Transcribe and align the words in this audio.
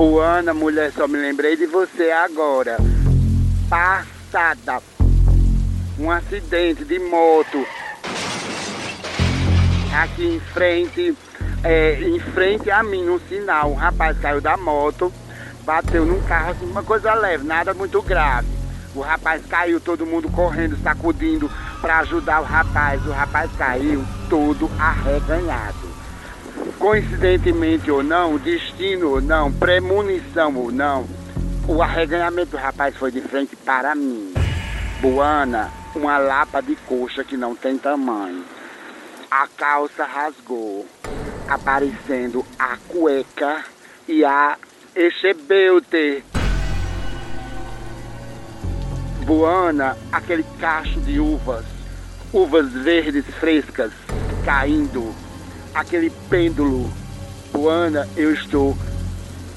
Buana, 0.00 0.54
mulher, 0.54 0.90
só 0.92 1.06
me 1.06 1.18
lembrei 1.18 1.58
de 1.58 1.66
você 1.66 2.10
agora. 2.10 2.78
Passada. 3.68 4.82
Um 5.98 6.10
acidente 6.10 6.86
de 6.86 6.98
moto. 6.98 7.66
Aqui 9.94 10.24
em 10.24 10.40
frente, 10.40 11.14
é, 11.62 12.00
em 12.00 12.18
frente 12.18 12.70
a 12.70 12.82
mim, 12.82 13.04
no 13.04 13.20
sinal. 13.28 13.72
Um 13.72 13.74
rapaz 13.74 14.18
saiu 14.22 14.40
da 14.40 14.56
moto, 14.56 15.12
bateu 15.66 16.06
num 16.06 16.22
carro, 16.22 16.52
assim, 16.52 16.64
uma 16.64 16.82
coisa 16.82 17.12
leve, 17.12 17.44
nada 17.44 17.74
muito 17.74 18.00
grave. 18.00 18.48
O 18.94 19.02
rapaz 19.02 19.44
caiu, 19.44 19.78
todo 19.78 20.06
mundo 20.06 20.30
correndo, 20.30 20.78
sacudindo 20.82 21.50
para 21.82 21.98
ajudar 21.98 22.40
o 22.40 22.44
rapaz. 22.44 23.04
O 23.06 23.10
rapaz 23.10 23.50
caiu 23.58 24.02
todo 24.30 24.70
arreganhado. 24.78 25.99
Coincidentemente 26.80 27.90
ou 27.90 28.02
não, 28.02 28.38
destino 28.38 29.10
ou 29.10 29.20
não, 29.20 29.52
premonição 29.52 30.56
ou 30.56 30.72
não, 30.72 31.06
o 31.68 31.82
arreganhamento 31.82 32.52
do 32.52 32.56
rapaz 32.56 32.96
foi 32.96 33.12
de 33.12 33.20
frente 33.20 33.54
para 33.54 33.94
mim. 33.94 34.32
Buana, 35.02 35.70
uma 35.94 36.16
lapa 36.16 36.62
de 36.62 36.74
coxa 36.76 37.22
que 37.22 37.36
não 37.36 37.54
tem 37.54 37.76
tamanho. 37.76 38.42
A 39.30 39.46
calça 39.46 40.06
rasgou, 40.06 40.86
aparecendo 41.46 42.46
a 42.58 42.78
cueca 42.88 43.62
e 44.08 44.24
a 44.24 44.56
echebeute. 44.96 46.24
Buana, 49.26 49.98
aquele 50.10 50.46
cacho 50.58 50.98
de 51.02 51.20
uvas, 51.20 51.66
uvas 52.32 52.72
verdes 52.72 53.26
frescas 53.38 53.92
caindo, 54.46 55.14
aquele 55.74 56.10
pêndulo. 56.28 56.90
Buana, 57.52 58.08
eu 58.16 58.32
estou 58.32 58.76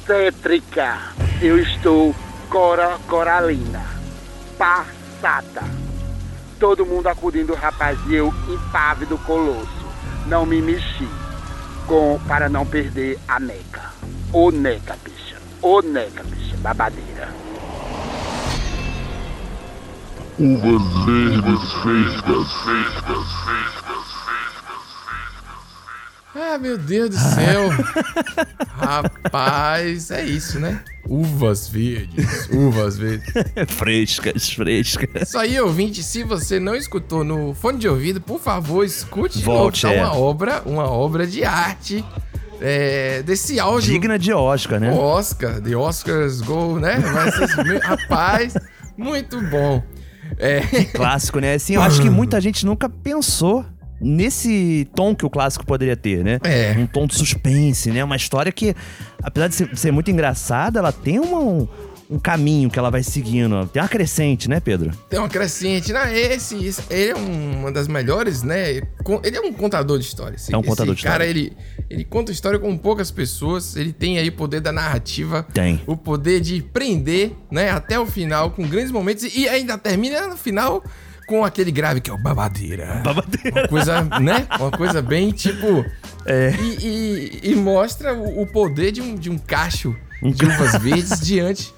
tétrica, 0.05 0.99
eu 1.41 1.59
estou 1.59 2.15
cora 2.49 2.97
coralina, 3.07 3.85
passada. 4.57 5.63
Todo 6.59 6.85
mundo 6.85 7.07
acudindo 7.07 7.53
o 7.53 7.55
rapaz 7.55 7.99
e 8.07 8.15
eu 8.15 8.33
impávido 8.49 9.17
colosso. 9.19 9.83
Não 10.25 10.45
me 10.45 10.61
mexi 10.61 11.07
com, 11.85 12.19
para 12.27 12.49
não 12.49 12.65
perder 12.65 13.19
a 13.27 13.39
neca. 13.39 13.91
Ô 14.31 14.49
neca, 14.51 14.97
bicha. 15.03 15.37
Ô 15.61 15.81
neca, 15.81 16.23
bicha. 16.23 16.57
Babadeira. 16.57 17.29
Uvas 20.39 21.05
verdes 21.05 21.73
frescas, 21.73 22.51
frescas, 22.63 23.31
frescas. 23.43 23.92
Ah, 26.35 26.57
meu 26.57 26.77
Deus 26.77 27.11
do 27.11 27.17
céu. 27.17 27.69
Rapaz, 28.75 30.09
é 30.09 30.25
isso, 30.25 30.59
né? 30.59 30.81
Uvas 31.07 31.67
verdes, 31.67 32.49
uvas 32.49 32.97
verdes. 32.97 33.31
frescas, 33.69 34.49
frescas. 34.49 35.29
Isso 35.29 35.37
aí, 35.37 35.59
ouvinte, 35.59 36.01
se 36.01 36.23
você 36.23 36.59
não 36.59 36.75
escutou 36.75 37.23
no 37.23 37.53
fone 37.53 37.77
de 37.77 37.87
ouvido, 37.87 38.19
por 38.19 38.39
favor, 38.39 38.83
escute 38.83 39.37
de 39.39 39.45
Volte, 39.45 39.85
novo, 39.85 39.95
tá? 39.95 40.01
é. 40.01 40.05
uma 40.05 40.15
obra, 40.17 40.61
uma 40.65 40.89
obra 40.89 41.27
de 41.27 41.43
arte 41.43 42.03
é, 42.59 43.21
desse 43.21 43.59
áudio. 43.59 43.91
Digna 43.91 44.17
de 44.17 44.33
Oscar, 44.33 44.79
né? 44.79 44.91
Oscar, 44.91 45.61
The 45.61 45.75
Oscars 45.75 46.41
Go, 46.41 46.79
né? 46.79 46.97
Mas, 47.13 47.35
rapaz, 47.83 48.53
muito 48.97 49.39
bom. 49.49 49.83
É, 50.37 50.61
Clássico, 50.85 51.39
né? 51.39 51.53
Assim, 51.53 51.75
eu 51.75 51.81
acho 51.81 52.01
que 52.01 52.09
muita 52.09 52.41
gente 52.41 52.65
nunca 52.65 52.89
pensou 52.89 53.65
nesse 54.03 54.87
tom 54.95 55.15
que 55.15 55.25
o 55.25 55.29
clássico 55.29 55.65
poderia 55.65 55.95
ter, 55.95 56.23
né? 56.23 56.39
É. 56.43 56.75
Um 56.77 56.85
tom 56.85 57.07
de 57.07 57.15
suspense, 57.15 57.89
né? 57.91 58.03
Uma 58.03 58.15
história 58.15 58.51
que, 58.51 58.75
apesar 59.21 59.47
de 59.47 59.79
ser, 59.79 59.91
muito 59.91 60.11
engraçada, 60.11 60.79
ela 60.79 60.91
tem 60.91 61.19
uma- 61.19 61.39
um, 61.39 61.67
um 62.09 62.19
caminho 62.19 62.69
que 62.69 62.77
ela 62.77 62.91
vai 62.91 63.01
seguindo. 63.01 63.65
Tem 63.67 63.81
uma 63.81 63.87
crescente, 63.87 64.49
né, 64.49 64.59
Pedro? 64.59 64.91
tem 65.09 65.17
uma 65.19 65.29
crescente. 65.29 65.93
Não, 65.93 66.05
esse, 66.07 66.63
esse- 66.65 66.83
ele 66.89 67.11
é 67.11 67.15
um- 67.15 67.59
uma 67.61 67.71
das 67.71 67.87
melhores, 67.87 68.43
né? 68.43 68.71
Ele 69.23 69.37
é 69.37 69.41
um 69.41 69.53
contador 69.53 69.97
de 69.97 70.05
histórias. 70.05 70.49
É 70.49 70.57
um 70.57 70.61
contador 70.61 70.93
de 70.95 71.01
cara, 71.03 71.25
história. 71.25 71.29
ele, 71.29 71.53
ele 71.89 72.03
conta 72.03 72.31
história 72.31 72.59
com 72.59 72.77
poucas 72.77 73.09
pessoas. 73.09 73.75
Ele 73.75 73.93
tem 73.93 74.17
aí 74.19 74.27
o 74.29 74.33
poder 74.33 74.59
da 74.59 74.71
narrativa. 74.71 75.43
Tem. 75.53 75.81
O 75.87 75.95
poder 75.95 76.41
de 76.41 76.61
prender, 76.61 77.31
né? 77.49 77.69
Até 77.71 77.97
o 77.99 78.05
final, 78.05 78.51
com 78.51 78.67
grandes 78.67 78.91
momentos. 78.91 79.23
E 79.35 79.47
ainda 79.47 79.77
termina 79.77 80.27
no 80.27 80.35
final 80.37 80.83
com 81.33 81.43
aquele 81.43 81.71
grave 81.71 81.99
que 81.99 82.11
é 82.11 82.13
o 82.13 82.17
babadeira. 82.17 83.01
Babadeira. 83.03 83.61
Uma 83.61 83.67
coisa, 83.67 84.01
né? 84.21 84.47
Uma 84.59 84.69
coisa 84.69 85.01
bem 85.01 85.31
tipo. 85.31 85.83
É. 86.27 86.53
E, 86.79 86.87
e- 87.43 87.51
e 87.51 87.55
mostra 87.55 88.13
o, 88.13 88.43
o 88.43 88.45
poder 88.45 88.91
de 88.91 89.01
um, 89.01 89.15
de 89.15 89.29
um 89.31 89.37
cacho 89.37 89.95
de 90.21 90.45
uvas 90.45 90.75
verdes 90.81 91.19
diante 91.19 91.73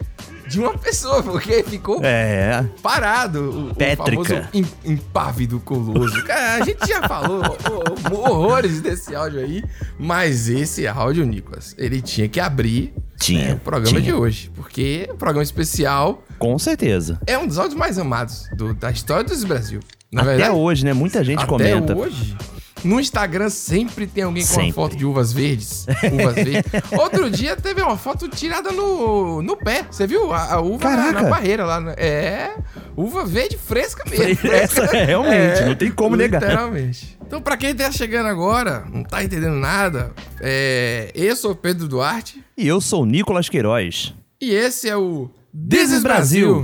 de 0.48 0.60
uma 0.60 0.78
pessoa, 0.78 1.22
porque 1.24 1.64
ficou 1.64 2.00
É. 2.04 2.64
parado. 2.82 3.40
O, 3.50 3.72
o 3.72 3.96
famoso 3.98 4.48
im- 4.54 4.66
impávido 4.86 5.60
coloso. 5.60 6.24
Cara, 6.24 6.62
a 6.62 6.66
gente 6.66 6.88
já 6.88 7.08
falou 7.08 7.42
horrores 8.12 8.82
desse 8.82 9.16
áudio 9.16 9.40
aí, 9.40 9.64
mas 10.00 10.48
esse 10.50 10.88
áudio, 10.88 11.26
Nicolas, 11.26 11.76
ele 11.78 12.02
tinha 12.02 12.28
que 12.28 12.40
abrir 12.40 12.94
Tinha, 13.20 13.48
né, 13.50 13.54
o 13.56 13.60
programa 13.60 13.90
tinha. 14.00 14.02
de 14.02 14.14
hoje, 14.14 14.52
porque 14.56 15.08
o 15.12 15.16
programa 15.16 15.44
especial 15.44 16.24
Com 16.38 16.58
certeza. 16.60 17.20
é 17.26 17.38
um 17.38 17.48
dos 17.48 17.58
áudios 17.58 17.78
mais 17.78 17.98
amados 17.98 18.48
do- 18.56 18.74
da 18.74 18.92
história 18.92 19.24
do 19.24 19.48
Brasil. 19.48 19.80
Na 20.12 20.22
Até 20.22 20.32
verdade, 20.32 20.52
hoje, 20.56 20.86
né? 20.86 20.94
Muita 20.94 21.24
gente 21.24 21.40
até 21.40 21.48
comenta. 21.48 21.96
hoje. 21.96 22.38
No 22.86 23.00
Instagram 23.00 23.50
sempre 23.50 24.06
tem 24.06 24.24
alguém 24.24 24.44
com 24.44 24.50
Sempre. 24.50 24.66
uma 24.68 24.74
foto 24.74 24.96
de 24.96 25.06
uvas 25.06 25.34
verdes. 25.34 25.86
Uvas 26.14 26.36
verdes. 26.36 26.72
Outro 26.98 27.30
dia 27.32 27.56
teve 27.56 27.82
uma 27.82 27.98
foto 27.98 28.28
tirada 28.30 28.72
no, 28.72 29.42
no 29.42 29.58
pé. 29.58 29.86
Você 29.90 30.06
viu? 30.06 30.32
A, 30.32 30.54
a 30.54 30.62
uva 30.62 30.90
na, 30.90 30.96
Caraca. 30.98 31.22
na 31.24 31.30
barreira 31.30 31.66
lá. 31.66 31.82
né? 31.82 31.96
É. 31.98 32.52
Uva 32.96 33.26
verde 33.26 33.58
fresca 33.58 34.04
mesmo. 34.10 34.36
Fresca, 34.36 34.86
realmente, 34.86 35.64
não 35.66 35.76
tem 35.76 35.92
como 35.92 36.16
negar. 36.16 36.42
Literalmente. 36.42 37.18
Então, 37.26 37.42
pra 37.42 37.58
quem 37.58 37.74
tá 37.74 37.92
chegando 37.92 38.28
agora, 38.28 38.86
não 38.94 39.04
tá 39.04 39.24
entendendo 39.24 39.56
nada, 39.56 40.14
é, 40.40 41.12
eu 41.16 41.36
sou 41.36 41.52
o 41.52 41.56
Pedro 41.56 41.88
Duarte 41.88 42.44
E 42.56 42.68
eu 42.68 42.80
sou 42.80 43.02
o 43.02 43.06
Nicolas 43.06 43.50
Queiroz. 43.50 44.14
e 44.40 44.54
esse 44.54 44.88
é 44.88 44.96
o 44.96 45.30
This 45.70 45.90
is 45.92 46.04
Brasil. 46.04 46.64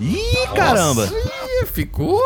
Ih, 0.00 0.46
caramba! 0.54 1.06
Nossa, 1.06 1.66
ficou. 1.72 2.20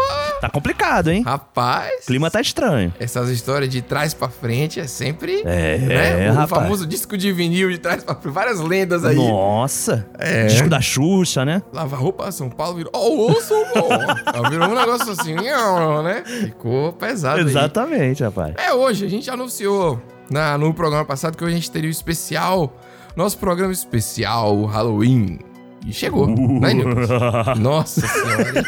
Tá 0.47 0.53
complicado, 0.53 1.11
hein? 1.11 1.23
Rapaz. 1.23 2.05
O 2.05 2.07
clima 2.07 2.31
tá 2.31 2.41
estranho. 2.41 2.95
Essas 3.01 3.29
histórias 3.31 3.69
de 3.69 3.83
trás 3.83 4.15
pra 4.15 4.29
frente 4.29 4.79
é 4.79 4.87
sempre. 4.87 5.43
É, 5.45 5.79
né? 5.79 6.27
é, 6.27 6.31
o 6.31 6.34
rapaz. 6.34 6.62
famoso 6.62 6.87
disco 6.87 7.17
de 7.19 7.33
vinil 7.33 7.69
de 7.71 7.79
trás 7.79 8.05
pra 8.05 8.15
frente. 8.15 8.33
Várias 8.33 8.61
lendas 8.61 9.05
aí. 9.05 9.17
Nossa! 9.17 10.07
É. 10.19 10.47
Disco 10.47 10.69
da 10.69 10.81
Xuxa, 10.81 11.45
né? 11.45 11.62
Lava 11.73 11.97
roupa, 11.97 12.31
São 12.31 12.49
Paulo 12.49 12.77
virou. 12.77 12.93
Oh, 12.95 13.34
Paulo! 13.75 14.51
virou 14.51 14.69
um 14.69 14.75
negócio 14.75 15.11
assim, 15.11 15.34
né? 15.34 16.23
Ficou 16.25 16.93
pesado. 16.93 17.41
aí. 17.41 17.47
Exatamente, 17.47 18.23
rapaz. 18.23 18.55
É, 18.57 18.73
hoje 18.73 19.05
a 19.05 19.09
gente 19.09 19.28
anunciou 19.28 20.01
na, 20.31 20.57
no 20.57 20.73
programa 20.73 21.05
passado 21.05 21.37
que 21.37 21.43
hoje 21.43 21.55
a 21.55 21.57
gente 21.57 21.71
teria 21.71 21.89
o 21.89 21.93
especial. 21.93 22.73
Nosso 23.17 23.39
programa 23.39 23.73
especial 23.73 24.65
Halloween. 24.67 25.41
E 25.86 25.92
chegou, 25.92 26.26
né, 26.26 26.74
Nicolas? 26.74 27.08
Nossa 27.60 28.04
senhora, 28.06 28.64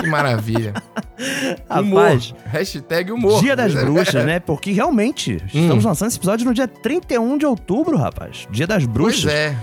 que 0.00 0.06
maravilha. 0.06 0.72
Humor. 1.68 2.02
Rapaz, 2.04 2.34
Hashtag 2.46 3.10
humor. 3.10 3.40
Dia 3.40 3.56
das 3.56 3.74
Bruxas, 3.84 4.24
né? 4.24 4.38
Porque 4.38 4.70
realmente, 4.70 5.42
estamos 5.52 5.84
lançando 5.84 6.08
esse 6.08 6.18
episódio 6.18 6.46
no 6.46 6.54
dia 6.54 6.68
31 6.68 7.38
de 7.38 7.44
outubro, 7.44 7.96
rapaz. 7.96 8.46
Dia 8.52 8.68
das 8.68 8.86
Bruxas. 8.86 9.24
Pois 9.24 9.34
é. 9.34 9.56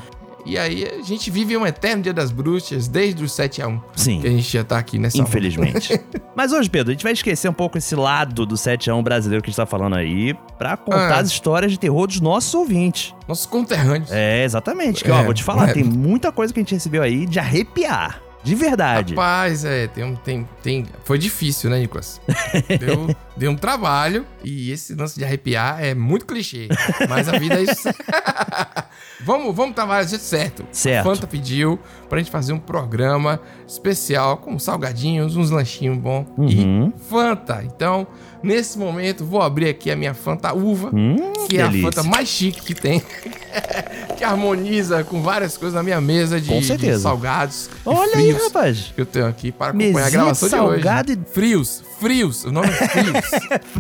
E 0.48 0.58
aí 0.58 0.88
a 1.00 1.04
gente 1.04 1.30
vive 1.30 1.58
um 1.58 1.68
eterno 1.68 2.02
Dia 2.02 2.14
das 2.14 2.32
Bruxas 2.32 2.88
desde 2.88 3.22
o 3.24 3.28
7 3.28 3.62
a 3.62 3.68
1 3.68 3.82
Sim. 3.96 4.22
Que 4.22 4.28
a 4.28 4.32
gente 4.32 4.50
já 4.50 4.64
tá 4.64 4.78
aqui 4.78 4.98
nessa 4.98 5.18
Infelizmente. 5.18 6.00
Mas 6.36 6.54
hoje, 6.54 6.70
Pedro, 6.70 6.92
a 6.92 6.94
gente 6.94 7.04
vai 7.04 7.12
esquecer 7.12 7.50
um 7.50 7.54
pouco 7.54 7.78
esse 7.78 7.96
lado 7.96 8.46
do 8.46 8.56
7 8.56 8.90
a 8.90 8.96
1 8.96 9.04
brasileiro 9.04 9.44
que 9.44 9.50
a 9.50 9.52
gente 9.52 9.58
tá 9.58 9.66
falando 9.66 9.96
aí 9.98 10.34
pra 10.58 10.78
contar 10.78 11.16
Ah. 11.16 11.20
as 11.20 11.28
histórias 11.28 11.72
de 11.72 11.78
terror 11.80 12.08
dos 12.08 12.22
nossos 12.22 12.54
ouvintes. 12.54 13.14
Nossos 13.28 13.46
conterrâneos. 13.46 14.10
É, 14.12 14.44
exatamente. 14.46 15.04
Que, 15.04 15.12
ó, 15.12 15.20
É, 15.20 15.24
vou 15.26 15.34
te 15.34 15.44
falar, 15.44 15.70
é. 15.70 15.74
tem 15.74 15.84
muita 15.84 16.32
coisa 16.32 16.54
que 16.54 16.60
a 16.60 16.64
gente 16.64 16.74
recebeu 16.74 17.04
aí 17.04 17.26
de 17.26 17.40
arrepiar. 17.40 18.22
De 18.44 18.56
verdade. 18.56 19.14
Rapaz, 19.14 19.66
é, 19.66 19.88
tem, 19.88 20.16
tem, 20.24 20.48
tem. 20.64 20.86
Foi 21.04 21.18
difícil, 21.18 21.70
né, 21.70 21.80
Nicolas? 21.80 22.22
Deu, 22.80 23.14
deu 23.38 23.52
um 23.52 23.56
trabalho 23.56 24.26
e 24.44 24.72
esse 24.72 24.94
lance 24.96 25.18
de 25.18 25.24
arrepiar 25.24 25.84
é 25.84 25.94
muito 25.94 26.26
clichê. 26.26 26.68
Mas 27.10 27.30
a 27.30 27.38
vida 27.38 27.56
é 27.56 27.64
isso. 27.64 27.88
vamos, 29.24 29.56
vamos 29.56 29.76
trabalhar 29.76 30.04
do 30.04 30.10
jeito 30.10 30.24
certo. 30.24 30.66
Certo. 30.72 31.08
A 31.08 31.16
Fanta 31.16 31.28
pediu 31.28 31.80
pra 32.10 32.18
gente 32.20 32.32
fazer 32.32 32.54
um 32.54 32.60
programa 32.60 33.40
especial 33.68 34.38
com 34.38 34.58
salgadinhos, 34.60 35.36
uns 35.36 35.50
lanchinhos 35.50 35.98
bons 35.98 36.26
Uhum. 36.38 36.94
e 36.96 37.10
Fanta. 37.10 37.64
Então, 37.66 38.08
nesse 38.42 38.78
momento, 38.78 39.26
vou 39.26 39.42
abrir 39.42 39.70
aqui 39.70 39.92
a 39.92 39.96
minha 39.96 40.14
Fanta 40.14 40.54
Uva, 40.54 40.90
Hum, 40.94 41.16
que 41.50 41.58
é 41.58 41.64
a 41.64 41.68
delícia. 41.68 41.92
Fanta 41.92 42.04
mais 42.08 42.28
chique 42.28 42.62
que 42.62 42.74
tem. 42.76 43.02
que 44.18 44.24
harmoniza 44.24 45.04
com 45.04 45.22
várias 45.22 45.58
coisas 45.58 45.76
na 45.76 45.84
minha 45.84 46.02
mesa 46.02 46.40
de, 46.42 46.60
de 46.78 47.00
salgados. 47.00 47.70
Olha 47.86 48.18
aí, 48.18 48.32
rapaz. 48.32 48.92
que 48.96 49.02
eu 49.02 49.06
tenho 49.06 49.28
aqui 49.28 49.52
para 49.52 49.68
acompanhar 49.68 49.94
Mesinha 49.94 50.06
a 50.06 50.10
gravação 50.10 50.50
de 50.50 50.82
de 50.82 50.88
hoje. 50.88 51.20
e- 51.22 51.34
Frios, 51.34 51.84
frios. 52.00 52.44
O 52.46 52.52
nome 52.52 52.68
é 52.68 52.72
frios. 52.72 53.32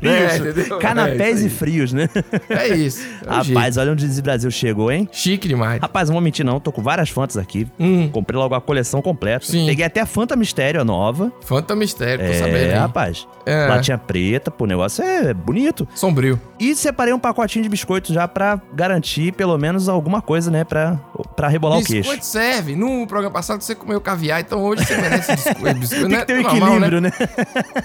É, 0.07 0.37
entendeu? 0.37 0.79
Canapés 0.79 1.43
é, 1.43 1.47
e 1.47 1.49
frios, 1.49 1.91
né? 1.91 2.07
É 2.49 2.67
isso. 2.69 3.01
É 3.25 3.43
jeito. 3.43 3.55
Rapaz, 3.57 3.77
olha 3.77 3.91
onde 3.91 4.05
o 4.05 4.07
Desi 4.07 4.21
Brasil 4.21 4.49
chegou, 4.51 4.91
hein? 4.91 5.07
Chique 5.11 5.47
demais. 5.47 5.81
Rapaz, 5.81 6.09
não 6.09 6.13
vou 6.13 6.21
mentir 6.21 6.45
não, 6.45 6.59
tô 6.59 6.71
com 6.71 6.81
várias 6.81 7.09
Fantas 7.09 7.37
aqui. 7.37 7.67
Hum. 7.79 8.09
Comprei 8.09 8.39
logo 8.39 8.53
a 8.55 8.61
coleção 8.61 9.01
completa. 9.01 9.45
Sim. 9.45 9.65
Peguei 9.65 9.85
até 9.85 10.01
a 10.01 10.05
Fanta 10.05 10.35
Mistério, 10.35 10.79
a 10.79 10.85
nova. 10.85 11.31
Fanta 11.41 11.75
Mistério, 11.75 12.25
tô 12.25 12.31
é, 12.31 12.39
sabendo. 12.39 12.71
hein? 12.71 12.79
rapaz. 12.79 13.27
É. 13.45 13.67
Latinha 13.67 13.97
preta, 13.97 14.51
pô, 14.51 14.65
o 14.65 14.67
negócio 14.67 15.03
é 15.03 15.33
bonito. 15.33 15.87
Sombrio. 15.95 16.39
E 16.59 16.75
separei 16.75 17.13
um 17.13 17.19
pacotinho 17.19 17.63
de 17.63 17.69
biscoito 17.69 18.13
já 18.13 18.27
pra 18.27 18.59
garantir 18.73 19.31
pelo 19.33 19.57
menos 19.57 19.89
alguma 19.89 20.21
coisa, 20.21 20.51
né? 20.51 20.63
Pra, 20.63 20.99
pra 21.35 21.47
rebolar 21.47 21.79
o 21.79 21.83
queixo. 21.83 22.01
Biscoito 22.09 22.25
serve. 22.25 22.75
No 22.75 23.05
programa 23.07 23.33
passado 23.33 23.61
você 23.61 23.75
comeu 23.75 23.99
caviar, 24.01 24.41
então 24.41 24.63
hoje 24.63 24.85
você 24.85 24.97
merece 24.97 25.35
biscoito. 25.35 25.79
biscoito 25.79 26.07
Tem 26.07 26.09
né? 26.09 26.19
que 26.19 26.25
ter 26.25 26.39
um 26.39 26.43
Normal, 26.43 26.69
equilíbrio, 26.69 27.01
né? 27.01 27.11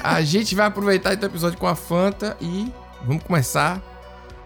A 0.03 0.22
gente 0.23 0.55
vai 0.55 0.67
aproveitar 0.67 1.13
então 1.15 1.29
o 1.29 1.33
episódio 1.33 1.59
com 1.59 1.67
a 1.67 1.75
Fanta 1.75 2.37
e 2.41 2.73
vamos 3.05 3.23
começar. 3.25 3.81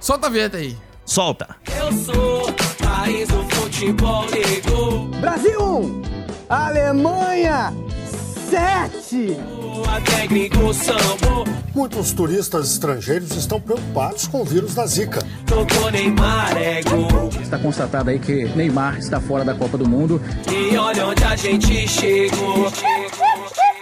Solta 0.01 0.27
a 0.27 0.31
vinheta 0.31 0.57
aí. 0.59 0.77
Solta. 1.05 1.57
Eu 1.79 1.93
sou 1.93 2.53
país 2.83 3.29
do 3.29 3.43
futebol 3.55 4.25
ligou. 4.27 5.07
Brasil 5.21 5.61
1, 5.61 6.03
Alemanha 6.49 7.73
7. 8.51 9.37
A 9.89 10.01
técnico 10.01 10.73
sambou. 10.75 11.45
Muitos 11.75 12.13
turistas 12.13 12.73
estrangeiros 12.73 13.37
estão 13.37 13.61
preocupados 13.61 14.27
com 14.27 14.43
o 14.43 14.45
vírus 14.45 14.75
da 14.75 14.87
Zika. 14.87 15.21
Tocou 15.47 15.91
Neymar 15.91 16.57
é 16.57 16.83
gol. 16.83 17.29
Está 17.41 17.59
constatado 17.59 18.11
aí 18.11 18.19
que 18.19 18.47
Neymar 18.57 18.99
está 18.99 19.21
fora 19.21 19.45
da 19.45 19.55
Copa 19.55 19.77
do 19.77 19.89
Mundo. 19.89 20.21
E 20.51 20.77
olha 20.77 21.07
onde 21.07 21.23
a 21.23 21.37
gente 21.37 21.87
chegou. 21.87 22.73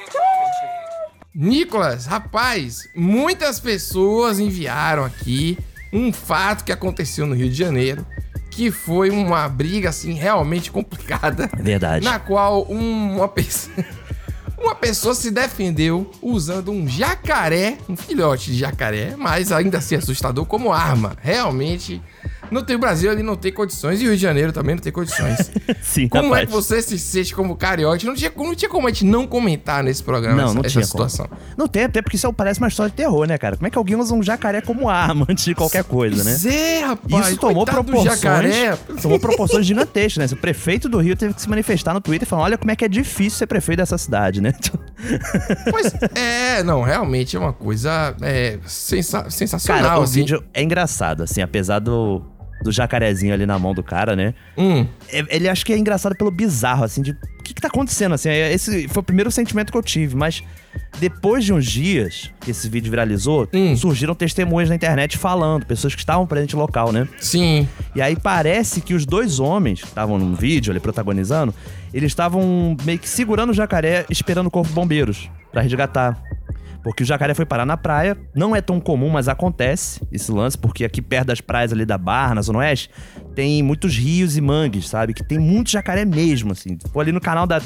Nicolas, 1.35 2.07
rapaz, 2.07 2.89
muitas 2.95 3.59
pessoas 3.59 4.39
enviaram 4.39 5.05
aqui 5.05 5.59
um 5.93 6.13
fato 6.13 6.65
que 6.65 6.71
aconteceu 6.73 7.27
no 7.27 7.35
Rio 7.35 7.49
de 7.49 7.57
Janeiro, 7.57 8.07
que 8.51 8.71
foi 8.71 9.11
uma 9.11 9.49
briga 9.49 9.89
assim 9.89 10.13
realmente 10.13 10.71
complicada, 10.71 11.51
É 11.59 11.63
verdade. 11.63 12.05
na 12.05 12.19
qual 12.21 12.67
um- 12.71 13.17
uma 13.17 13.27
pessoa 13.29 13.75
uma 14.57 14.75
pessoa 14.77 15.15
se 15.15 15.31
defendeu 15.31 16.11
usando 16.23 16.71
um 16.71 16.87
jacaré, 16.89 17.79
um 17.89 17.97
filhote 17.97 18.53
de 18.53 18.59
jacaré, 18.59 19.15
mas 19.17 19.51
ainda 19.51 19.79
assim 19.79 19.97
assustador 19.97 20.47
como 20.47 20.73
arma. 20.73 21.17
Realmente, 21.21 22.01
no 22.51 22.63
tem 22.63 22.79
Brasil 22.79 23.13
ele 23.13 23.23
não 23.23 23.37
tem 23.37 23.53
condições 23.53 24.01
e 24.01 24.05
o 24.05 24.09
Rio 24.09 24.17
de 24.17 24.23
Janeiro 24.23 24.53
também 24.53 24.75
não 24.75 24.83
tem 24.83 24.93
condições. 24.93 25.51
Sim, 25.83 26.09
Como 26.09 26.35
é 26.35 26.47
que 26.47 26.53
você 26.53 26.81
se 26.83 26.99
sente 26.99 27.35
como 27.35 27.57
cariote? 27.57 28.07
Não 28.07 28.15
tinha, 28.15 28.33
não 28.37 28.55
tinha 28.55 28.69
como 28.69 28.87
a 28.87 28.91
gente 28.91 29.05
não 29.05 29.27
comentar 29.27 29.83
nesse 29.83 30.03
programa 30.03 30.37
Não, 30.37 30.45
essa, 30.45 30.55
não 30.55 30.61
essa 30.61 30.71
tinha 30.71 30.85
situação. 30.85 31.27
Como. 31.27 31.41
Não 31.57 31.69
tem, 31.69 31.85
até 31.85 32.03
porque 32.03 32.17
isso 32.17 32.33
parece 32.33 32.61
uma 32.61 32.69
história 32.69 32.91
de 32.91 32.97
terror, 32.97 33.27
né, 33.27 33.39
cara? 33.39 33.57
Como 33.57 33.67
é 33.67 33.71
que 33.71 33.79
alguém 33.79 33.97
usa 33.97 34.15
um 34.15 34.23
jacaré 34.23 34.61
como 34.61 34.89
arma 34.89 35.27
antes 35.29 35.45
de 35.45 35.55
qualquer 35.55 35.85
coisa, 35.85 36.25
né? 36.25 36.31
Pois 36.31 36.47
é, 36.47 36.81
rapaz. 36.85 37.29
Isso 37.29 37.37
tomou 37.39 37.65
proporções, 37.65 38.05
jacaré. 38.21 38.77
tomou 39.01 39.19
proporções 39.19 39.67
gigantescas, 39.67 40.31
né? 40.31 40.37
O 40.37 40.41
prefeito 40.41 40.89
do 40.89 40.99
Rio 40.99 41.17
teve 41.17 41.35
que 41.35 41.43
se 41.43 41.49
manifestar 41.49 41.95
no 41.95 42.01
Twitter 42.01 42.27
falando: 42.27 42.45
olha 42.47 42.59
como 42.59 42.71
é 42.71 42.77
que 42.77 42.85
é 42.85 42.89
difícil 42.89 43.39
ser 43.39 43.47
prefeito 43.47 43.79
dessa 43.79 43.99
cidade, 43.99 44.41
né? 44.41 44.53
Pois 45.71 45.93
é, 46.15 46.63
não, 46.63 46.83
realmente 46.83 47.37
é 47.37 47.39
uma 47.39 47.53
coisa 47.53 48.15
é, 48.23 48.59
sensa- 48.67 49.29
sensacional. 49.31 49.83
Cara, 49.83 50.01
o 50.01 50.03
assim. 50.03 50.21
vídeo 50.21 50.45
é 50.53 50.63
engraçado, 50.63 51.23
assim, 51.23 51.43
apesar 51.43 51.79
do, 51.79 52.23
do 52.65 52.73
jacarezinho 52.73 53.33
ali 53.33 53.47
na 53.47 53.59
mão 53.59 53.73
do 53.75 53.83
cara, 53.83 54.17
né? 54.17 54.35
Hum, 54.59 54.85
É- 55.13 55.25
Ele 55.37 55.49
acho 55.49 55.65
que 55.65 55.73
é 55.73 55.79
engraçado 55.79 56.17
pelo 56.17 56.31
bizarro, 56.31 56.83
assim, 56.83 57.03
de 57.03 57.13
o 57.13 57.17
que, 57.45 57.53
que 57.55 57.61
tá 57.61 57.69
acontecendo, 57.69 58.15
assim. 58.15 58.31
é- 58.31 58.53
Esse 58.53 58.89
foi 58.89 59.01
o 59.01 59.05
primeiro 59.05 59.31
sentimento 59.31 59.71
que 59.71 59.77
eu 59.79 59.83
tive, 59.83 60.17
mas 60.17 60.43
depois 60.99 61.45
de 61.45 61.53
uns 61.53 61.67
dias 61.67 62.31
que 62.41 62.51
esse 62.51 62.69
vídeo 62.69 62.91
viralizou, 62.91 63.47
Hum. 63.53 63.77
surgiram 63.77 64.15
testemunhas 64.15 64.69
na 64.71 64.75
internet 64.75 65.19
falando, 65.19 65.67
pessoas 65.67 65.95
que 65.95 66.01
estavam 66.01 66.27
presentes 66.27 66.55
no 66.55 66.61
local, 66.63 66.91
né? 66.91 67.07
sim. 67.21 67.69
E 67.95 68.01
aí 68.03 68.17
parece 68.17 68.81
que 68.81 68.95
os 68.95 69.05
dois 69.07 69.39
homens 69.39 69.81
que 69.83 69.87
estavam 69.89 70.19
no 70.19 70.35
vídeo 70.35 70.71
ali 70.73 70.81
protagonizando, 70.81 71.55
eles 71.93 72.11
estavam 72.11 72.77
meio 72.85 72.99
que 72.99 73.09
segurando 73.09 73.51
o 73.51 73.55
jacaré, 73.55 74.07
esperando 74.11 74.47
o 74.47 74.51
corpo 74.51 74.69
de 74.71 74.75
bombeiros 74.75 75.29
pra 75.53 75.61
resgatar. 75.63 76.21
Porque 76.85 77.03
o 77.03 77.07
jacaré 77.07 77.33
foi 77.33 77.47
parar 77.47 77.65
na 77.65 77.79
praia, 77.79 78.15
não 78.35 78.55
é 78.55 78.61
tão 78.61 78.79
comum, 78.79 79.09
mas 79.09 79.27
acontece 79.27 80.03
esse 80.13 80.31
lance, 80.31 80.57
porque 80.57 80.85
aqui 80.85 81.01
perto 81.01 81.29
das 81.29 81.41
praias 81.41 81.73
ali 81.73 81.87
da 81.87 81.97
Barra, 81.97 82.35
na 82.35 82.43
Zona 82.43 82.59
Oeste, 82.59 82.91
tem 83.35 83.63
muitos 83.63 83.97
rios 83.97 84.37
e 84.37 84.41
mangues, 84.43 84.87
sabe? 84.87 85.15
Que 85.15 85.25
tem 85.25 85.39
muito 85.39 85.71
jacaré 85.71 86.05
mesmo, 86.05 86.53
assim. 86.53 86.77
Pô, 86.93 87.01
ali 87.01 87.11
no 87.11 87.23
canal, 87.23 87.47
da, 87.47 87.61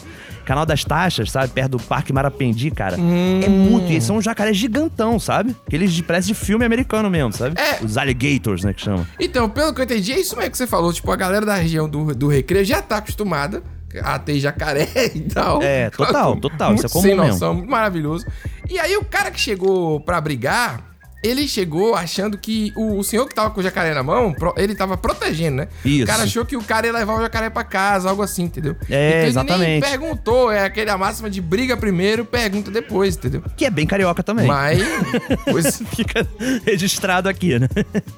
canal 0.44 0.64
das 0.64 0.84
Taxas, 0.84 1.32
sabe? 1.32 1.52
Perto 1.52 1.72
do 1.72 1.80
Parque 1.80 2.12
Marapendi, 2.12 2.70
cara. 2.70 2.94
É 2.94 3.48
muito. 3.48 3.90
E 3.92 4.00
são 4.00 4.18
um 4.18 4.22
jacaré 4.22 4.52
gigantão, 4.52 5.18
sabe? 5.18 5.54
Aqueles 5.66 5.92
de 5.92 6.04
parece 6.04 6.28
de 6.28 6.34
filme 6.34 6.64
americano 6.64 7.10
mesmo, 7.10 7.32
sabe? 7.32 7.60
É. 7.60 7.84
Os 7.84 7.98
alligators, 7.98 8.62
né, 8.62 8.72
que 8.72 8.80
chama. 8.80 9.04
Então, 9.18 9.50
pelo 9.50 9.74
que 9.74 9.80
eu 9.80 9.84
entendi, 9.84 10.12
é 10.12 10.20
isso 10.20 10.36
mesmo 10.36 10.52
que 10.52 10.56
você 10.56 10.66
falou. 10.66 10.92
Tipo, 10.92 11.10
a 11.10 11.16
galera 11.16 11.44
da 11.44 11.56
região 11.56 11.88
do, 11.88 12.14
do 12.14 12.28
Recreio 12.28 12.64
já 12.64 12.80
tá 12.80 12.98
acostumada 12.98 13.62
a 14.02 14.18
ter 14.18 14.38
jacaré 14.38 14.88
e 15.14 15.20
tal. 15.20 15.62
É, 15.62 15.90
total, 15.90 16.36
total, 16.36 16.74
isso 16.74 16.86
é 16.86 16.88
comum 16.88 17.02
sem 17.02 17.16
mesmo. 17.16 17.32
noção, 17.32 17.54
muito 17.54 17.70
maravilhoso. 17.70 18.26
E 18.68 18.78
aí 18.78 18.96
o 18.96 19.04
cara 19.04 19.30
que 19.30 19.40
chegou 19.40 20.00
pra 20.00 20.20
brigar, 20.20 20.97
ele 21.22 21.48
chegou 21.48 21.94
achando 21.94 22.38
que 22.38 22.72
o, 22.76 22.98
o 22.98 23.04
senhor 23.04 23.26
que 23.26 23.34
tava 23.34 23.50
com 23.50 23.60
o 23.60 23.62
jacaré 23.62 23.92
na 23.94 24.02
mão, 24.02 24.32
pro- 24.32 24.54
ele 24.56 24.74
tava 24.74 24.96
protegendo, 24.96 25.56
né? 25.58 25.68
Isso. 25.84 26.04
O 26.04 26.06
cara 26.06 26.22
achou 26.22 26.44
que 26.44 26.56
o 26.56 26.62
cara 26.62 26.86
ia 26.86 26.92
levar 26.92 27.14
o 27.18 27.20
jacaré 27.22 27.50
pra 27.50 27.64
casa, 27.64 28.08
algo 28.08 28.22
assim, 28.22 28.44
entendeu? 28.44 28.76
É, 28.88 29.18
então 29.18 29.28
exatamente. 29.28 29.62
Ele 29.62 29.70
nem 29.72 29.80
perguntou, 29.80 30.50
é 30.52 30.64
aquele 30.64 30.90
a 30.90 30.96
máxima 30.98 31.28
de 31.28 31.40
briga 31.40 31.76
primeiro, 31.76 32.24
pergunta 32.24 32.70
depois, 32.70 33.16
entendeu? 33.16 33.42
Que 33.56 33.64
é 33.64 33.70
bem 33.70 33.86
carioca 33.86 34.22
também. 34.22 34.46
Mas, 34.46 34.78
pois, 35.44 35.82
Fica 35.94 36.26
registrado 36.64 37.28
aqui, 37.28 37.58
né? 37.58 37.68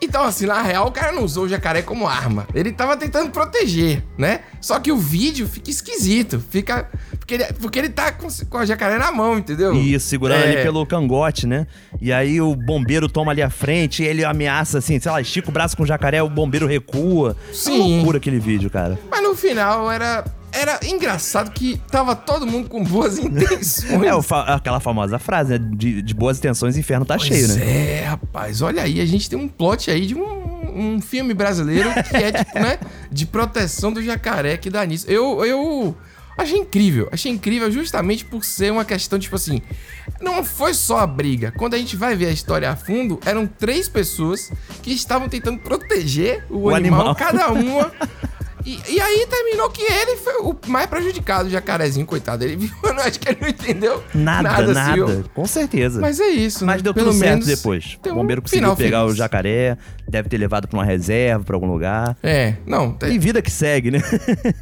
Então, 0.00 0.22
assim, 0.24 0.46
na 0.46 0.60
real, 0.62 0.86
o 0.88 0.92
cara 0.92 1.12
não 1.12 1.24
usou 1.24 1.44
o 1.44 1.48
jacaré 1.48 1.82
como 1.82 2.06
arma. 2.06 2.46
Ele 2.54 2.72
tava 2.72 2.96
tentando 2.96 3.30
proteger, 3.30 4.02
né? 4.18 4.40
Só 4.60 4.78
que 4.78 4.92
o 4.92 4.96
vídeo 4.98 5.48
fica 5.48 5.70
esquisito. 5.70 6.42
Fica. 6.50 6.88
Porque 7.30 7.34
ele, 7.34 7.44
porque 7.60 7.78
ele 7.78 7.88
tá 7.88 8.10
com, 8.12 8.26
com 8.48 8.58
a 8.58 8.66
jacaré 8.66 8.98
na 8.98 9.12
mão, 9.12 9.38
entendeu? 9.38 9.72
Isso, 9.74 10.08
segurando 10.08 10.42
É. 10.42 10.52
ali 10.52 10.62
pelo 10.62 10.84
cangote, 10.84 11.46
né? 11.46 11.66
E 12.00 12.12
aí 12.12 12.40
o 12.40 12.56
bombeiro 12.56 13.08
toma 13.08 13.30
ali 13.30 13.40
a 13.42 13.50
frente, 13.50 14.02
e 14.02 14.06
ele 14.06 14.24
ameaça 14.24 14.78
assim, 14.78 14.98
sei 14.98 15.12
lá, 15.12 15.20
estica 15.20 15.48
o 15.48 15.52
braço 15.52 15.76
com 15.76 15.84
o 15.84 15.86
jacaré, 15.86 16.20
o 16.22 16.28
bombeiro 16.28 16.66
recua. 16.66 17.36
É 17.48 17.52
Sim. 17.52 17.80
uma 17.80 17.94
loucura 17.96 18.18
aquele 18.18 18.40
vídeo, 18.40 18.68
cara. 18.70 18.98
Mas 19.10 19.22
no 19.22 19.34
final 19.36 19.90
era. 19.90 20.24
Era 20.52 20.80
engraçado 20.84 21.52
que 21.52 21.80
tava 21.92 22.16
todo 22.16 22.44
mundo 22.44 22.68
com 22.68 22.82
boas 22.82 23.16
intenções. 23.22 24.02
É 24.02 24.20
fa- 24.22 24.52
aquela 24.56 24.80
famosa 24.80 25.16
frase, 25.16 25.52
né? 25.52 25.58
De, 25.76 26.02
de 26.02 26.12
boas 26.12 26.38
intenções, 26.38 26.74
o 26.74 26.80
inferno 26.80 27.04
tá 27.06 27.16
cheio, 27.16 27.46
Pois 27.46 27.56
né? 27.56 27.98
É, 28.00 28.04
rapaz, 28.06 28.60
olha 28.60 28.82
aí, 28.82 29.00
a 29.00 29.06
gente 29.06 29.30
tem 29.30 29.38
um 29.38 29.46
plot 29.46 29.88
aí 29.92 30.06
de 30.06 30.16
um, 30.16 30.96
um 30.96 31.00
filme 31.00 31.32
brasileiro 31.34 31.88
que 32.02 32.16
é, 32.16 32.32
tipo, 32.32 32.58
né, 32.58 32.78
de 33.12 33.26
proteção 33.26 33.92
do 33.92 34.02
jacaré 34.02 34.56
que 34.56 34.68
dá 34.68 34.84
nisso. 34.84 35.06
Eu, 35.08 35.44
eu 35.44 35.96
achei 36.40 36.58
incrível, 36.58 37.08
achei 37.12 37.30
incrível 37.32 37.70
justamente 37.70 38.24
por 38.24 38.44
ser 38.44 38.72
uma 38.72 38.84
questão, 38.84 39.18
tipo 39.18 39.36
assim, 39.36 39.60
não 40.20 40.44
foi 40.44 40.74
só 40.74 40.98
a 40.98 41.06
briga. 41.06 41.52
Quando 41.56 41.74
a 41.74 41.78
gente 41.78 41.96
vai 41.96 42.14
ver 42.14 42.26
a 42.26 42.30
história 42.30 42.70
a 42.70 42.76
fundo, 42.76 43.18
eram 43.24 43.46
três 43.46 43.88
pessoas 43.88 44.50
que 44.82 44.92
estavam 44.92 45.28
tentando 45.28 45.58
proteger 45.58 46.44
o, 46.50 46.64
O 46.64 46.74
animal, 46.74 47.00
animal. 47.00 47.14
cada 47.14 47.52
uma. 47.52 47.92
E, 48.64 48.78
e 48.88 49.00
aí 49.00 49.26
terminou 49.28 49.70
que 49.70 49.82
ele 49.82 50.16
foi 50.16 50.34
o 50.42 50.56
mais 50.66 50.86
prejudicado, 50.86 51.48
o 51.48 51.50
jacarezinho, 51.50 52.06
coitado. 52.06 52.44
Ele 52.44 52.56
viu, 52.56 52.70
eu 52.82 52.94
não 52.94 53.02
acho 53.02 53.18
que 53.18 53.28
ele 53.28 53.38
não 53.40 53.48
entendeu 53.48 54.02
Nada, 54.14 54.42
nada. 54.48 54.72
nada. 54.74 55.04
assim. 55.04 55.24
Com 55.34 55.46
certeza. 55.46 56.00
Mas 56.00 56.20
é 56.20 56.28
isso, 56.28 56.64
Mas 56.66 56.76
né? 56.76 56.82
deu 56.82 56.94
Pelo 56.94 57.10
tudo 57.10 57.18
certo 57.18 57.46
depois. 57.46 57.98
O 58.04 58.08
um 58.10 58.14
bombeiro 58.14 58.42
conseguiu 58.42 58.60
final 58.62 58.76
pegar 58.76 59.00
feliz. 59.00 59.12
o 59.14 59.16
jacaré, 59.16 59.78
deve 60.08 60.28
ter 60.28 60.38
levado 60.38 60.68
pra 60.68 60.78
uma 60.78 60.84
reserva, 60.84 61.44
pra 61.44 61.56
algum 61.56 61.70
lugar. 61.70 62.16
É, 62.22 62.54
não, 62.66 62.90
E 62.90 62.94
tem 62.94 63.18
vida 63.18 63.40
que 63.42 63.50
segue, 63.50 63.90
né? 63.90 64.00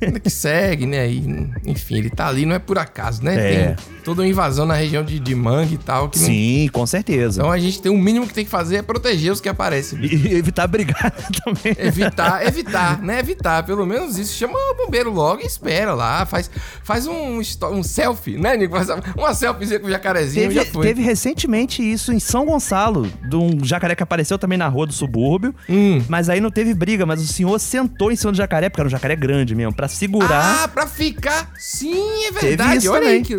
vida 0.00 0.20
que 0.20 0.30
segue, 0.30 0.86
né? 0.86 1.08
E, 1.10 1.50
enfim, 1.66 1.96
ele 1.98 2.10
tá 2.10 2.28
ali, 2.28 2.44
não 2.46 2.54
é 2.54 2.58
por 2.58 2.78
acaso, 2.78 3.22
né? 3.22 3.34
É. 3.34 3.66
Tem 3.68 3.76
toda 4.04 4.22
uma 4.22 4.28
invasão 4.28 4.64
na 4.66 4.74
região 4.74 5.02
de, 5.04 5.18
de 5.18 5.34
mangue 5.34 5.74
e 5.74 5.78
tal. 5.78 6.08
Que 6.08 6.18
não- 6.18 6.26
Sim, 6.26 6.68
com 6.72 6.86
certeza. 6.86 7.40
Então 7.40 7.50
a 7.52 7.58
gente 7.58 7.80
tem 7.80 7.90
o 7.92 7.98
mínimo 7.98 8.26
que 8.26 8.34
tem 8.34 8.44
que 8.44 8.50
fazer 8.50 8.76
é 8.76 8.82
proteger 8.82 9.32
os 9.32 9.40
que 9.40 9.48
aparecem. 9.48 9.98
E 10.02 10.34
evitar 10.34 10.66
brigar 10.66 11.10
também. 11.44 11.74
Evitar, 11.78 12.46
evitar, 12.46 13.02
né? 13.02 13.18
Evitar, 13.18 13.62
pelo 13.64 13.86
menos 13.88 14.18
isso. 14.18 14.34
Chama 14.36 14.54
o 14.54 14.74
bombeiro 14.84 15.10
logo 15.10 15.42
e 15.42 15.46
espera 15.46 15.94
lá. 15.94 16.24
Faz, 16.26 16.50
faz 16.82 17.06
um, 17.06 17.40
um 17.72 17.82
selfie, 17.82 18.36
né, 18.38 18.56
Nico? 18.56 18.76
Faz 18.76 18.88
uma 19.16 19.34
selfiezinha 19.34 19.80
com 19.80 19.86
o 19.86 19.90
jacarezinho 19.90 20.48
Teve, 20.48 20.54
já 20.54 20.64
foi. 20.64 20.86
teve 20.86 21.02
recentemente 21.02 21.82
isso 21.82 22.12
em 22.12 22.20
São 22.20 22.44
Gonçalo, 22.46 23.10
de 23.28 23.36
um 23.36 23.64
jacaré 23.64 23.94
que 23.94 24.02
apareceu 24.02 24.38
também 24.38 24.58
na 24.58 24.68
rua 24.68 24.86
do 24.86 24.92
subúrbio. 24.92 25.54
Hum. 25.68 26.02
Mas 26.08 26.28
aí 26.28 26.40
não 26.40 26.50
teve 26.50 26.74
briga, 26.74 27.06
mas 27.06 27.20
o 27.20 27.26
senhor 27.26 27.58
sentou 27.58 28.12
em 28.12 28.16
cima 28.16 28.32
do 28.32 28.38
jacaré, 28.38 28.68
porque 28.68 28.80
era 28.80 28.86
um 28.88 28.90
jacaré 28.90 29.16
grande 29.16 29.54
mesmo, 29.54 29.74
pra 29.74 29.88
segurar. 29.88 30.64
Ah, 30.64 30.68
pra 30.68 30.86
ficar. 30.86 31.50
Sim, 31.58 32.24
é 32.26 32.32
verdade. 32.32 32.88
Olha 32.88 33.00
também. 33.00 33.16
aí 33.16 33.22
que. 33.22 33.38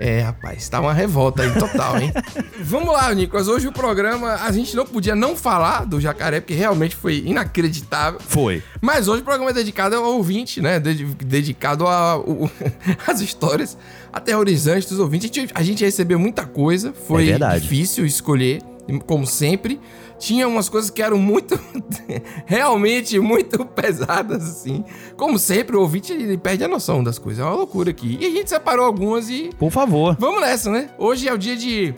É, 0.00 0.20
rapaz, 0.20 0.68
tá 0.68 0.80
uma 0.80 0.92
revolta 0.92 1.42
aí 1.42 1.52
total, 1.58 1.98
hein? 1.98 2.12
Vamos 2.62 2.92
lá, 2.92 3.12
Nicolas. 3.12 3.48
Hoje 3.48 3.66
o 3.66 3.72
programa, 3.72 4.34
a 4.36 4.52
gente 4.52 4.76
não 4.76 4.86
podia 4.86 5.16
não 5.16 5.34
falar 5.34 5.84
do 5.84 6.00
jacaré, 6.00 6.40
porque 6.40 6.54
realmente 6.54 6.94
foi 6.94 7.18
inacreditável. 7.26 8.20
Foi. 8.20 8.62
Mas 8.80 9.08
hoje 9.08 9.22
o 9.22 9.24
programa 9.24 9.50
é 9.50 9.54
dedicado 9.54 9.96
ao 9.96 10.04
ouvinte, 10.04 10.60
né? 10.62 10.78
Dedi- 10.78 11.04
dedicado 11.04 11.84
às 11.88 13.18
histórias 13.20 13.76
aterrorizantes 14.12 14.88
dos 14.88 15.00
ouvintes. 15.00 15.28
A 15.30 15.34
gente, 15.40 15.52
a 15.56 15.62
gente 15.64 15.84
recebeu 15.84 16.18
muita 16.18 16.44
coisa, 16.46 16.92
foi 17.08 17.30
É 17.30 17.58
difícil 17.58 18.06
escolher, 18.06 18.62
como 19.04 19.26
sempre. 19.26 19.80
Tinha 20.18 20.48
umas 20.48 20.68
coisas 20.68 20.90
que 20.90 21.00
eram 21.00 21.18
muito, 21.18 21.58
realmente 22.44 23.18
muito 23.20 23.64
pesadas, 23.64 24.42
assim. 24.42 24.84
Como 25.16 25.38
sempre, 25.38 25.76
o 25.76 25.80
ouvinte 25.80 26.12
ele 26.12 26.36
perde 26.36 26.64
a 26.64 26.68
noção 26.68 27.02
das 27.02 27.18
coisas. 27.18 27.42
É 27.42 27.46
uma 27.46 27.54
loucura 27.54 27.90
aqui. 27.90 28.18
E 28.20 28.26
a 28.26 28.30
gente 28.30 28.50
separou 28.50 28.84
algumas 28.84 29.30
e 29.30 29.50
Por 29.58 29.70
favor. 29.70 30.16
Vamos 30.18 30.40
nessa, 30.40 30.70
né? 30.70 30.90
Hoje 30.98 31.28
é 31.28 31.32
o 31.32 31.38
dia 31.38 31.56
de 31.56 31.94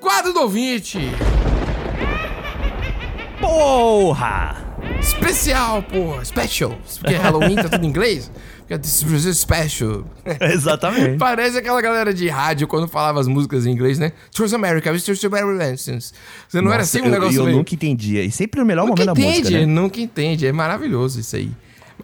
quadro 0.00 0.32
do 0.32 0.40
ouvinte. 0.40 0.98
Porra! 3.40 4.62
Especial, 5.00 5.82
porra. 5.82 6.24
Special. 6.24 6.78
Porque 7.00 7.14
Halloween 7.14 7.56
tá 7.56 7.68
tudo 7.68 7.84
em 7.84 7.88
inglês. 7.88 8.30
Porque 8.66 8.78
this 8.78 9.02
is 9.02 9.36
special. 9.38 10.04
Exatamente. 10.40 11.18
Parece 11.18 11.58
aquela 11.58 11.82
galera 11.82 12.14
de 12.14 12.26
rádio 12.28 12.66
quando 12.66 12.88
falava 12.88 13.20
as 13.20 13.28
músicas 13.28 13.66
em 13.66 13.72
inglês, 13.72 13.98
né? 13.98 14.12
Transamerica, 14.34 14.88
Mr. 14.88 15.12
Americans. 15.26 16.14
Você 16.48 16.60
não 16.62 16.68
era 16.72 16.78
Nossa, 16.78 16.96
assim 16.98 17.02
um 17.02 17.06
eu, 17.06 17.10
negócio 17.12 17.40
eu 17.40 17.44
meio... 17.44 17.56
nunca 17.58 17.74
entendia. 17.74 18.22
E 18.24 18.30
sempre 18.30 18.58
no 18.60 18.66
melhor 18.66 18.86
Nunca 18.86 19.02
momento 19.04 19.16
da 19.16 19.20
entende, 19.22 19.40
música, 19.42 19.58
né? 19.60 19.66
nunca 19.66 20.00
entende. 20.00 20.46
É 20.46 20.52
maravilhoso 20.52 21.20
isso 21.20 21.36
aí. 21.36 21.50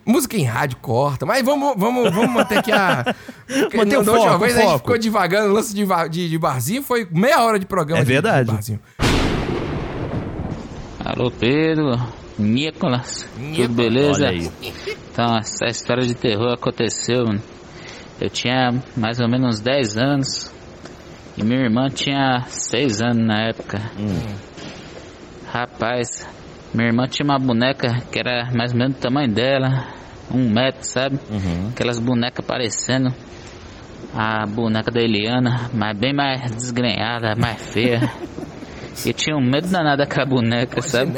Música 0.04 0.36
em 0.36 0.44
rádio 0.44 0.76
corta, 0.82 1.24
mas 1.24 1.42
vamos, 1.42 1.74
vamos, 1.78 2.12
vamos 2.12 2.30
manter 2.30 2.58
aqui 2.58 2.70
a. 2.72 3.14
Manter 3.74 3.98
o 3.98 4.02
Da 4.04 4.12
última 4.12 4.32
foco, 4.32 4.44
vez 4.44 4.54
o 4.54 4.56
a 4.56 4.60
gente 4.60 4.70
foco. 4.70 4.78
ficou 4.78 4.98
devagando, 4.98 5.48
o 5.50 5.52
lance 5.54 5.74
de, 5.74 5.84
de, 6.10 6.28
de 6.28 6.38
barzinho 6.38 6.82
foi 6.82 7.08
meia 7.10 7.40
hora 7.42 7.58
de 7.58 7.66
programa. 7.66 8.00
É 8.02 8.04
de- 8.04 8.08
verdade. 8.12 8.46
de 8.48 8.52
barzinho. 8.54 8.80
Alô 11.04 11.30
Pedro, 11.30 11.98
Nicolas, 12.38 13.26
Nicolas, 13.36 13.66
tudo 13.66 13.74
beleza? 13.74 14.12
olha 14.12 14.28
aí. 14.28 14.50
Então, 15.22 15.36
essa 15.36 15.66
história 15.66 16.06
de 16.06 16.14
terror 16.14 16.54
aconteceu. 16.54 17.26
Eu 18.18 18.30
tinha 18.30 18.72
mais 18.96 19.20
ou 19.20 19.28
menos 19.28 19.56
uns 19.56 19.60
10 19.60 19.98
anos 19.98 20.50
e 21.36 21.44
minha 21.44 21.60
irmã 21.60 21.88
tinha 21.90 22.40
6 22.48 23.02
anos 23.02 23.26
na 23.26 23.48
época. 23.48 23.82
Rapaz, 25.46 26.26
minha 26.72 26.88
irmã 26.88 27.06
tinha 27.06 27.26
uma 27.26 27.38
boneca 27.38 28.00
que 28.10 28.18
era 28.18 28.50
mais 28.56 28.72
ou 28.72 28.78
menos 28.78 28.96
do 28.96 29.00
tamanho 29.00 29.30
dela, 29.30 29.88
um 30.32 30.48
metro, 30.48 30.84
sabe? 30.84 31.20
Aquelas 31.70 31.98
bonecas 31.98 32.42
parecendo 32.46 33.14
a 34.14 34.46
boneca 34.46 34.90
da 34.90 35.02
Eliana, 35.02 35.68
mas 35.74 35.98
bem 35.98 36.14
mais 36.14 36.50
desgrenhada, 36.50 37.36
mais 37.36 37.60
feia. 37.74 38.00
Eu 39.04 39.12
tinha 39.12 39.36
um 39.36 39.40
medo 39.40 39.68
danado 39.68 39.98
daquela 39.98 40.26
boneca, 40.26 40.80
sabe? 40.80 41.12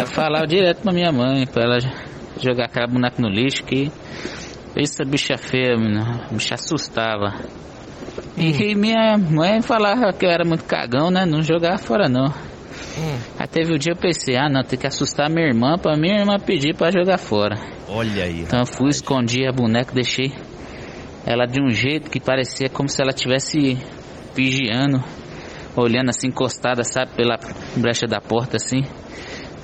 Eu 0.00 0.06
falava 0.06 0.46
direto 0.46 0.80
pra 0.82 0.92
minha 0.92 1.12
mãe, 1.12 1.46
pra 1.46 1.64
ela 1.64 1.78
jogar 2.40 2.66
aquela 2.66 2.86
boneca 2.86 3.20
no 3.20 3.28
lixo 3.28 3.64
que 3.64 3.90
essa 4.76 5.04
bicha 5.04 5.36
feia, 5.36 5.76
menino, 5.76 6.00
a 6.00 6.32
bicha 6.32 6.54
assustava. 6.54 7.34
E 8.36 8.74
minha 8.74 9.16
mãe 9.18 9.60
falava 9.60 10.12
que 10.12 10.24
eu 10.24 10.30
era 10.30 10.44
muito 10.44 10.64
cagão, 10.64 11.10
né? 11.10 11.24
Não 11.26 11.42
jogava 11.42 11.78
fora 11.78 12.08
não. 12.08 12.32
Aí 13.38 13.46
teve 13.46 13.74
o 13.74 13.78
dia 13.78 13.92
eu 13.92 13.96
pensei, 13.96 14.36
ah 14.36 14.48
não, 14.48 14.62
tem 14.62 14.78
que 14.78 14.86
assustar 14.86 15.30
minha 15.30 15.46
irmã 15.46 15.76
pra 15.78 15.96
minha 15.96 16.20
irmã 16.20 16.38
pedir 16.38 16.74
pra 16.74 16.90
jogar 16.90 17.18
fora. 17.18 17.56
Olha 17.88 18.24
aí. 18.24 18.40
Então 18.40 18.60
eu 18.60 18.66
fui, 18.66 18.88
escondi 18.88 19.46
a 19.46 19.52
boneca, 19.52 19.94
deixei 19.94 20.32
ela 21.24 21.46
de 21.46 21.62
um 21.62 21.70
jeito 21.70 22.10
que 22.10 22.20
parecia 22.20 22.68
como 22.68 22.88
se 22.88 23.00
ela 23.00 23.10
estivesse 23.10 23.78
vigiando, 24.34 25.02
olhando 25.76 26.10
assim, 26.10 26.28
encostada, 26.28 26.82
sabe, 26.84 27.12
pela 27.14 27.38
brecha 27.76 28.06
da 28.06 28.20
porta 28.20 28.56
assim, 28.56 28.82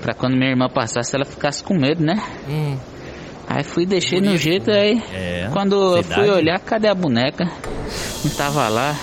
pra 0.00 0.14
quando 0.14 0.34
minha 0.36 0.50
irmã 0.50 0.68
passasse 0.68 1.14
ela 1.14 1.24
ficasse 1.24 1.62
com 1.62 1.74
medo, 1.74 2.02
né? 2.04 2.14
Hum. 2.48 2.76
Aí 3.48 3.64
fui, 3.64 3.86
deixei 3.86 4.20
no 4.20 4.36
jeito, 4.36 4.70
aí 4.70 5.02
É, 5.12 5.48
quando 5.52 5.96
eu 5.96 6.02
cidade. 6.02 6.20
fui 6.20 6.30
olhar, 6.30 6.58
cadê 6.60 6.88
a 6.88 6.94
boneca? 6.94 7.44
Não 8.24 8.30
tava 8.36 8.68
lá. 8.68 8.94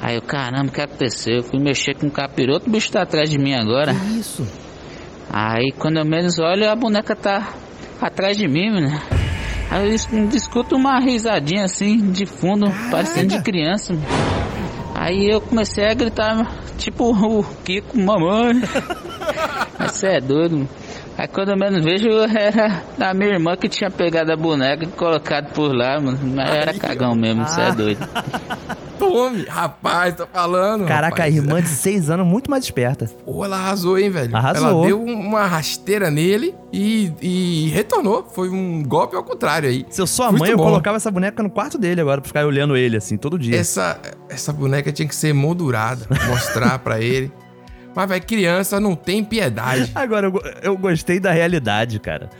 Aí 0.00 0.14
eu, 0.14 0.22
caramba, 0.22 0.68
o 0.68 0.72
que 0.72 0.80
aconteceu? 0.80 1.36
Eu 1.38 1.42
fui 1.42 1.58
mexer 1.60 1.94
com 1.96 2.06
o 2.06 2.10
capiroto, 2.10 2.68
o 2.68 2.70
bicho 2.72 2.90
tá 2.90 3.02
atrás 3.02 3.28
de 3.28 3.36
mim 3.38 3.52
agora. 3.54 3.92
Isso. 4.18 4.46
Aí 5.28 5.72
quando 5.78 5.98
eu 5.98 6.04
menos 6.04 6.38
olho, 6.38 6.70
a 6.70 6.74
boneca 6.76 7.14
tá 7.14 7.52
atrás 8.00 8.36
de 8.36 8.46
mim, 8.48 8.70
né? 8.80 9.00
Aí 9.70 9.88
eu 9.88 9.94
es- 9.94 10.08
escuto 10.34 10.74
uma 10.76 10.98
risadinha 11.00 11.64
assim, 11.64 11.98
de 12.12 12.26
fundo, 12.26 12.66
parecendo 12.90 13.26
de 13.36 13.42
criança. 13.42 13.92
mano. 13.92 14.06
Aí 15.00 15.30
eu 15.30 15.40
comecei 15.40 15.86
a 15.86 15.94
gritar, 15.94 16.46
tipo 16.76 17.10
o 17.10 17.42
Kiko, 17.64 17.98
mamãe. 17.98 18.60
Você 19.80 20.08
é 20.08 20.20
doido. 20.20 20.68
Aí 21.16 21.26
quando 21.26 21.52
eu 21.52 21.56
menos 21.56 21.82
vejo, 21.82 22.10
era 22.36 22.82
a 23.00 23.14
minha 23.14 23.30
irmã 23.30 23.56
que 23.56 23.66
tinha 23.66 23.90
pegado 23.90 24.30
a 24.30 24.36
boneca 24.36 24.84
e 24.84 24.88
colocado 24.88 25.54
por 25.54 25.74
lá, 25.74 25.98
mano. 25.98 26.18
Mas 26.22 26.50
era 26.50 26.74
cagão 26.74 27.14
mesmo, 27.14 27.46
você 27.46 27.62
é 27.62 27.72
doido. 27.72 28.06
Tome, 29.00 29.44
rapaz, 29.44 30.14
tô 30.14 30.26
falando. 30.26 30.84
Caraca, 30.86 31.22
a 31.22 31.26
rapaz. 31.26 31.36
irmã 31.36 31.60
de 31.60 31.68
6 31.68 32.10
anos 32.10 32.26
muito 32.26 32.50
mais 32.50 32.64
esperta. 32.64 33.06
Pô, 33.24 33.44
ela 33.44 33.56
arrasou, 33.56 33.98
hein, 33.98 34.10
velho? 34.10 34.36
Arrasou. 34.36 34.68
Ela 34.68 34.86
deu 34.86 35.02
uma 35.02 35.46
rasteira 35.46 36.10
nele 36.10 36.54
e, 36.72 37.12
e 37.20 37.68
retornou. 37.70 38.24
Foi 38.32 38.48
um 38.48 38.82
golpe 38.82 39.16
ao 39.16 39.24
contrário 39.24 39.68
aí. 39.68 39.86
Se 39.90 40.00
eu 40.00 40.06
sou 40.06 40.26
a 40.26 40.32
mãe, 40.32 40.50
eu 40.50 40.56
bom. 40.56 40.64
colocava 40.64 40.96
essa 40.96 41.10
boneca 41.10 41.42
no 41.42 41.50
quarto 41.50 41.78
dele 41.78 42.00
agora 42.00 42.20
pra 42.20 42.28
ficar 42.28 42.46
olhando 42.46 42.76
ele 42.76 42.96
assim 42.96 43.16
todo 43.16 43.38
dia. 43.38 43.56
Essa, 43.56 43.98
essa 44.28 44.52
boneca 44.52 44.92
tinha 44.92 45.08
que 45.08 45.14
ser 45.14 45.32
moldurada, 45.32 46.06
mostrar 46.28 46.78
pra 46.78 47.00
ele. 47.00 47.32
Mas, 47.94 48.08
velho, 48.08 48.24
criança 48.24 48.78
não 48.78 48.94
tem 48.94 49.24
piedade. 49.24 49.90
Agora, 49.96 50.28
eu, 50.28 50.42
eu 50.62 50.76
gostei 50.76 51.18
da 51.18 51.32
realidade, 51.32 51.98
cara. 51.98 52.30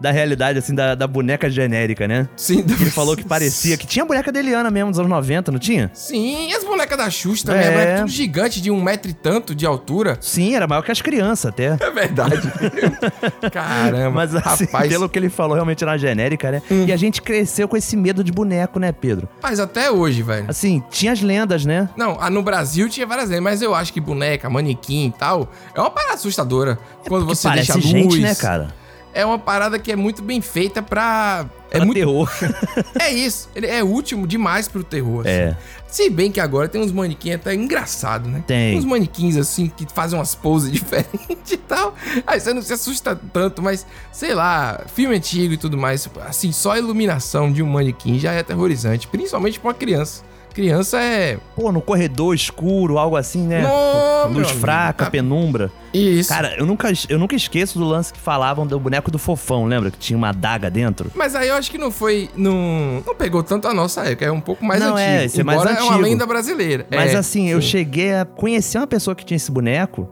Da 0.00 0.10
realidade, 0.10 0.58
assim, 0.58 0.74
da, 0.74 0.94
da 0.94 1.06
boneca 1.06 1.50
genérica, 1.50 2.08
né? 2.08 2.28
Sim, 2.36 2.62
Que 2.62 2.82
ele 2.82 2.90
falou 2.90 3.16
que 3.16 3.24
parecia. 3.24 3.76
Que 3.76 3.86
tinha 3.86 4.02
a 4.02 4.06
boneca 4.06 4.32
da 4.32 4.38
Eliana 4.40 4.70
mesmo, 4.70 4.90
dos 4.90 4.98
anos 4.98 5.10
90, 5.10 5.52
não 5.52 5.58
tinha? 5.58 5.90
Sim, 5.92 6.48
e 6.48 6.54
as 6.54 6.64
bonecas 6.64 6.96
da 6.96 7.10
Xuxa 7.10 7.46
também. 7.46 7.62
É. 7.62 7.66
É. 7.66 7.70
boneca 7.72 7.96
tudo 8.00 8.10
gigante, 8.10 8.60
de 8.60 8.70
um 8.70 8.80
metro 8.82 9.10
e 9.10 9.14
tanto 9.14 9.54
de 9.54 9.66
altura. 9.66 10.16
Sim, 10.20 10.54
era 10.54 10.66
maior 10.66 10.82
que 10.82 10.90
as 10.90 11.02
crianças 11.02 11.46
até. 11.46 11.76
É 11.78 11.90
verdade. 11.90 12.40
Caramba. 13.52 14.10
Mas 14.10 14.34
assim, 14.34 14.64
rapaz, 14.64 14.88
pelo 14.88 15.08
que 15.08 15.18
ele 15.18 15.28
falou, 15.28 15.54
realmente 15.54 15.82
era 15.84 15.96
genérica, 15.96 16.50
né? 16.50 16.62
E 16.70 16.92
a 16.92 16.96
gente 16.96 17.20
cresceu 17.22 17.68
com 17.68 17.76
esse 17.76 17.96
medo 17.96 18.22
de 18.24 18.32
boneco, 18.32 18.78
né, 18.78 18.92
Pedro? 18.92 19.28
mas 19.42 19.58
até 19.60 19.90
hoje, 19.90 20.22
velho. 20.22 20.46
Assim, 20.48 20.82
tinha 20.90 21.12
as 21.12 21.20
lendas, 21.20 21.64
né? 21.64 21.88
Não, 21.96 22.16
no 22.30 22.42
Brasil 22.42 22.88
tinha 22.88 23.06
várias 23.06 23.28
lendas, 23.28 23.44
mas 23.44 23.62
eu 23.62 23.74
acho 23.74 23.92
que 23.92 24.00
boneca, 24.00 24.48
manequim 24.48 25.06
e 25.06 25.10
tal, 25.12 25.50
é 25.74 25.80
uma 25.80 25.90
parada 25.90 26.14
assustadora. 26.14 26.78
quando 27.06 27.26
Que 27.26 27.34
você 27.34 27.50
deixa 27.50 27.80
gente, 27.80 28.08
luz. 28.08 28.20
né, 28.20 28.34
cara? 28.34 28.79
É 29.12 29.24
uma 29.26 29.38
parada 29.38 29.78
que 29.78 29.90
é 29.90 29.96
muito 29.96 30.22
bem 30.22 30.40
feita 30.40 30.80
pra. 30.82 31.46
É 31.70 31.76
Pra 31.76 31.84
muito. 31.84 31.96
terror. 31.98 32.30
É 32.98 33.10
isso. 33.12 33.48
Ele 33.54 33.66
é 33.66 33.82
útil 33.82 34.26
demais 34.26 34.66
pro 34.68 34.82
terror. 34.84 35.20
assim. 35.20 35.30
É. 35.30 35.56
Se 35.86 36.08
bem 36.10 36.30
que 36.30 36.38
agora 36.40 36.68
tem 36.68 36.80
uns 36.80 36.92
manequins 36.92 37.34
até 37.34 37.54
engraçado, 37.54 38.28
né? 38.28 38.42
Tem. 38.46 38.78
Uns 38.78 38.84
manequins 38.84 39.36
assim 39.36 39.68
que 39.76 39.86
fazem 39.92 40.18
umas 40.18 40.34
poses 40.34 40.70
diferentes 40.72 41.50
e 41.52 41.56
tal. 41.56 41.94
Aí 42.26 42.38
você 42.40 42.52
não 42.54 42.62
se 42.62 42.72
assusta 42.72 43.18
tanto, 43.32 43.60
mas 43.62 43.84
sei 44.12 44.34
lá, 44.34 44.80
filme 44.94 45.16
antigo 45.16 45.54
e 45.54 45.56
tudo 45.56 45.76
mais. 45.76 46.08
Assim, 46.28 46.52
só 46.52 46.72
a 46.72 46.78
iluminação 46.78 47.52
de 47.52 47.62
um 47.62 47.66
manequim 47.66 48.18
já 48.18 48.32
é 48.32 48.40
aterrorizante, 48.40 49.08
principalmente 49.08 49.58
pra 49.58 49.68
uma 49.68 49.74
criança. 49.74 50.22
Criança 50.54 51.00
é. 51.00 51.38
Pô, 51.56 51.70
no 51.72 51.80
corredor 51.80 52.34
escuro, 52.34 52.98
algo 52.98 53.16
assim, 53.16 53.46
né? 53.46 53.62
Não, 53.62 54.32
Luz 54.32 54.48
amigo, 54.48 54.60
fraca, 54.60 55.04
tá- 55.06 55.10
penumbra. 55.10 55.70
Isso. 55.92 56.28
Cara, 56.28 56.54
eu 56.56 56.64
nunca, 56.66 56.92
eu 57.08 57.18
nunca 57.18 57.34
esqueço 57.34 57.78
do 57.78 57.84
lance 57.84 58.12
que 58.12 58.18
falavam 58.20 58.66
do 58.66 58.78
boneco 58.78 59.10
do 59.10 59.18
fofão, 59.18 59.64
lembra? 59.66 59.90
Que 59.90 59.98
tinha 59.98 60.16
uma 60.16 60.28
adaga 60.28 60.70
dentro. 60.70 61.10
Mas 61.14 61.34
aí 61.34 61.48
eu 61.48 61.54
acho 61.56 61.70
que 61.70 61.78
não 61.78 61.90
foi. 61.90 62.28
Não, 62.36 63.02
não 63.06 63.14
pegou 63.14 63.42
tanto 63.42 63.66
a 63.66 63.74
nossa 63.74 64.02
época, 64.04 64.24
é 64.26 64.30
um 64.32 64.40
pouco 64.40 64.64
mais 64.64 64.80
Não, 64.80 64.88
antigo. 64.94 65.00
é, 65.00 65.24
esse 65.24 65.40
é 65.40 65.44
mais 65.44 65.60
embora 65.60 65.76
é 65.76 65.82
uma 65.82 65.92
antigo. 65.92 66.08
lenda 66.08 66.26
brasileira. 66.26 66.86
Mas 66.90 67.14
É, 67.14 67.16
assim, 67.16 67.48
eu 67.48 67.60
sim. 67.60 67.68
cheguei 67.68 68.14
a 68.14 68.24
conhecer 68.24 68.78
uma 68.78 68.86
pessoa 68.86 69.14
que 69.14 69.24
tinha 69.24 69.36
esse 69.36 69.50
boneco 69.50 70.08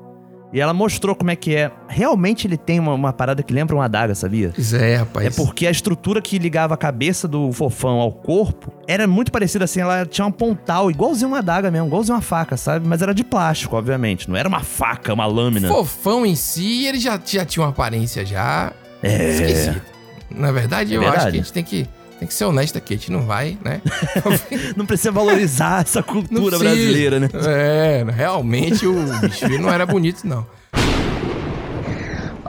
e 0.53 0.61
ela 0.61 0.73
mostrou 0.73 1.15
como 1.15 1.31
é 1.31 1.37
que 1.37 1.55
é. 1.55 1.71
Realmente 1.89 2.47
ele 2.47 2.57
tem 2.57 2.79
uma, 2.81 2.95
uma 2.95 3.13
parada 3.13 3.43
que 3.43 3.53
lembra 3.53 3.75
uma 3.77 3.85
adaga, 3.85 4.15
sabia? 4.15 4.51
Pois 4.55 4.73
é, 4.73 4.97
rapaz. 4.97 5.27
É 5.27 5.31
porque 5.31 5.67
a 5.67 5.71
estrutura 5.71 6.21
que 6.23 6.39
ligava 6.39 6.75
a 6.75 6.77
cabeça 6.77 7.29
do 7.29 7.53
fofão 7.53 7.99
ao 8.01 8.11
corpo 8.13 8.73
era 8.87 9.07
muito 9.07 9.31
parecida 9.31 9.65
assim, 9.67 9.81
ela 9.81 10.07
tinha 10.07 10.27
um 10.27 10.33
pontal, 10.33 10.91
igualzinho 10.91 11.29
uma 11.29 11.39
adaga 11.39 11.71
mesmo, 11.71 11.87
igualzinho 11.89 12.15
uma 12.17 12.23
faca, 12.23 12.57
sabe? 12.57 12.87
Mas 12.89 13.03
era 13.03 13.13
de 13.15 13.23
plástico, 13.25 13.77
obviamente. 13.77 14.29
Não 14.29 14.37
era 14.37 14.49
uma 14.49 14.61
faca, 14.61 15.13
uma 15.13 15.27
lâmina. 15.27 15.69
Fofão 15.69 16.25
em 16.25 16.35
si, 16.35 16.87
ele 16.87 16.99
já, 16.99 17.21
já 17.25 17.45
tinha 17.45 17.63
uma 17.65 17.71
aparência 17.71 18.25
já 18.25 18.73
É. 19.03 19.31
esquisita. 19.31 19.83
Na 20.31 20.53
verdade, 20.53 20.93
É 20.95 20.97
eu 20.97 21.03
acho 21.03 21.11
verdade. 21.11 21.31
que 21.33 21.37
a 21.39 21.43
gente 21.43 21.53
tem 21.53 21.65
que, 21.65 21.87
tem 22.19 22.27
que 22.27 22.35
ser 22.35 22.45
honesto 22.45 22.77
aqui. 22.77 22.95
A 22.95 22.97
gente 22.97 23.13
não 23.13 23.25
vai, 23.25 23.57
né? 23.65 23.81
Não 24.77 24.85
precisa 24.85 25.13
valorizar 25.13 25.83
essa 25.83 26.03
cultura 26.03 26.59
brasileira, 26.59 27.21
né? 27.21 27.29
É, 27.47 28.05
realmente 28.11 28.87
o 28.87 28.95
bicho 29.21 29.45
ele 29.45 29.59
não 29.59 29.71
era 29.71 29.87
bonito, 29.87 30.27
não. 30.27 30.47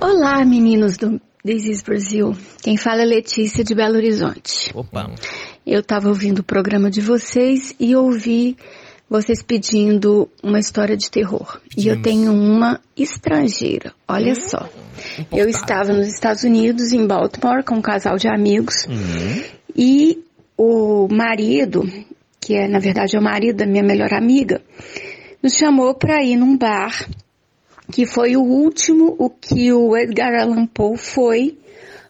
Olá, 0.01 0.43
meninos 0.45 0.97
do 0.97 1.19
This 1.45 1.65
is 1.65 1.81
Brasil. 1.83 2.35
Quem 2.61 2.77
fala 2.77 3.01
é 3.01 3.05
Letícia 3.05 3.63
de 3.63 3.75
Belo 3.75 3.95
Horizonte. 3.95 4.71
Opa. 4.73 5.11
Eu 5.65 5.81
estava 5.81 6.09
ouvindo 6.09 6.39
o 6.39 6.43
programa 6.43 6.89
de 6.89 7.01
vocês 7.01 7.75
e 7.79 7.95
ouvi 7.95 8.57
vocês 9.09 9.41
pedindo 9.41 10.29
uma 10.43 10.59
história 10.59 10.95
de 10.95 11.09
terror. 11.09 11.59
E 11.75 11.88
eu 11.88 12.01
tenho 12.01 12.31
uma 12.31 12.79
estrangeira. 12.95 13.93
Olha 14.07 14.35
só. 14.35 14.69
Eu 15.31 15.49
estava 15.49 15.91
nos 15.93 16.07
Estados 16.07 16.43
Unidos, 16.43 16.91
em 16.91 17.07
Baltimore, 17.07 17.63
com 17.63 17.75
um 17.75 17.81
casal 17.81 18.17
de 18.17 18.27
amigos. 18.27 18.85
E 19.81 20.25
o 20.57 21.07
marido, 21.09 21.89
que 22.38 22.53
é 22.53 22.67
na 22.67 22.79
verdade 22.79 23.15
é 23.15 23.19
o 23.19 23.24
marido 23.24 23.59
da 23.59 23.65
minha 23.65 23.81
melhor 23.81 24.13
amiga, 24.13 24.62
nos 25.41 25.53
chamou 25.53 25.93
para 25.95 26.21
ir 26.21 26.36
num 26.36 26.57
bar 26.57 27.07
que 27.89 28.05
foi 28.05 28.36
o 28.36 28.41
último 28.41 29.15
o 29.17 29.29
que 29.29 29.71
o 29.71 29.95
Edgar 29.95 30.36
Allan 30.36 30.67
Poe 30.67 30.98
foi 30.98 31.57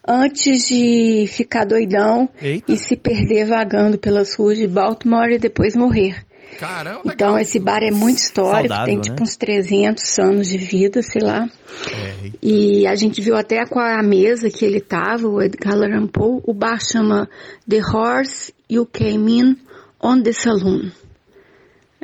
antes 0.06 0.66
de 0.66 1.26
ficar 1.28 1.64
doidão 1.64 2.28
Eita. 2.42 2.72
e 2.72 2.76
se 2.76 2.96
perder 2.96 3.46
vagando 3.46 3.98
pelas 3.98 4.34
ruas 4.34 4.58
de 4.58 4.66
Baltimore 4.66 5.30
e 5.30 5.38
depois 5.38 5.76
morrer. 5.76 6.26
Caramba, 6.58 7.02
Então 7.06 7.38
esse 7.38 7.58
bar 7.58 7.82
é 7.82 7.90
muito 7.90 8.18
histórico, 8.18 8.68
Saudável, 8.68 8.84
tem 8.86 8.96
né? 8.96 9.02
tipo 9.02 9.22
uns 9.22 9.36
300 9.36 10.18
anos 10.18 10.48
de 10.48 10.58
vida, 10.58 11.02
sei 11.02 11.22
lá. 11.22 11.48
É, 11.90 12.30
E 12.42 12.86
a 12.86 12.94
gente 12.94 13.20
viu 13.20 13.36
até 13.36 13.64
qual 13.64 13.86
é 13.86 13.94
a 13.98 14.02
mesa 14.02 14.50
que 14.50 14.64
ele 14.64 14.80
tava, 14.80 15.26
o 15.26 15.40
Edgar 15.40 15.74
Allan 15.74 16.06
Poe. 16.06 16.40
O 16.46 16.52
bar 16.52 16.78
chama 16.80 17.28
The 17.68 17.80
Horse 17.82 18.52
You 18.68 18.86
Came 18.86 19.38
In 19.40 19.56
on 20.02 20.22
the 20.22 20.32
Saloon. 20.32 20.90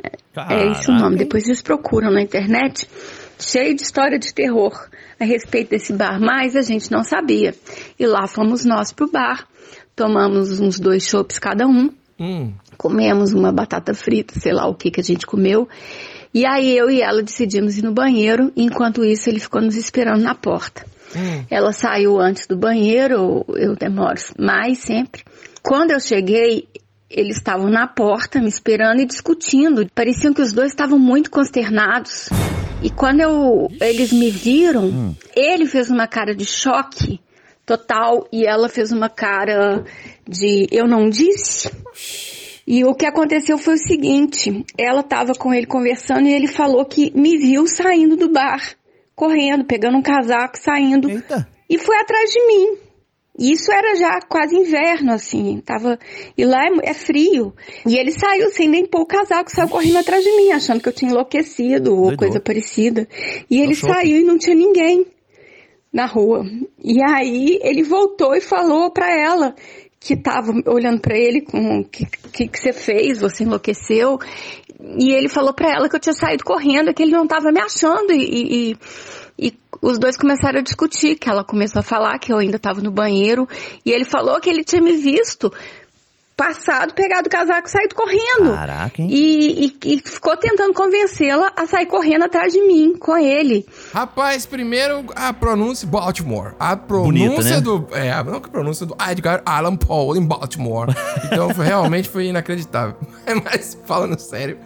É 0.03 0.71
esse 0.71 0.83
o 0.83 0.85
Caraca, 0.85 0.91
nome. 0.91 1.11
hein? 1.15 1.17
Depois 1.19 1.43
vocês 1.45 1.61
procuram 1.61 2.11
na 2.11 2.21
internet. 2.21 2.87
Cheio 3.39 3.75
de 3.75 3.81
história 3.83 4.17
de 4.17 4.33
terror 4.33 4.87
a 5.19 5.25
respeito 5.25 5.69
desse 5.71 5.93
bar, 5.93 6.19
mas 6.19 6.55
a 6.55 6.61
gente 6.61 6.91
não 6.91 7.03
sabia. 7.03 7.53
E 7.99 8.05
lá 8.05 8.27
fomos 8.27 8.63
nós 8.65 8.91
pro 8.91 9.09
bar, 9.11 9.47
tomamos 9.95 10.59
uns 10.59 10.79
dois 10.79 11.07
chopps 11.07 11.37
cada 11.39 11.67
um, 11.67 11.89
Hum, 12.19 12.53
comemos 12.77 13.33
uma 13.33 13.51
batata 13.51 13.93
frita, 13.93 14.39
sei 14.39 14.51
lá 14.51 14.67
o 14.67 14.73
que 14.73 14.89
que 14.89 14.99
a 14.99 15.03
gente 15.03 15.25
comeu. 15.25 15.67
E 16.33 16.45
aí 16.45 16.75
eu 16.75 16.89
e 16.89 17.01
ela 17.01 17.21
decidimos 17.21 17.77
ir 17.77 17.83
no 17.83 17.91
banheiro, 17.91 18.51
enquanto 18.55 19.03
isso 19.03 19.29
ele 19.29 19.39
ficou 19.39 19.61
nos 19.61 19.75
esperando 19.75 20.21
na 20.21 20.35
porta. 20.35 20.85
hum. 21.15 21.45
Ela 21.49 21.71
saiu 21.71 22.19
antes 22.19 22.47
do 22.47 22.57
banheiro, 22.57 23.45
eu 23.55 23.75
demoro 23.75 24.19
mais 24.37 24.79
sempre. 24.79 25.23
Quando 25.63 25.91
eu 25.91 25.99
cheguei, 25.99 26.67
eles 27.09 27.37
estavam 27.37 27.69
na 27.69 27.87
porta 27.87 28.39
me 28.39 28.49
esperando 28.49 29.01
e 29.01 29.05
discutindo. 29.05 29.87
Pareciam 29.93 30.33
que 30.33 30.41
os 30.41 30.51
dois 30.51 30.71
estavam 30.71 30.99
muito 30.99 31.31
consternados. 31.31 32.29
E 32.81 32.89
quando 32.89 33.21
eu, 33.21 33.67
eles 33.81 34.11
me 34.11 34.29
viram, 34.29 35.15
ele 35.35 35.65
fez 35.65 35.89
uma 35.89 36.07
cara 36.07 36.35
de 36.35 36.45
choque 36.45 37.19
total 37.65 38.27
e 38.31 38.45
ela 38.45 38.69
fez 38.69 38.91
uma 38.91 39.09
cara 39.09 39.83
de 40.27 40.67
eu 40.71 40.87
não 40.87 41.09
disse. 41.09 41.69
E 42.65 42.83
o 42.83 42.93
que 42.93 43.05
aconteceu 43.05 43.57
foi 43.57 43.75
o 43.75 43.77
seguinte: 43.77 44.65
ela 44.77 44.99
estava 44.99 45.33
com 45.33 45.53
ele 45.53 45.65
conversando 45.65 46.27
e 46.27 46.33
ele 46.33 46.47
falou 46.47 46.83
que 46.85 47.11
me 47.17 47.37
viu 47.37 47.65
saindo 47.65 48.17
do 48.17 48.29
bar, 48.29 48.75
correndo, 49.15 49.65
pegando 49.65 49.97
um 49.97 50.01
casaco, 50.01 50.57
saindo 50.59 51.09
Eita. 51.09 51.47
e 51.69 51.77
foi 51.77 51.95
atrás 51.97 52.29
de 52.29 52.45
mim. 52.47 52.77
E 53.39 53.51
Isso 53.51 53.71
era 53.71 53.95
já 53.95 54.19
quase 54.27 54.55
inverno, 54.55 55.13
assim, 55.13 55.61
tava, 55.63 55.99
e 56.35 56.43
lá 56.43 56.65
é, 56.65 56.89
é 56.89 56.93
frio. 56.95 57.53
E 57.85 57.95
ele 57.95 58.11
saiu 58.11 58.49
sem 58.49 58.67
nem 58.67 58.83
pôr 58.83 59.01
o 59.01 59.05
casaco, 59.05 59.51
saiu 59.51 59.69
correndo 59.69 59.99
atrás 59.99 60.23
de 60.23 60.35
mim, 60.35 60.51
achando 60.51 60.81
que 60.81 60.89
eu 60.89 60.93
tinha 60.93 61.11
enlouquecido 61.11 61.91
ou 61.91 62.07
Doidou. 62.07 62.17
coisa 62.17 62.39
parecida. 62.39 63.07
E 63.47 63.61
ele 63.61 63.75
choque. 63.75 63.93
saiu 63.93 64.17
e 64.17 64.23
não 64.23 64.39
tinha 64.39 64.55
ninguém 64.55 65.05
na 65.93 66.07
rua. 66.07 66.43
E 66.83 66.97
aí 67.03 67.59
ele 67.61 67.83
voltou 67.83 68.35
e 68.35 68.41
falou 68.41 68.89
pra 68.89 69.15
ela 69.15 69.55
que 69.99 70.15
tava 70.15 70.51
olhando 70.65 70.99
pra 71.01 71.17
ele 71.17 71.41
com 71.41 71.79
o 71.79 71.83
que, 71.83 72.05
que 72.31 72.47
que 72.47 72.59
você 72.59 72.71
fez, 72.73 73.19
você 73.19 73.43
enlouqueceu. 73.43 74.19
E 74.97 75.11
ele 75.11 75.27
falou 75.27 75.53
pra 75.53 75.71
ela 75.73 75.89
que 75.89 75.95
eu 75.95 75.99
tinha 75.99 76.13
saído 76.13 76.43
correndo, 76.43 76.93
que 76.93 77.01
ele 77.03 77.11
não 77.11 77.27
tava 77.27 77.51
me 77.51 77.59
achando. 77.59 78.11
E, 78.11 78.23
e- 78.23 78.71
e- 78.71 78.77
e 79.39 79.53
os 79.81 79.99
dois 79.99 80.17
começaram 80.17 80.59
a 80.59 80.63
discutir, 80.63 81.15
que 81.15 81.29
ela 81.29 81.43
começou 81.43 81.79
a 81.79 81.83
falar 81.83 82.17
que 82.19 82.31
eu 82.31 82.37
ainda 82.37 82.57
estava 82.57 82.81
no 82.81 82.91
banheiro. 82.91 83.47
E 83.85 83.91
ele 83.91 84.05
falou 84.05 84.39
que 84.39 84.49
ele 84.49 84.63
tinha 84.63 84.81
me 84.81 84.93
visto 84.93 85.51
passado, 86.37 86.93
pegado 86.93 87.25
o 87.27 87.29
casaco 87.31 87.67
e 87.67 87.71
saído 87.71 87.95
correndo. 87.95 88.53
Caraca, 88.53 89.01
hein? 89.01 89.07
E, 89.11 89.65
e- 89.83 89.95
e 89.95 89.99
ficou 89.99 90.37
tentando 90.37 90.71
convencê-la 90.73 91.51
a 91.57 91.65
sair 91.65 91.87
correndo 91.87 92.25
atrás 92.25 92.53
de 92.53 92.61
mim, 92.61 92.95
com 92.97 93.17
ele. 93.17 93.65
Rapaz, 93.91 94.45
primeiro 94.45 95.03
a 95.15 95.33
pronúncia 95.33 95.87
Baltimore. 95.87 96.53
A 96.59 96.77
pronúncia 96.77 97.55
né? 97.55 97.61
do. 97.61 97.87
É, 97.91 98.11
a 98.11 98.23
não 98.23 98.39
que 98.39 98.47
a 98.47 98.51
pronúncia 98.51 98.85
do 98.85 98.95
Edgar 99.09 99.41
Allan 99.45 99.75
Poe 99.75 100.19
em 100.19 100.23
Baltimore. 100.25 100.93
Então 101.25 101.49
foi- 101.55 101.65
realmente 101.65 102.07
foi 102.07 102.27
inacreditável. 102.27 102.95
Mas 103.43 103.75
falando 103.85 104.19
sério. 104.19 104.59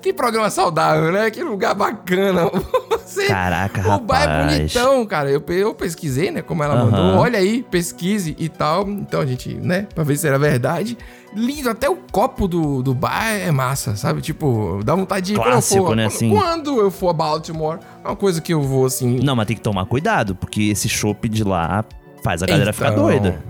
Que 0.00 0.12
programa 0.12 0.48
saudável, 0.48 1.10
né? 1.10 1.28
Que 1.28 1.42
lugar 1.42 1.74
bacana. 1.74 2.48
Você, 3.04 3.26
Caraca, 3.26 3.80
O 3.96 3.98
bar 3.98 4.22
é 4.22 4.26
rapaz. 4.26 4.56
bonitão, 4.58 5.04
cara. 5.06 5.28
Eu, 5.28 5.42
eu 5.48 5.74
pesquisei, 5.74 6.30
né? 6.30 6.40
Como 6.40 6.62
ela 6.62 6.74
Aham. 6.74 6.84
mandou. 6.84 7.20
Olha 7.20 7.38
aí, 7.40 7.64
pesquise 7.68 8.36
e 8.38 8.48
tal. 8.48 8.88
Então 8.88 9.20
a 9.20 9.26
gente, 9.26 9.52
né? 9.54 9.88
Pra 9.94 10.04
ver 10.04 10.16
se 10.16 10.26
era 10.28 10.38
verdade. 10.38 10.96
Lindo, 11.34 11.68
até 11.68 11.88
o 11.90 11.96
copo 12.10 12.48
do, 12.48 12.82
do 12.82 12.94
bar 12.94 13.24
é 13.32 13.50
massa, 13.50 13.94
sabe? 13.96 14.20
Tipo, 14.22 14.80
dá 14.84 14.94
vontade 14.94 15.26
de 15.26 15.32
ir 15.32 15.36
quando 15.36 15.46
eu 15.46 15.52
Clássico, 15.52 15.84
for- 15.86 15.96
né, 15.96 16.04
quando- 16.04 16.14
assim. 16.14 16.30
Quando 16.30 16.80
eu 16.80 16.90
for 16.90 17.08
a 17.10 17.12
Baltimore, 17.12 17.78
é 18.04 18.08
uma 18.08 18.16
coisa 18.16 18.40
que 18.40 18.52
eu 18.54 18.62
vou 18.62 18.86
assim. 18.86 19.18
Não, 19.22 19.36
mas 19.36 19.46
tem 19.46 19.56
que 19.56 19.62
tomar 19.62 19.84
cuidado, 19.86 20.34
porque 20.34 20.62
esse 20.62 20.88
chopp 20.88 21.28
de 21.28 21.44
lá 21.44 21.84
faz 22.24 22.42
a 22.42 22.46
galera 22.46 22.72
ficar 22.72 22.92
Então, 22.92 23.04
doida. 23.04 23.42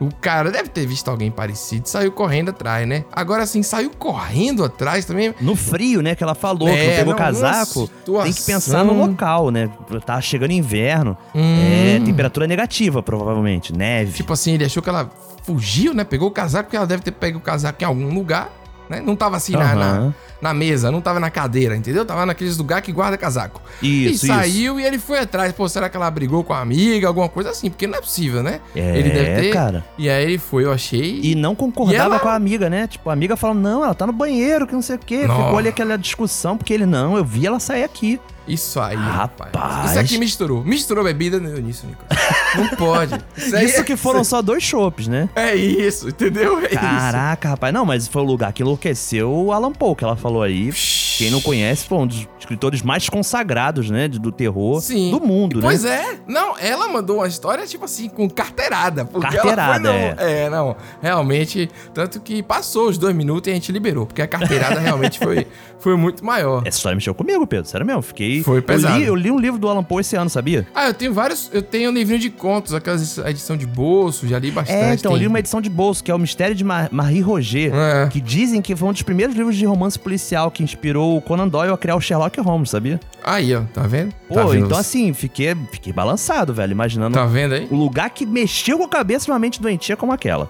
O 0.00 0.08
cara 0.20 0.50
deve 0.50 0.70
ter 0.70 0.86
visto 0.86 1.08
alguém 1.10 1.30
parecido 1.30 1.84
e 1.86 1.90
saiu 1.90 2.10
correndo 2.10 2.48
atrás, 2.48 2.88
né? 2.88 3.04
Agora, 3.12 3.42
assim, 3.42 3.62
saiu 3.62 3.90
correndo 3.90 4.64
atrás 4.64 5.04
também. 5.04 5.34
No 5.40 5.54
frio, 5.54 6.00
né, 6.00 6.14
que 6.14 6.22
ela 6.24 6.34
falou, 6.34 6.68
que 6.68 6.74
É, 6.74 6.86
não 6.88 6.96
pegou 6.96 7.12
não, 7.12 7.18
casaco, 7.18 7.90
tem 8.24 8.32
que 8.32 8.42
pensar 8.42 8.82
no 8.82 8.94
local, 8.94 9.50
né? 9.50 9.68
Tá 10.06 10.18
chegando 10.20 10.52
inverno, 10.52 11.16
Hum. 11.34 11.96
é 11.96 12.00
temperatura 12.04 12.46
negativa, 12.46 13.02
provavelmente, 13.02 13.76
neve. 13.76 14.12
Tipo 14.12 14.32
assim, 14.32 14.54
ele 14.54 14.64
achou 14.64 14.82
que 14.82 14.88
ela 14.88 15.10
fugiu, 15.44 15.92
né? 15.92 16.02
Pegou 16.04 16.28
o 16.28 16.30
casaco, 16.30 16.64
porque 16.64 16.76
ela 16.76 16.86
deve 16.86 17.02
ter 17.02 17.12
pego 17.12 17.38
o 17.38 17.42
casaco 17.42 17.82
em 17.82 17.86
algum 17.86 18.12
lugar, 18.14 18.50
né? 18.90 19.00
Não 19.00 19.14
tava 19.16 19.36
assim 19.36 19.52
na, 19.52 19.74
na, 19.74 19.86
Aham. 19.90 20.14
na 20.42 20.52
mesa, 20.52 20.90
não 20.90 21.00
tava 21.00 21.20
na 21.20 21.30
cadeira, 21.30 21.76
entendeu? 21.76 22.04
Tava 22.04 22.26
naqueles 22.26 22.58
lugares 22.58 22.84
que 22.84 22.90
guarda 22.92 23.16
casaco. 23.16 23.62
Isso, 23.80 24.26
e 24.26 24.28
saiu 24.28 24.80
e 24.80 24.84
ele 24.84 24.98
foi 24.98 25.20
atrás. 25.20 25.52
Pô, 25.52 25.68
será 25.68 25.88
que 25.88 25.96
ela 25.96 26.10
brigou 26.10 26.42
com 26.42 26.52
a 26.52 26.60
amiga, 26.60 27.06
alguma 27.06 27.28
coisa 27.28 27.50
assim? 27.50 27.70
Porque 27.70 27.86
não 27.86 27.96
é 27.96 28.00
possível, 28.00 28.42
né? 28.42 28.60
É, 28.74 28.98
ele 28.98 29.10
deve 29.10 29.40
ter. 29.42 29.52
cara. 29.52 29.84
E 29.96 30.10
aí 30.10 30.24
ele 30.24 30.38
foi, 30.38 30.64
eu 30.64 30.72
achei. 30.72 31.20
E 31.22 31.34
não 31.36 31.54
concordava 31.54 31.94
E 31.94 31.96
ela- 32.06 32.18
com 32.18 32.28
a 32.28 32.34
amiga, 32.34 32.68
né? 32.68 32.86
Tipo, 32.88 33.08
a 33.08 33.12
amiga 33.12 33.36
falando, 33.36 33.60
não, 33.60 33.84
ela 33.84 33.94
tá 33.94 34.06
no 34.06 34.12
banheiro, 34.12 34.66
que 34.66 34.74
não 34.74 34.82
sei 34.82 34.96
o 34.96 34.98
quê. 34.98 35.24
Nossa. 35.26 35.44
Ficou 35.44 35.58
ali 35.58 35.68
aquela 35.68 35.96
discussão, 35.96 36.56
porque 36.58 36.74
ele, 36.74 36.84
não, 36.86 37.16
eu 37.16 37.24
vi 37.24 37.46
ela 37.46 37.60
sair 37.60 37.84
aqui. 37.84 38.20
Isso 38.48 38.80
aí, 38.80 38.96
rapaz. 38.96 39.52
Rapaz. 39.54 39.90
Isso 39.90 39.98
aqui 40.00 40.18
misturou. 40.18 40.64
Misturou 40.64 41.04
bebida 41.04 41.38
nisso, 41.38 41.86
Nicolas. 41.86 42.08
Não 42.56 42.68
pode. 42.76 43.14
Isso, 43.36 43.56
Isso 43.56 43.80
é- 43.80 43.84
que 43.84 43.96
foram 43.96 44.24
só 44.24 44.42
dois 44.42 44.62
chopps, 44.62 45.06
né? 45.06 45.28
É 45.36 45.54
isso, 45.54 46.08
entendeu? 46.08 46.58
É 46.58 46.66
isso. 46.66 46.74
Caraca, 46.80 47.50
rapaz. 47.50 47.72
Não, 47.72 47.84
mas 47.86 48.08
foi 48.08 48.22
o 48.22 48.24
lugar 48.24 48.52
que 48.52 48.62
enlouqueceu 48.62 49.30
o 49.32 49.52
Alan 49.52 49.72
Poe, 49.72 49.94
que 49.94 50.02
ela 50.04 50.16
falou 50.16 50.42
aí. 50.42 50.72
Quem 51.18 51.30
não 51.30 51.40
conhece, 51.40 51.86
foi 51.86 51.98
um 51.98 52.06
dos 52.06 52.26
escritores 52.38 52.80
mais 52.82 53.08
consagrados, 53.08 53.90
né? 53.90 54.08
Do 54.08 54.32
terror 54.32 54.80
Sim. 54.80 55.10
do 55.10 55.20
mundo, 55.20 55.60
Pois 55.60 55.84
né? 55.84 56.14
é. 56.14 56.18
Não, 56.26 56.58
ela 56.58 56.88
mandou 56.88 57.18
uma 57.18 57.28
história, 57.28 57.66
tipo 57.66 57.84
assim, 57.84 58.08
com 58.08 58.28
carteirada. 58.28 59.04
Carteirada, 59.04 59.74
foi, 59.74 59.82
não, 59.82 60.24
é. 60.26 60.50
não. 60.50 60.76
Realmente, 61.02 61.70
tanto 61.92 62.20
que 62.20 62.42
passou 62.42 62.88
os 62.88 62.96
dois 62.96 63.14
minutos 63.14 63.48
e 63.48 63.50
a 63.50 63.54
gente 63.54 63.70
liberou. 63.70 64.06
Porque 64.06 64.22
a 64.22 64.26
carteirada 64.26 64.80
realmente 64.80 65.18
foi, 65.18 65.46
foi 65.78 65.94
muito 65.96 66.24
maior. 66.24 66.62
Essa 66.64 66.78
história 66.78 66.96
mexeu 66.96 67.14
comigo, 67.14 67.46
Pedro. 67.46 67.68
Sério 67.68 67.86
mesmo. 67.86 68.00
Fiquei. 68.02 68.29
Foi 68.44 68.62
pesado. 68.62 68.94
Eu 68.94 69.00
li, 69.00 69.06
eu 69.06 69.14
li 69.16 69.30
um 69.30 69.38
livro 69.38 69.58
do 69.58 69.68
Alan 69.68 69.82
Poe 69.82 70.00
esse 70.00 70.16
ano, 70.16 70.30
sabia? 70.30 70.66
Ah, 70.74 70.86
eu 70.88 70.94
tenho 70.94 71.12
vários. 71.12 71.50
Eu 71.52 71.62
tenho 71.62 71.90
um 71.90 71.92
livrinho 71.94 72.20
de 72.20 72.30
contos, 72.30 72.72
aquelas 72.74 73.18
edição 73.18 73.56
de 73.56 73.66
bolso, 73.66 74.26
já 74.28 74.38
li 74.38 74.50
bastante. 74.50 74.76
É, 74.78 74.94
então, 74.94 75.10
eu 75.12 75.16
tem- 75.16 75.22
li 75.22 75.26
uma 75.26 75.38
edição 75.38 75.60
de 75.60 75.68
bolso, 75.70 76.02
que 76.04 76.10
é 76.10 76.14
o 76.14 76.18
Mistério 76.18 76.54
de 76.54 76.62
Mar 76.64 76.88
Marie 76.92 77.20
Roger, 77.20 77.72
É. 77.74 78.06
que 78.08 78.20
dizem 78.20 78.62
que 78.62 78.74
foi 78.76 78.88
um 78.88 78.92
dos 78.92 79.02
primeiros 79.02 79.34
livros 79.34 79.56
de 79.56 79.64
romance 79.64 79.98
policial 79.98 80.50
que 80.50 80.62
inspirou 80.62 81.16
o 81.16 81.20
Conan 81.20 81.48
Doyle 81.48 81.72
a 81.72 81.76
criar 81.76 81.96
o 81.96 82.00
Sherlock 82.00 82.40
Holmes, 82.40 82.70
sabia? 82.70 83.00
Aí, 83.24 83.54
ó, 83.54 83.62
tá 83.74 83.82
vendo? 83.82 84.12
Pô, 84.28 84.34
tá 84.36 84.44
vendo? 84.44 84.66
então 84.66 84.78
assim, 84.78 85.12
fiquei, 85.12 85.54
fiquei 85.72 85.92
balançado, 85.92 86.54
velho, 86.54 86.72
imaginando 86.72 87.14
Tá 87.14 87.26
vendo 87.26 87.54
aí? 87.54 87.66
o 87.70 87.74
lugar 87.76 88.10
que 88.10 88.24
mexeu 88.24 88.78
com 88.78 88.84
a 88.84 88.88
cabeça 88.88 89.26
de 89.26 89.30
uma 89.32 89.38
mente 89.38 89.60
doentia 89.60 89.96
como 89.96 90.12
aquela. 90.12 90.48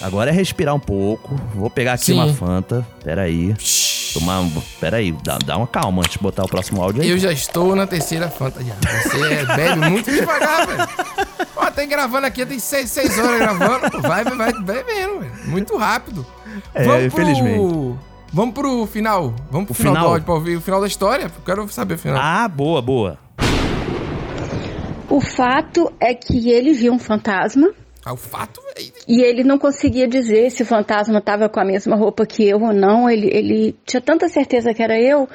Agora 0.00 0.30
é 0.30 0.32
respirar 0.32 0.74
um 0.74 0.78
pouco. 0.80 1.34
Vou 1.54 1.70
pegar 1.70 1.94
aqui 1.94 2.06
Sim. 2.06 2.14
uma 2.14 2.28
Fanta. 2.32 2.86
Pera 3.02 3.22
aí. 3.22 3.54
Tomar 4.14 4.40
um... 4.40 4.50
Pera 4.80 4.98
aí, 4.98 5.10
dá, 5.10 5.38
dá 5.44 5.56
uma 5.56 5.66
calma 5.66 6.00
antes 6.00 6.12
de 6.12 6.18
botar 6.20 6.44
o 6.44 6.48
próximo 6.48 6.80
áudio 6.80 7.02
aí. 7.02 7.10
Eu 7.10 7.18
já 7.18 7.32
estou 7.32 7.74
na 7.74 7.86
terceira 7.86 8.30
Fanta 8.30 8.62
já. 8.62 8.74
Você 9.02 9.44
bebe 9.56 9.90
muito 9.90 10.10
devagar, 10.10 10.66
velho. 10.66 10.88
Ó, 11.56 11.70
tem 11.70 11.88
gravando 11.88 12.26
aqui, 12.26 12.46
tem 12.46 12.58
seis, 12.60 12.90
seis 12.90 13.18
horas 13.18 13.38
gravando. 13.40 14.00
Vai, 14.00 14.24
vai, 14.24 14.36
vai 14.36 14.52
bebendo, 14.52 15.20
velho. 15.20 15.32
Muito 15.46 15.76
rápido. 15.76 16.24
É, 16.72 17.04
infelizmente. 17.06 17.58
Pro... 17.58 17.98
Vamos 18.32 18.54
pro 18.54 18.86
final. 18.86 19.34
Vamos 19.50 19.66
pro 19.66 19.72
O 19.72 19.74
final, 19.74 19.94
final? 19.94 20.04
do 20.06 20.10
áudio 20.12 20.24
pra 20.24 20.34
ouvir 20.34 20.56
o 20.56 20.60
final 20.60 20.80
da 20.80 20.86
história. 20.86 21.24
Eu 21.24 21.42
quero 21.44 21.68
saber 21.68 21.94
o 21.94 21.98
final. 21.98 22.18
Ah, 22.20 22.46
boa, 22.48 22.80
boa. 22.80 23.18
O 25.10 25.20
fato 25.20 25.92
é 26.00 26.14
que 26.14 26.50
ele 26.50 26.72
viu 26.72 26.92
um 26.92 26.98
fantasma 26.98 27.70
Ah, 28.04 28.12
o 28.12 28.16
fato. 28.16 28.60
E 29.08 29.22
ele 29.22 29.42
não 29.42 29.58
conseguia 29.58 30.06
dizer 30.06 30.50
se 30.50 30.62
o 30.62 30.66
fantasma 30.66 31.18
estava 31.18 31.48
com 31.48 31.58
a 31.58 31.64
mesma 31.64 31.96
roupa 31.96 32.26
que 32.26 32.46
eu 32.46 32.60
ou 32.60 32.72
não. 32.72 33.08
Ele, 33.08 33.28
ele 33.32 33.76
tinha 33.86 34.00
tanta 34.00 34.28
certeza 34.28 34.74
que 34.74 34.82
era 34.82 35.00
eu 35.00 35.28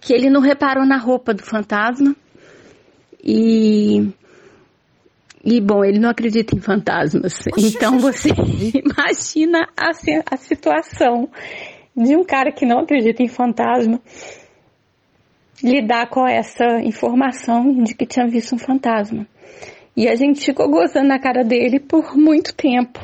que 0.00 0.12
ele 0.12 0.30
não 0.30 0.40
reparou 0.40 0.86
na 0.86 0.96
roupa 0.96 1.34
do 1.34 1.42
fantasma. 1.42 2.14
E. 3.22 4.08
E, 5.44 5.60
bom, 5.60 5.84
ele 5.84 5.98
não 5.98 6.10
acredita 6.10 6.54
em 6.54 6.60
fantasmas. 6.60 7.38
Então 7.56 7.98
você 7.98 8.30
imagina 8.74 9.68
a, 9.76 9.90
a 10.30 10.36
situação 10.36 11.28
de 11.96 12.16
um 12.16 12.24
cara 12.24 12.52
que 12.52 12.66
não 12.66 12.80
acredita 12.80 13.22
em 13.22 13.28
fantasma 13.28 14.00
lidar 15.62 16.08
com 16.08 16.26
essa 16.26 16.80
informação 16.82 17.82
de 17.82 17.94
que 17.94 18.06
tinha 18.06 18.26
visto 18.26 18.54
um 18.54 18.58
fantasma. 18.58 19.26
E 19.98 20.06
a 20.06 20.14
gente 20.14 20.44
ficou 20.44 20.70
gozando 20.70 21.08
na 21.08 21.18
cara 21.18 21.42
dele 21.42 21.80
por 21.80 22.16
muito 22.16 22.54
tempo, 22.54 23.00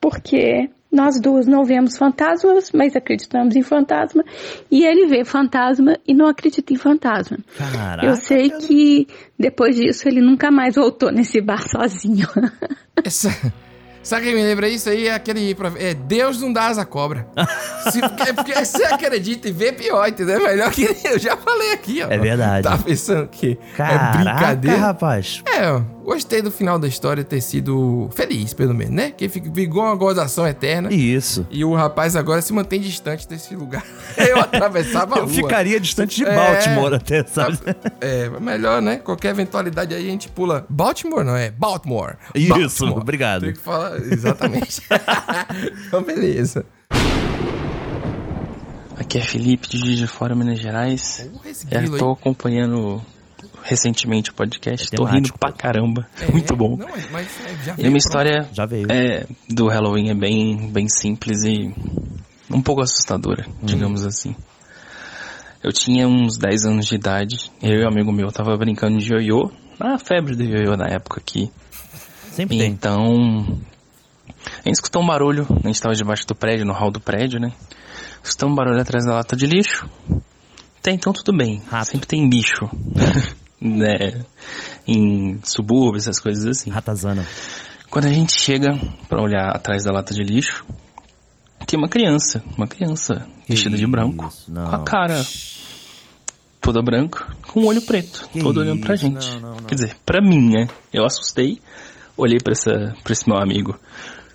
porque 0.00 0.70
nós 0.92 1.20
duas 1.20 1.44
não 1.44 1.64
vemos 1.64 1.98
fantasmas, 1.98 2.70
mas 2.72 2.94
acreditamos 2.94 3.56
em 3.56 3.64
fantasma, 3.64 4.24
e 4.70 4.86
ele 4.86 5.08
vê 5.08 5.24
fantasma 5.24 5.98
e 6.06 6.14
não 6.14 6.28
acredita 6.28 6.72
em 6.72 6.76
fantasma. 6.76 7.36
Caraca. 7.58 8.06
Eu 8.06 8.14
sei 8.14 8.48
que 8.50 9.08
depois 9.36 9.74
disso 9.74 10.06
ele 10.06 10.20
nunca 10.20 10.48
mais 10.52 10.76
voltou 10.76 11.10
nesse 11.10 11.40
bar 11.40 11.68
sozinho. 11.68 12.28
Essa... 13.04 13.28
Sabe 14.04 14.26
quem 14.26 14.36
me 14.36 14.42
lembra 14.44 14.68
isso 14.68 14.88
aí? 14.88 15.08
É 15.08 15.14
aquele. 15.14 15.50
É 15.80 15.92
Deus 15.92 16.40
não 16.40 16.52
dá 16.52 16.68
asa 16.68 16.86
cobra. 16.86 17.26
Se, 17.90 18.00
porque, 18.00 18.32
porque 18.34 18.54
você 18.54 18.84
acredita 18.84 19.48
e 19.48 19.50
vê 19.50 19.72
pior, 19.72 20.08
entendeu? 20.08 20.46
É 20.46 20.50
melhor 20.50 20.70
que 20.70 20.84
eu 21.04 21.18
já 21.18 21.36
falei 21.36 21.72
aqui, 21.72 22.04
ó. 22.04 22.08
É 22.08 22.16
verdade. 22.16 22.68
Tá 22.68 22.78
pensando 22.78 23.26
que 23.26 23.58
é 23.72 23.76
Caraca, 23.76 24.18
brincadeira? 24.18 24.76
rapaz. 24.76 25.42
É, 25.44 25.72
ó, 25.72 25.82
gostei 26.06 26.40
do 26.40 26.50
final 26.50 26.78
da 26.78 26.86
história 26.88 27.22
ter 27.24 27.40
sido 27.40 28.08
feliz, 28.14 28.54
pelo 28.54 28.72
menos, 28.74 28.94
né? 28.94 29.10
Que 29.10 29.28
ficou 29.28 29.82
uma 29.82 29.94
gozação 29.94 30.46
eterna. 30.46 30.92
Isso. 30.92 31.46
E 31.50 31.64
o 31.64 31.74
rapaz 31.74 32.14
agora 32.16 32.40
se 32.40 32.52
mantém 32.52 32.80
distante 32.80 33.28
desse 33.28 33.54
lugar. 33.56 33.84
Eu 34.16 34.38
atravessava 34.40 35.16
a 35.16 35.18
Eu 35.18 35.24
rua. 35.24 35.34
ficaria 35.34 35.78
distante 35.80 36.16
de 36.16 36.24
É. 36.24 36.34
Baltimore 36.34 36.94
até, 36.94 37.24
sabe? 37.26 37.58
É, 38.00 38.28
melhor, 38.40 38.80
né? 38.80 38.96
Qualquer 38.96 39.30
eventualidade 39.30 39.94
aí 39.94 40.06
a 40.06 40.10
gente 40.10 40.28
pula. 40.28 40.64
Baltimore 40.68 41.24
não, 41.24 41.36
é 41.36 41.50
Baltimore. 41.50 42.14
Isso, 42.34 42.48
Baltimore. 42.84 42.98
obrigado. 43.02 43.42
Tem 43.42 43.52
que 43.52 43.58
falar, 43.60 43.96
exatamente. 43.98 44.80
então, 45.88 46.02
beleza. 46.02 46.64
Aqui 48.98 49.18
é 49.18 49.20
Felipe 49.20 49.68
de 49.68 49.78
Juiz 49.78 49.98
de 49.98 50.06
Fora, 50.06 50.34
Minas 50.34 50.58
Gerais. 50.58 51.28
esse 51.44 51.66
É, 51.70 51.78
grilo 51.80 51.98
tô 51.98 52.06
aí. 52.06 52.12
acompanhando 52.12 53.02
recentemente 53.68 54.30
o 54.30 54.34
podcast. 54.34 54.88
É 54.92 54.96
tô 54.96 55.04
rindo 55.04 55.32
pra 55.38 55.52
caramba. 55.52 56.06
Muito 56.32 56.56
bom. 56.56 56.76
Não, 56.76 56.86
mas, 57.10 57.28
é, 57.44 57.48
já 57.64 57.70
E 57.70 57.70
a 57.72 57.74
veio 57.74 57.76
minha 57.76 57.76
pronto. 57.76 57.96
história 57.96 58.48
Já 58.52 58.66
veio. 58.66 58.86
é, 58.90 59.26
do 59.48 59.66
Halloween 59.68 60.10
é 60.10 60.14
bem, 60.14 60.70
bem 60.70 60.88
simples 60.88 61.42
e 61.44 61.72
um 62.50 62.62
pouco 62.62 62.80
assustadora, 62.82 63.44
Hum. 63.48 63.52
digamos 63.66 64.04
assim. 64.04 64.34
Eu 65.62 65.72
tinha 65.72 66.06
uns 66.06 66.36
10 66.38 66.64
anos 66.66 66.86
de 66.86 66.94
idade, 66.94 67.50
eu 67.60 67.80
e 67.80 67.84
um 67.84 67.88
amigo 67.88 68.12
meu 68.12 68.30
tava 68.30 68.56
brincando 68.56 68.98
de 68.98 69.12
ioiô, 69.12 69.50
a 69.80 69.98
febre 69.98 70.36
do 70.36 70.44
ioiô 70.44 70.76
na 70.76 70.86
época 70.86 71.20
aqui. 71.20 71.50
Sempre 72.30 72.56
E 72.56 72.60
tem. 72.60 72.70
então, 72.70 73.58
a 74.64 74.68
gente 74.68 74.74
escutou 74.76 75.02
um 75.02 75.06
barulho, 75.06 75.46
a 75.64 75.66
gente 75.66 75.80
tava 75.80 75.94
debaixo 75.94 76.24
do 76.26 76.34
prédio, 76.36 76.64
no 76.66 76.72
hall 76.72 76.90
do 76.92 77.00
prédio, 77.00 77.40
né? 77.40 77.52
Escutou 78.22 78.48
um 78.50 78.54
barulho 78.54 78.80
atrás 78.80 79.04
da 79.06 79.14
lata 79.14 79.34
de 79.34 79.46
lixo. 79.46 79.88
Até 80.78 80.92
então 80.92 81.12
tudo 81.12 81.36
bem, 81.36 81.60
sempre 81.84 82.06
tem 82.06 82.28
bicho, 82.28 82.68
né? 83.60 84.24
Em 84.86 85.38
subúrbios, 85.42 86.04
essas 86.06 86.20
coisas 86.20 86.46
assim. 86.46 86.70
Ratazana. 86.70 87.26
Quando 87.90 88.06
a 88.06 88.10
gente 88.10 88.38
chega 88.38 88.78
pra 89.08 89.22
olhar 89.22 89.48
atrás 89.54 89.84
da 89.84 89.92
lata 89.92 90.12
de 90.12 90.22
lixo, 90.22 90.64
tem 91.66 91.78
uma 91.78 91.88
criança, 91.88 92.42
uma 92.56 92.66
criança 92.66 93.26
vestida 93.48 93.76
de 93.76 93.86
branco, 93.86 94.28
com 94.46 94.60
a 94.60 94.82
cara 94.84 95.24
toda 96.60 96.82
branca, 96.82 97.26
com 97.46 97.60
o 97.60 97.66
olho 97.66 97.80
preto, 97.82 98.28
Que 98.32 98.40
todo 98.40 98.58
olhando 98.60 98.80
pra 98.80 98.94
isso, 98.94 99.04
gente. 99.04 99.30
não, 99.34 99.40
não, 99.40 99.50
não. 99.50 99.64
Quer 99.64 99.74
dizer, 99.76 99.96
pra 100.04 100.20
mim, 100.20 100.50
né? 100.50 100.68
Eu 100.92 101.04
assustei, 101.04 101.60
olhei 102.16 102.38
pra, 102.42 102.52
essa, 102.52 102.72
pra 103.04 103.12
esse 103.12 103.28
meu 103.28 103.38
amigo. 103.38 103.78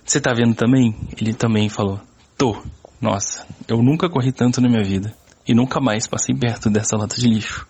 Você 0.04 0.20
tá 0.20 0.32
vendo 0.34 0.54
também? 0.54 0.96
Ele 1.20 1.34
também 1.34 1.68
falou, 1.68 2.00
tô. 2.36 2.60
Nossa, 3.00 3.46
eu 3.68 3.82
nunca 3.82 4.08
corri 4.08 4.32
tanto 4.32 4.60
na 4.60 4.68
minha 4.68 4.82
vida. 4.82 5.14
E 5.46 5.54
nunca 5.54 5.80
mais 5.80 6.06
passei 6.06 6.34
perto 6.34 6.70
dessa 6.70 6.96
lata 6.96 7.16
de 7.20 7.28
lixo. 7.28 7.66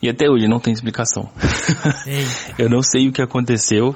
E 0.00 0.08
até 0.08 0.28
hoje 0.30 0.46
não 0.46 0.60
tem 0.60 0.72
explicação. 0.72 1.28
eu 2.58 2.68
não 2.68 2.82
sei 2.82 3.08
o 3.08 3.12
que 3.12 3.22
aconteceu. 3.22 3.94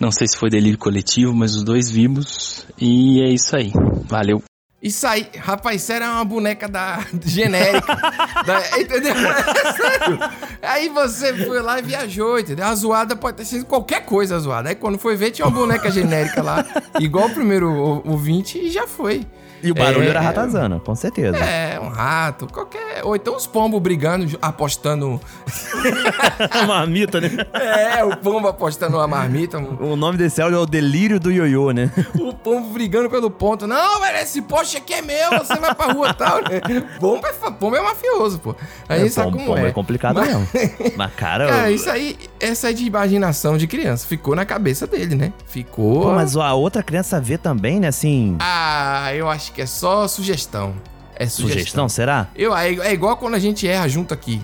Não 0.00 0.10
sei 0.10 0.26
se 0.26 0.36
foi 0.36 0.50
delírio 0.50 0.78
coletivo, 0.78 1.32
mas 1.32 1.54
os 1.54 1.62
dois 1.62 1.88
vimos. 1.88 2.66
E 2.80 3.22
é 3.22 3.28
isso 3.32 3.54
aí. 3.54 3.72
Valeu. 4.06 4.42
Isso 4.82 5.06
aí, 5.06 5.28
rapaz, 5.38 5.80
isso 5.80 5.92
era 5.92 6.10
uma 6.10 6.24
boneca 6.24 6.66
da 6.68 7.06
genérica. 7.24 7.94
da- 8.44 8.80
entendeu? 8.80 9.12
É 9.14 9.72
sério. 9.76 10.18
Aí 10.60 10.88
você 10.88 11.32
foi 11.46 11.62
lá 11.62 11.78
e 11.78 11.82
viajou, 11.82 12.36
entendeu? 12.36 12.66
A 12.66 12.74
zoada 12.74 13.14
pode 13.14 13.36
ter 13.36 13.44
sido 13.44 13.64
qualquer 13.64 14.04
coisa 14.04 14.34
a 14.34 14.38
zoada. 14.40 14.70
Aí 14.70 14.74
quando 14.74 14.98
foi 14.98 15.14
ver, 15.14 15.30
tinha 15.30 15.46
uma 15.46 15.56
boneca 15.56 15.88
genérica 15.88 16.42
lá, 16.42 16.66
igual 16.98 17.28
o 17.28 17.30
primeiro 17.32 17.70
ouvinte, 18.04 18.58
e 18.58 18.70
já 18.72 18.88
foi. 18.88 19.24
E 19.62 19.70
o 19.70 19.74
barulho 19.74 20.04
É, 20.04 20.08
era 20.08 20.20
ratazana, 20.20 20.80
com 20.80 20.94
certeza. 20.94 21.36
É, 21.38 21.78
um 21.80 21.88
rato, 21.88 22.46
qualquer. 22.52 23.02
Ou 23.04 23.14
então 23.16 23.36
os 23.36 23.46
pombos 23.46 23.80
brigando, 23.80 24.38
apostando. 24.42 25.20
Uma 26.54 26.66
marmita, 26.66 27.20
né? 27.20 27.30
É, 27.52 28.04
o 28.04 28.16
pombo 28.16 28.48
apostando 28.48 28.96
uma 28.96 29.06
marmita. 29.06 29.58
O 29.58 29.96
nome 29.96 30.16
desse 30.18 30.40
áudio 30.40 30.56
é 30.58 30.60
o 30.60 30.66
delírio 30.66 31.18
do 31.20 31.30
ioiô, 31.30 31.70
né? 31.72 31.90
O 32.18 32.32
pombo 32.32 32.68
brigando 32.72 33.08
pelo 33.10 33.30
ponto. 33.30 33.66
Não, 33.66 34.00
velho, 34.00 34.18
esse 34.18 34.42
poste 34.42 34.76
aqui 34.76 34.94
é 34.94 35.02
meu, 35.02 35.30
você 35.38 35.56
vai 35.56 35.74
pra 35.74 35.92
rua 35.92 36.10
e 36.10 36.14
tal. 36.14 36.36
né? 36.42 36.60
Pombo 37.00 37.26
é, 37.26 37.32
pombo 37.50 37.76
é 37.76 37.80
mafioso, 37.80 38.38
pô. 38.38 38.54
Aí 38.88 39.06
É, 39.06 39.08
sabe 39.08 39.26
pombo- 39.32 39.38
como 39.38 39.54
pombo 39.54 39.66
é. 39.66 39.68
é 39.68 39.72
complicado 39.72 40.16
Mas- 40.16 40.28
mesmo. 40.28 40.48
Mas, 40.96 41.14
cara, 41.14 41.46
Cara, 41.48 41.70
eu- 41.70 41.74
isso 41.74 41.90
aí, 41.90 42.16
essa 42.40 42.70
é 42.70 42.72
de 42.72 42.84
imaginação 42.84 43.56
de 43.56 43.66
criança. 43.66 44.06
Ficou 44.06 44.34
na 44.34 44.44
cabeça 44.44 44.86
dele, 44.86 45.14
né? 45.14 45.32
Ficou. 45.46 46.02
Pô, 46.02 46.12
mas 46.12 46.36
a 46.36 46.52
outra 46.54 46.82
criança 46.82 47.20
vê 47.20 47.36
também, 47.38 47.80
né? 47.80 47.88
Assim. 47.88 48.36
Ah, 48.40 49.10
eu 49.14 49.28
acho 49.28 49.51
que 49.52 49.62
é 49.62 49.66
só 49.66 50.06
sugestão. 50.08 50.74
É 51.14 51.26
sugestão. 51.26 51.48
Sugestão, 51.58 51.88
será? 51.88 52.28
Eu, 52.34 52.56
é, 52.56 52.68
é 52.74 52.92
igual 52.92 53.16
quando 53.16 53.34
a 53.34 53.38
gente 53.38 53.66
erra 53.68 53.86
junto 53.88 54.12
aqui. 54.14 54.42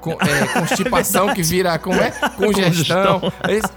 Com, 0.00 0.12
é, 0.12 0.46
constipação 0.58 1.34
que 1.34 1.42
vira. 1.42 1.78
Como 1.78 2.00
é? 2.00 2.10
Congestão. 2.36 3.20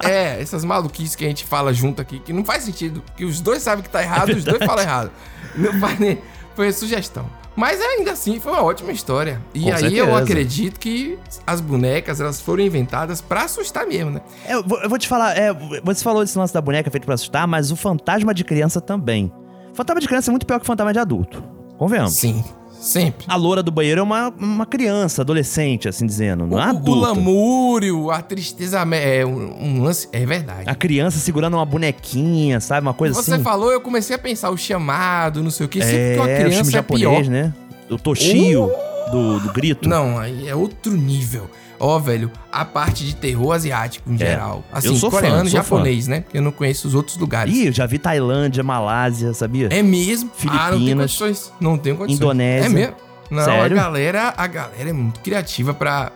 É, 0.04 0.42
essas 0.42 0.64
maluquices 0.64 1.16
que 1.16 1.26
a 1.26 1.28
gente 1.28 1.44
fala 1.46 1.74
junto 1.74 2.02
aqui, 2.02 2.20
que 2.20 2.32
não 2.32 2.46
faz 2.46 2.64
sentido. 2.64 3.04
Que 3.16 3.26
os 3.26 3.42
dois 3.42 3.62
sabem 3.64 3.84
que 3.84 3.90
tá 3.90 4.02
errado, 4.02 4.32
É 4.32 4.36
os 4.36 4.44
dois 4.44 4.64
falam 4.64 4.84
errado. 4.84 5.12
Não 5.56 5.80
faz 5.80 6.00
nem. 6.00 6.20
Foi 6.56 6.72
sugestão. 6.72 7.26
Mas 7.56 7.80
ainda 7.80 8.12
assim, 8.14 8.40
foi 8.40 8.52
uma 8.52 8.64
ótima 8.64 8.92
história. 8.92 9.40
E 9.54 9.64
Com 9.64 9.68
aí 9.74 9.98
eu 9.98 10.06
certeza. 10.06 10.18
acredito 10.18 10.80
que 10.80 11.20
as 11.46 11.62
bonecas, 11.62 12.20
elas 12.20 12.42
foram 12.42 12.64
inventadas 12.64 13.22
pra 13.22 13.44
assustar 13.44 13.86
mesmo, 13.86 14.10
né? 14.10 14.22
É, 14.48 14.56
eu 14.56 14.64
vou, 14.64 14.82
eu 14.82 14.90
vou 14.90 14.98
te 14.98 15.08
falar, 15.08 15.38
é, 15.38 15.54
você 15.84 16.04
falou 16.04 16.24
desse 16.24 16.36
lance 16.38 16.52
da 16.52 16.62
boneca 16.62 16.90
feito 16.90 17.06
pra 17.06 17.14
assustar, 17.14 17.48
mas 17.48 17.72
o 17.72 17.76
fantasma 17.76 18.34
de 18.34 18.44
criança 18.44 18.82
também. 18.82 19.32
Fantasma 19.74 20.00
de 20.02 20.08
criança 20.08 20.30
é 20.30 20.32
muito 20.32 20.46
pior 20.46 20.60
que 20.60 20.66
fantasma 20.66 20.94
de 20.94 21.00
adulto. 21.00 21.44
Convenhamos. 21.78 22.14
Sim, 22.14 22.44
sempre. 22.80 23.26
A 23.28 23.36
loura 23.36 23.64
do 23.64 23.72
banheiro 23.72 24.00
é 24.00 24.04
uma, 24.04 24.30
uma 24.38 24.66
criança, 24.66 25.22
adolescente, 25.24 25.88
assim 25.90 26.06
dizendo, 26.06 26.46
não 26.46 26.60
é 26.60 26.66
O 26.68 26.70
adulta. 26.70 27.08
lamúrio, 27.08 28.12
a 28.12 28.22
tristeza 28.22 28.80
é 28.96 29.26
um, 29.26 29.64
um 29.80 29.84
lance. 29.84 30.08
É 30.12 30.26
verdade. 30.26 30.70
A 30.70 30.76
criança 30.76 31.18
segurando 31.18 31.56
uma 31.56 31.66
bonequinha, 31.66 32.60
sabe? 32.60 32.86
Uma 32.86 32.94
coisa 32.94 33.16
Você 33.16 33.34
assim. 33.34 33.44
falou, 33.44 33.72
eu 33.72 33.82
comecei 33.82 34.16
a 34.16 34.20
pensar 34.20 34.52
o 34.52 34.58
chamado, 34.58 35.42
não 35.42 35.50
sei 35.52 35.66
o 35.66 35.70
que. 35.70 35.82
Sempre 35.82 35.98
é, 35.98 36.14
que 36.14 36.20
uma 36.20 36.24
o 36.24 36.28
filme 36.28 36.44
criança 36.50 36.70
é 36.70 36.74
japonês, 36.74 37.10
pior. 37.28 37.32
né? 37.32 37.54
O 37.90 37.98
Toshio, 37.98 38.72
do, 39.12 39.40
do 39.40 39.52
grito. 39.52 39.90
Não, 39.90 40.18
aí 40.18 40.48
é 40.48 40.56
outro 40.56 40.94
nível. 40.96 41.50
Ó, 41.80 42.00
velho, 42.00 42.32
a 42.52 42.64
parte 42.64 43.06
de 43.06 43.16
terror 43.16 43.52
asiático 43.52 44.10
em 44.10 44.16
É. 44.16 44.18
geral. 44.20 44.64
Assim, 44.72 44.88
Eu 44.90 44.96
sou 44.96 45.12
fã, 45.12 45.18
coreano 45.18 45.48
e 45.48 45.52
japonês, 45.52 46.08
né? 46.08 46.22
Porque 46.22 46.38
eu 46.38 46.42
não 46.42 46.52
conheço 46.52 46.88
os 46.88 46.96
outros 46.96 47.18
lugares. 47.18 47.54
Ih, 47.54 47.68
eu 47.68 47.72
já 47.74 47.86
vi 47.86 47.98
Tailândia, 48.00 48.64
Malásia, 48.64 49.34
sabia? 49.34 49.68
É 49.72 49.84
mesmo? 49.84 50.32
Ah, 50.32 50.44
não 50.44 50.70
tem 50.70 50.80
Filipinas, 50.80 51.18
condições. 51.18 51.54
Não 51.60 51.78
tem 51.78 51.96
condições. 51.96 52.18
Indonésia. 52.22 52.66
É 52.66 52.70
mesmo? 52.70 52.96
Não, 53.30 53.44
Sério? 53.44 53.78
a 53.78 53.82
galera, 53.84 54.34
a 54.38 54.48
galera 54.48 54.90
é 54.90 54.94
muito 54.94 55.20
criativa 55.20 55.74
pra. 55.74 56.12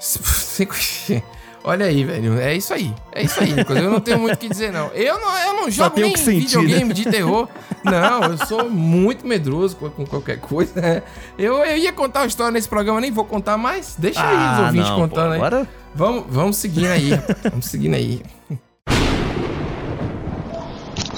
Olha 1.70 1.86
aí, 1.86 2.02
velho. 2.04 2.40
É 2.40 2.52
isso 2.56 2.74
aí. 2.74 2.92
É 3.12 3.22
isso 3.22 3.40
aí, 3.40 3.52
Nicolas. 3.52 3.80
Eu 3.82 3.90
não 3.90 4.00
tenho 4.00 4.18
muito 4.18 4.34
o 4.34 4.38
que 4.38 4.48
dizer, 4.48 4.72
não. 4.72 4.88
Eu 4.88 5.20
não, 5.20 5.38
eu 5.38 5.52
não 5.54 5.70
jogo 5.70 6.00
nem 6.00 6.16
sentir, 6.16 6.40
videogame 6.58 6.84
né? 6.88 6.94
de 6.94 7.04
terror. 7.04 7.48
Não, 7.84 8.24
eu 8.24 8.38
sou 8.46 8.68
muito 8.68 9.24
medroso 9.24 9.76
com, 9.76 9.88
com 9.88 10.04
qualquer 10.04 10.38
coisa. 10.40 11.02
Eu, 11.38 11.58
eu 11.64 11.76
ia 11.76 11.92
contar 11.92 12.20
uma 12.22 12.26
história 12.26 12.50
nesse 12.50 12.68
programa, 12.68 13.00
nem 13.00 13.12
vou 13.12 13.24
contar 13.24 13.56
mais. 13.56 13.94
Deixa 13.96 14.20
aí 14.20 14.34
os 14.36 14.42
Ah, 14.42 14.62
ouvintes 14.66 14.88
não, 14.90 14.96
contando 14.96 15.26
pô, 15.26 15.30
aí. 15.32 15.36
agora- 15.36 15.68
Vamos, 15.94 16.24
vamos 16.28 16.56
seguindo 16.56 16.86
aí. 16.88 17.10
rapaz. 17.10 17.38
vamos 17.50 17.66
seguindo 17.66 17.94
aí. 17.94 18.20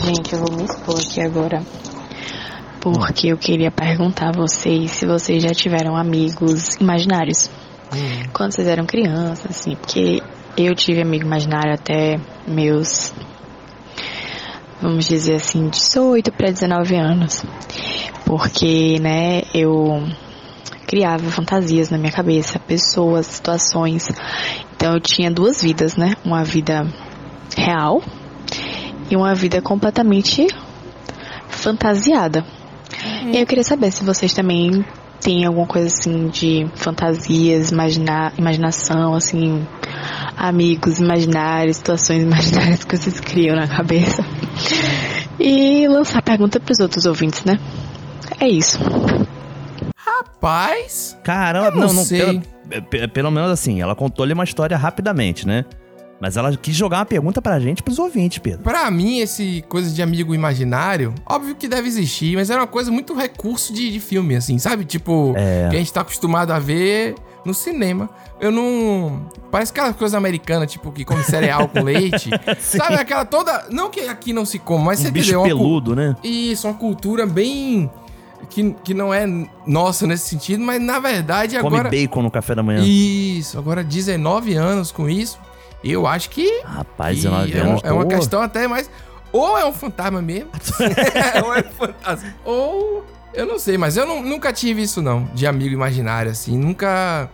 Gente, 0.05 0.33
eu 0.35 0.39
vou 0.41 0.57
me 0.57 0.65
expor 0.65 0.99
aqui 0.99 1.21
agora. 1.21 1.63
Porque 2.81 3.29
eu 3.29 3.37
queria 3.39 3.71
perguntar 3.71 4.31
a 4.31 4.33
vocês 4.33 4.91
se 4.91 5.07
vocês 5.07 5.43
já 5.43 5.51
tiveram 5.55 5.97
amigos 5.97 6.77
imaginários. 6.81 7.49
Quando 8.33 8.53
vocês 8.53 8.67
eram 8.67 8.87
crianças, 8.87 9.47
assim, 9.51 9.77
porque 9.77 10.23
eu 10.57 10.75
tive 10.75 11.03
amigo 11.03 11.25
imaginário 11.25 11.73
até 11.75 12.19
meus 12.47 13.13
vamos 14.83 15.07
dizer 15.07 15.37
assim, 15.37 15.69
18 15.69 16.33
para 16.33 16.51
19 16.51 16.97
anos. 16.97 17.45
Porque, 18.27 18.99
né, 19.01 19.43
eu 19.55 20.03
criava 20.89 21.31
fantasias 21.31 21.89
na 21.89 21.97
minha 21.97 22.13
cabeça, 22.13 22.59
pessoas, 22.59 23.27
situações. 23.27 24.09
Então 24.75 24.95
eu 24.95 25.01
tinha 25.01 25.31
duas 25.31 25.63
vidas, 25.63 25.97
né? 25.97 26.15
Uma 26.25 26.45
vida 26.45 26.87
real 27.57 28.03
e 29.09 29.17
uma 29.17 29.35
vida 29.35 29.63
completamente 29.63 30.49
fantasiada. 31.49 32.45
E 33.33 33.39
eu 33.39 33.47
queria 33.47 33.65
saber 33.65 33.93
se 33.93 34.05
vocês 34.05 34.35
também 34.35 34.85
têm 35.21 35.47
alguma 35.47 35.67
coisa 35.67 35.87
assim 35.87 36.29
de 36.29 36.67
fantasias, 36.75 37.71
imaginar, 37.71 38.33
imaginação, 38.37 39.15
assim, 39.15 39.67
amigos 40.43 40.99
imaginários, 40.99 41.77
situações 41.77 42.23
imaginárias 42.25 42.83
que 42.83 42.97
vocês 42.97 43.21
criam 43.21 43.55
na 43.55 43.69
cabeça. 43.69 44.25
E 45.39 45.87
lançar 45.89 46.21
pergunta 46.23 46.59
para 46.59 46.73
os 46.73 46.81
outros 46.81 47.07
ouvintes, 47.07 47.45
né? 47.45 47.59
É 48.41 48.49
isso. 48.49 48.79
Rapaz. 49.97 51.17
Caramba, 51.23 51.69
Eu 51.69 51.87
não 51.87 51.93
não, 51.95 52.05
sei. 52.05 52.41
Pelo, 52.65 52.83
pe- 52.91 53.09
pelo 53.09 53.31
menos 53.31 53.51
assim, 53.51 53.81
ela 53.81 53.95
contou-lhe 53.95 54.33
uma 54.33 54.45
história 54.45 54.77
rapidamente, 54.77 55.47
né? 55.47 55.65
Mas 56.23 56.37
ela 56.37 56.57
quis 56.57 56.77
jogar 56.77 56.99
uma 56.99 57.05
pergunta 57.05 57.43
pra 57.43 57.59
gente, 57.59 57.83
pros 57.83 57.99
ouvintes, 57.99 58.39
Pedro. 58.39 58.61
Pra 58.63 58.89
mim, 58.93 59.19
esse 59.19 59.65
coisa 59.69 59.91
de 59.93 60.01
amigo 60.01 60.33
imaginário, 60.33 61.13
óbvio 61.27 61.57
que 61.57 61.67
deve 61.67 61.89
existir, 61.89 62.37
mas 62.37 62.49
era 62.49 62.61
uma 62.61 62.67
coisa 62.69 62.93
muito 62.93 63.13
recurso 63.13 63.73
de, 63.73 63.91
de 63.91 63.99
filme, 63.99 64.37
assim, 64.37 64.57
sabe? 64.57 64.85
Tipo, 64.85 65.35
É. 65.37 65.69
que 65.69 65.75
a 65.75 65.79
gente 65.81 65.93
tá 65.93 66.03
acostumado 66.03 66.53
a 66.53 66.61
ver 66.61 67.17
no 67.45 67.53
cinema. 67.53 68.09
Eu 68.41 68.53
não. 68.53 69.27
Parece 69.51 69.73
aquela 69.73 69.93
coisa 69.93 70.17
americana, 70.17 70.65
tipo, 70.65 70.93
que 70.93 71.05
come 71.05 71.25
cereal 71.25 71.67
com 71.67 71.83
leite. 71.83 72.31
sabe? 72.61 72.95
Aquela 72.95 73.25
toda. 73.25 73.67
Não 73.71 73.91
que 73.91 74.03
aqui 74.03 74.33
não 74.33 74.45
se 74.45 74.61
come, 74.61 74.85
mas 74.85 75.01
Um 75.01 75.03
você 75.03 75.11
bicho 75.11 75.31
entendeu? 75.31 75.41
Uma 75.41 75.49
peludo, 75.49 75.97
né? 75.97 76.15
Isso, 76.23 76.69
uma 76.69 76.75
cultura 76.75 77.27
bem. 77.27 77.91
Que, 78.49 78.73
que 78.85 78.93
não 78.95 79.13
é 79.15 79.25
nossa 79.67 80.07
nesse 80.07 80.29
sentido, 80.29 80.63
mas 80.63 80.81
na 80.83 80.99
verdade 80.99 81.57
Come 81.59 81.77
agora. 81.79 81.89
bacon 81.91 82.23
no 82.23 82.31
café 82.31 82.55
da 82.55 82.63
manhã. 82.63 82.83
Isso, 82.85 83.59
agora 83.59 83.83
19 83.83 84.55
anos 84.55 84.93
com 84.93 85.09
isso, 85.09 85.39
eu 85.91 86.07
acho 86.07 86.31
que. 86.31 86.63
Rapaz, 86.65 87.17
que 87.17 87.23
19 87.25 87.53
é, 87.53 87.89
é 87.89 87.93
uma 87.93 88.07
questão 88.07 88.41
até 88.43 88.69
mais. 88.69 88.89
Ou 89.33 89.59
é 89.59 89.65
um 89.67 89.73
fantasma 89.73 90.21
mesmo. 90.21 90.51
ou 91.45 91.55
é 91.55 91.61
um 91.61 91.73
fantasma. 91.73 92.35
Ou. 92.45 93.05
Eu 93.35 93.47
não 93.47 93.59
sei, 93.59 93.79
mas 93.79 93.97
eu 93.97 94.07
não- 94.07 94.23
nunca 94.23 94.53
tive 94.53 94.83
isso, 94.83 95.01
não, 95.01 95.25
de 95.35 95.47
amigo 95.47 95.73
imaginário, 95.73 96.31
assim. 96.31 96.57
Nunca. 96.57 97.31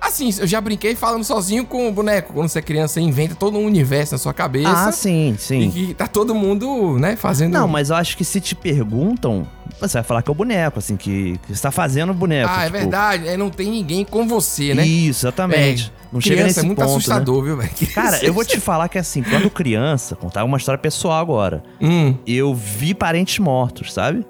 Assim, 0.00 0.30
eu 0.38 0.46
já 0.46 0.60
brinquei 0.62 0.94
falando 0.94 1.24
sozinho 1.24 1.66
com 1.66 1.86
o 1.86 1.92
boneco. 1.92 2.32
Quando 2.32 2.48
você 2.48 2.60
é 2.60 2.62
criança, 2.62 2.94
você 2.94 3.00
inventa 3.00 3.34
todo 3.34 3.58
um 3.58 3.66
universo 3.66 4.14
na 4.14 4.18
sua 4.18 4.32
cabeça. 4.32 4.70
Ah, 4.88 4.92
sim, 4.92 5.36
sim. 5.38 5.68
E 5.68 5.70
que 5.70 5.94
tá 5.94 6.06
todo 6.06 6.34
mundo, 6.34 6.98
né, 6.98 7.16
fazendo. 7.16 7.52
Não, 7.52 7.68
mas 7.68 7.90
eu 7.90 7.96
acho 7.96 8.16
que 8.16 8.24
se 8.24 8.40
te 8.40 8.54
perguntam, 8.54 9.46
você 9.78 9.94
vai 9.98 10.02
falar 10.02 10.22
que 10.22 10.30
é 10.30 10.32
o 10.32 10.34
boneco, 10.34 10.78
assim, 10.78 10.96
que, 10.96 11.38
que 11.46 11.54
você 11.54 11.60
tá 11.60 11.70
fazendo 11.70 12.10
o 12.10 12.14
boneco. 12.14 12.50
Ah, 12.50 12.62
é 12.62 12.66
tipo, 12.66 12.78
verdade. 12.78 13.28
É, 13.28 13.36
não 13.36 13.50
tem 13.50 13.70
ninguém 13.70 14.02
com 14.04 14.26
você, 14.26 14.72
né? 14.72 14.86
Isso, 14.86 15.26
exatamente. 15.26 15.92
É, 15.94 15.99
não 16.12 16.20
chega 16.20 16.36
criança 16.36 16.46
nesse 16.48 16.60
é 16.60 16.62
muito 16.62 16.78
ponto, 16.78 16.90
assustador, 16.90 17.38
né? 17.38 17.44
viu, 17.44 17.56
velho? 17.56 17.70
Cara, 17.94 18.24
eu 18.24 18.32
vou 18.32 18.44
te 18.44 18.58
falar 18.60 18.88
que 18.88 18.98
assim, 18.98 19.22
quando 19.22 19.48
criança, 19.50 20.16
contar 20.16 20.44
uma 20.44 20.56
história 20.56 20.78
pessoal 20.78 21.20
agora, 21.20 21.62
Hum. 21.80 22.16
eu 22.26 22.54
vi 22.54 22.94
parentes 22.94 23.38
mortos, 23.38 23.92
sabe? 23.92 24.24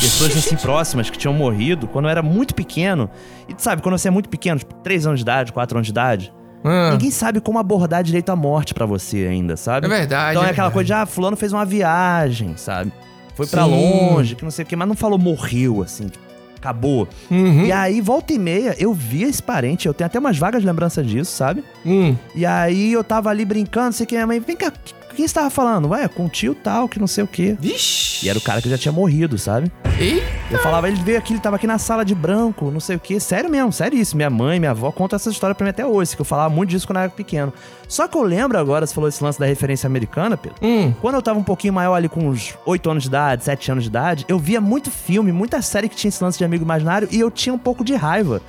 Pessoas 0.00 0.36
assim 0.36 0.56
próximas 0.56 1.10
que 1.10 1.18
tinham 1.18 1.34
morrido 1.34 1.86
quando 1.86 2.06
eu 2.06 2.10
era 2.10 2.22
muito 2.22 2.54
pequeno. 2.54 3.10
E 3.48 3.54
tu 3.54 3.62
sabe, 3.62 3.82
quando 3.82 3.96
você 3.98 4.08
é 4.08 4.10
muito 4.10 4.28
pequeno, 4.28 4.58
tipo, 4.58 4.74
3 4.76 5.06
anos 5.06 5.20
de 5.20 5.22
idade, 5.22 5.52
4 5.52 5.76
anos 5.76 5.86
de 5.86 5.90
idade, 5.92 6.32
Ah. 6.64 6.90
ninguém 6.92 7.10
sabe 7.10 7.40
como 7.40 7.58
abordar 7.58 8.02
direito 8.02 8.30
a 8.30 8.36
morte 8.36 8.72
pra 8.72 8.86
você 8.86 9.26
ainda, 9.26 9.56
sabe? 9.56 9.86
É 9.86 9.88
verdade, 9.90 10.30
Então 10.32 10.42
é, 10.44 10.46
é 10.46 10.50
aquela 10.50 10.68
verdade. 10.68 10.72
coisa 10.72 10.86
de, 10.86 10.92
ah, 10.94 11.06
fulano 11.06 11.36
fez 11.36 11.52
uma 11.52 11.64
viagem, 11.64 12.54
sabe? 12.56 12.92
Foi 13.34 13.46
pra 13.46 13.64
Sim. 13.64 13.70
longe, 13.70 14.34
que 14.34 14.44
não 14.44 14.50
sei 14.50 14.64
o 14.64 14.66
quê, 14.68 14.76
mas 14.76 14.86
não 14.88 14.94
falou 14.94 15.18
morreu, 15.18 15.82
assim, 15.82 16.06
tipo, 16.06 16.24
acabou. 16.62 17.08
Uhum. 17.28 17.64
E 17.64 17.72
aí, 17.72 18.00
volta 18.00 18.32
e 18.32 18.38
meia, 18.38 18.76
eu 18.78 18.94
via 18.94 19.26
esse 19.26 19.42
parente, 19.42 19.88
eu 19.88 19.92
tenho 19.92 20.06
até 20.06 20.18
umas 20.18 20.38
vagas 20.38 20.62
lembranças 20.62 21.04
disso, 21.04 21.32
sabe? 21.32 21.64
Hum. 21.84 22.16
E 22.34 22.46
aí 22.46 22.92
eu 22.92 23.02
tava 23.02 23.28
ali 23.28 23.44
brincando, 23.44 23.92
sei 23.92 24.06
que 24.06 24.14
minha 24.14 24.26
mãe, 24.26 24.38
vem 24.38 24.56
cá, 24.56 24.72
o 25.12 25.14
que 25.14 25.28
você 25.28 25.34
tava 25.34 25.50
falando? 25.50 25.90
Ué, 25.90 26.08
com 26.08 26.26
o 26.26 26.28
tio 26.28 26.54
tal, 26.54 26.88
que 26.88 26.98
não 26.98 27.06
sei 27.06 27.22
o 27.22 27.26
quê. 27.26 27.56
Vixe. 27.60 28.24
E 28.26 28.28
era 28.30 28.38
o 28.38 28.42
cara 28.42 28.62
que 28.62 28.68
já 28.68 28.78
tinha 28.78 28.92
morrido, 28.92 29.36
sabe? 29.36 29.70
Eita. 29.98 30.26
Eu 30.50 30.58
falava, 30.58 30.88
ele 30.88 31.00
veio 31.02 31.18
aqui, 31.18 31.34
ele 31.34 31.40
tava 31.40 31.56
aqui 31.56 31.66
na 31.66 31.78
sala 31.78 32.04
de 32.04 32.14
branco, 32.14 32.70
não 32.70 32.80
sei 32.80 32.96
o 32.96 33.00
quê. 33.00 33.20
Sério 33.20 33.50
mesmo, 33.50 33.72
sério 33.72 33.98
isso. 33.98 34.16
Minha 34.16 34.30
mãe, 34.30 34.58
minha 34.58 34.70
avó 34.70 34.90
contam 34.90 35.16
essa 35.16 35.30
história 35.30 35.54
pra 35.54 35.64
mim 35.64 35.70
até 35.70 35.84
hoje, 35.84 36.16
que 36.16 36.22
eu 36.22 36.24
falava 36.24 36.52
muito 36.52 36.70
disso 36.70 36.86
quando 36.86 36.96
eu 36.96 37.02
era 37.02 37.10
pequeno. 37.10 37.52
Só 37.86 38.08
que 38.08 38.16
eu 38.16 38.22
lembro 38.22 38.58
agora, 38.58 38.86
você 38.86 38.94
falou 38.94 39.08
esse 39.08 39.22
lance 39.22 39.38
da 39.38 39.44
referência 39.44 39.86
americana, 39.86 40.36
Pedro. 40.36 40.56
Hum. 40.62 40.94
Quando 41.00 41.16
eu 41.16 41.22
tava 41.22 41.38
um 41.38 41.44
pouquinho 41.44 41.74
maior 41.74 41.94
ali, 41.94 42.08
com 42.08 42.26
uns 42.28 42.56
8 42.64 42.90
anos 42.90 43.02
de 43.02 43.08
idade, 43.10 43.44
7 43.44 43.72
anos 43.72 43.84
de 43.84 43.90
idade, 43.90 44.24
eu 44.28 44.38
via 44.38 44.60
muito 44.60 44.90
filme, 44.90 45.30
muita 45.30 45.60
série 45.60 45.88
que 45.88 45.96
tinha 45.96 46.08
esse 46.08 46.22
lance 46.24 46.38
de 46.38 46.44
amigo 46.44 46.64
imaginário 46.64 47.06
e 47.10 47.20
eu 47.20 47.30
tinha 47.30 47.54
um 47.54 47.58
pouco 47.58 47.84
de 47.84 47.94
raiva. 47.94 48.40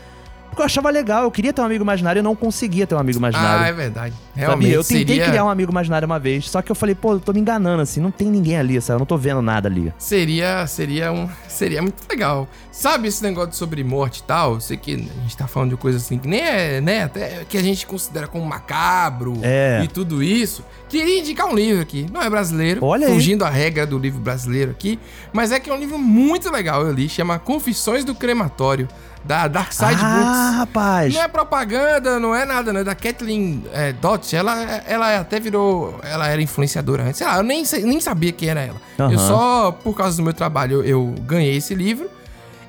Porque 0.53 0.61
eu 0.61 0.65
achava 0.65 0.89
legal, 0.89 1.23
eu 1.23 1.31
queria 1.31 1.51
ter 1.51 1.61
um 1.61 1.65
amigo 1.65 1.83
imaginário 1.83 2.19
e 2.19 2.23
não 2.23 2.35
conseguia 2.35 2.85
ter 2.85 2.95
um 2.95 2.99
amigo 2.99 3.17
imaginário. 3.17 3.63
Ah, 3.65 3.67
é 3.67 3.73
verdade. 3.73 4.13
Sabia? 4.13 4.45
Realmente. 4.47 4.71
Eu 4.71 4.83
tentei 4.83 5.05
seria, 5.07 5.25
criar 5.25 5.45
um 5.45 5.49
amigo 5.49 5.71
imaginário 5.71 6.05
uma 6.05 6.19
vez, 6.19 6.49
só 6.49 6.61
que 6.61 6.71
eu 6.71 6.75
falei, 6.75 6.95
pô, 6.95 7.13
eu 7.13 7.19
tô 7.19 7.33
me 7.33 7.39
enganando 7.39 7.81
assim, 7.81 7.99
não 7.99 8.11
tem 8.11 8.29
ninguém 8.29 8.57
ali, 8.57 8.79
sabe? 8.81 8.95
Eu 8.95 8.99
não 8.99 9.05
tô 9.05 9.17
vendo 9.17 9.41
nada 9.41 9.67
ali. 9.67 9.93
Seria, 9.97 10.65
seria 10.67 11.11
um. 11.11 11.27
Seria 11.47 11.81
muito 11.81 11.97
legal. 12.09 12.47
Sabe 12.71 13.07
esse 13.07 13.21
negócio 13.23 13.51
de 13.51 13.55
sobre 13.55 13.83
morte 13.83 14.19
e 14.19 14.23
tal? 14.23 14.53
Eu 14.55 14.61
sei 14.61 14.77
que 14.77 14.93
a 14.93 14.97
gente 15.21 15.37
tá 15.37 15.47
falando 15.47 15.71
de 15.71 15.77
coisas 15.77 16.03
assim 16.03 16.17
que 16.17 16.27
nem 16.27 16.39
é, 16.41 16.81
né? 16.81 17.03
Até 17.03 17.45
que 17.47 17.57
a 17.57 17.61
gente 17.61 17.85
considera 17.85 18.27
como 18.27 18.45
macabro 18.45 19.33
É. 19.43 19.81
e 19.83 19.87
tudo 19.87 20.23
isso. 20.23 20.63
Queria 20.89 21.19
indicar 21.19 21.47
um 21.47 21.55
livro 21.55 21.81
aqui. 21.81 22.05
Não 22.11 22.21
é 22.21 22.29
brasileiro. 22.29 22.83
Olha 22.83 23.07
aí. 23.07 23.13
Fugindo 23.13 23.43
a 23.45 23.49
regra 23.49 23.85
do 23.85 23.97
livro 23.97 24.19
brasileiro 24.19 24.71
aqui. 24.71 24.99
Mas 25.31 25.51
é 25.51 25.59
que 25.59 25.69
é 25.69 25.73
um 25.73 25.77
livro 25.79 25.97
muito 25.97 26.51
legal. 26.51 26.81
Eu 26.85 26.91
li. 26.93 27.07
Chama 27.09 27.39
Confissões 27.39 28.03
do 28.03 28.13
Crematório. 28.15 28.87
Da 29.25 29.47
Dark 29.47 29.71
Side 29.71 30.01
ah, 30.01 30.15
Books. 30.15 30.57
rapaz. 30.57 31.13
Não 31.13 31.21
é 31.21 31.27
propaganda, 31.27 32.19
não 32.19 32.35
é 32.35 32.45
nada, 32.45 32.73
né? 32.73 32.83
Da 32.83 32.93
Kathleen 32.93 33.63
é, 33.71 33.93
Dodge, 33.93 34.35
ela, 34.35 34.61
ela 34.85 35.19
até 35.19 35.39
virou. 35.39 35.99
Ela 36.03 36.27
era 36.27 36.41
influenciadora 36.41 37.03
antes. 37.03 37.17
Sei 37.17 37.27
lá, 37.27 37.37
eu 37.37 37.43
nem, 37.43 37.63
nem 37.83 38.01
sabia 38.01 38.31
quem 38.31 38.49
era 38.49 38.61
ela. 38.61 38.81
Aham. 38.99 39.11
Eu 39.13 39.19
só, 39.19 39.71
por 39.71 39.95
causa 39.95 40.17
do 40.17 40.23
meu 40.23 40.33
trabalho, 40.33 40.83
eu, 40.83 40.83
eu 40.83 41.15
ganhei 41.21 41.55
esse 41.55 41.73
livro. 41.73 42.09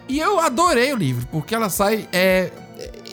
E 0.09 0.21
eu 0.21 0.39
adorei 0.39 0.93
o 0.93 0.97
livro, 0.97 1.27
porque 1.33 1.55
ela 1.55 1.71
sai 1.71 2.07
é, 2.13 2.51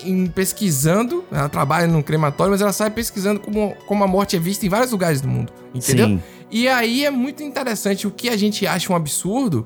em 0.03 0.27
pesquisando. 0.27 1.23
Ela 1.31 1.49
trabalha 1.49 1.87
num 1.87 2.01
crematório, 2.01 2.51
mas 2.51 2.61
ela 2.61 2.73
sai 2.73 2.89
pesquisando 2.89 3.39
como, 3.39 3.75
como 3.87 4.03
a 4.03 4.07
morte 4.07 4.35
é 4.35 4.39
vista 4.39 4.65
em 4.65 4.69
vários 4.69 4.91
lugares 4.91 5.21
do 5.21 5.27
mundo. 5.27 5.51
Entendeu? 5.73 6.07
Sim. 6.07 6.21
E 6.51 6.67
aí 6.67 7.05
é 7.05 7.09
muito 7.09 7.41
interessante 7.41 8.05
o 8.05 8.11
que 8.11 8.29
a 8.29 8.35
gente 8.35 8.67
acha 8.67 8.91
um 8.91 8.95
absurdo. 8.95 9.65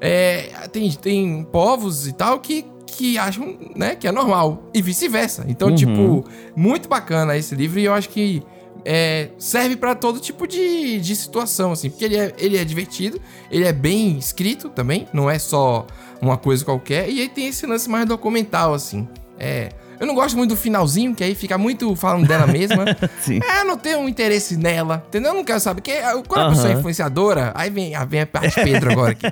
É, 0.00 0.68
tem, 0.72 0.90
tem 0.92 1.44
povos 1.44 2.06
e 2.06 2.12
tal 2.12 2.40
que, 2.40 2.64
que 2.94 3.18
acham 3.18 3.56
né, 3.76 3.94
que 3.94 4.06
é 4.06 4.12
normal. 4.12 4.70
E 4.72 4.80
vice-versa. 4.82 5.44
Então, 5.48 5.68
Uhum. 5.68 5.74
tipo, 5.74 6.24
muito 6.56 6.88
bacana 6.88 7.36
esse 7.36 7.54
livro 7.54 7.78
e 7.80 7.84
eu 7.84 7.92
acho 7.94 8.08
que 8.08 8.42
é, 8.84 9.28
serve 9.38 9.76
pra 9.76 9.94
todo 9.94 10.20
tipo 10.20 10.46
de, 10.46 11.00
de 11.00 11.16
situação, 11.16 11.72
assim. 11.72 11.88
Porque 11.90 12.04
ele 12.04 12.16
é, 12.16 12.32
ele 12.38 12.56
é 12.56 12.64
divertido, 12.64 13.20
ele 13.50 13.64
é 13.64 13.72
bem 13.72 14.18
escrito 14.18 14.68
também, 14.68 15.06
não 15.12 15.30
é 15.30 15.38
só 15.38 15.86
uma 16.20 16.36
coisa 16.36 16.64
qualquer. 16.64 17.08
E 17.08 17.20
aí 17.20 17.28
tem 17.28 17.48
esse 17.48 17.66
lance 17.66 17.88
mais 17.88 18.06
documental, 18.06 18.74
assim. 18.74 19.08
É. 19.38 19.70
Eu 19.98 20.06
não 20.08 20.14
gosto 20.14 20.36
muito 20.36 20.50
do 20.50 20.56
finalzinho, 20.56 21.14
que 21.14 21.22
aí 21.22 21.34
fica 21.36 21.56
muito 21.56 21.94
falando 21.94 22.26
dela 22.26 22.46
mesma. 22.46 22.84
Sim. 23.22 23.38
É, 23.42 23.60
eu 23.60 23.64
não 23.64 23.78
tenho 23.78 24.00
um 24.00 24.08
interesse 24.08 24.56
nela, 24.56 25.02
entendeu? 25.08 25.30
Eu 25.30 25.36
não 25.36 25.44
quero 25.44 25.60
saber. 25.60 25.80
Porque 25.80 25.98
quando 26.28 26.46
a 26.46 26.48
pessoa 26.50 26.70
é 26.70 26.72
influenciadora, 26.74 27.52
aí 27.54 27.70
vem, 27.70 27.92
vem 28.08 28.20
a 28.20 28.26
parte 28.26 28.60
Pedro 28.62 28.90
agora 28.92 29.12
aqui. 29.12 29.26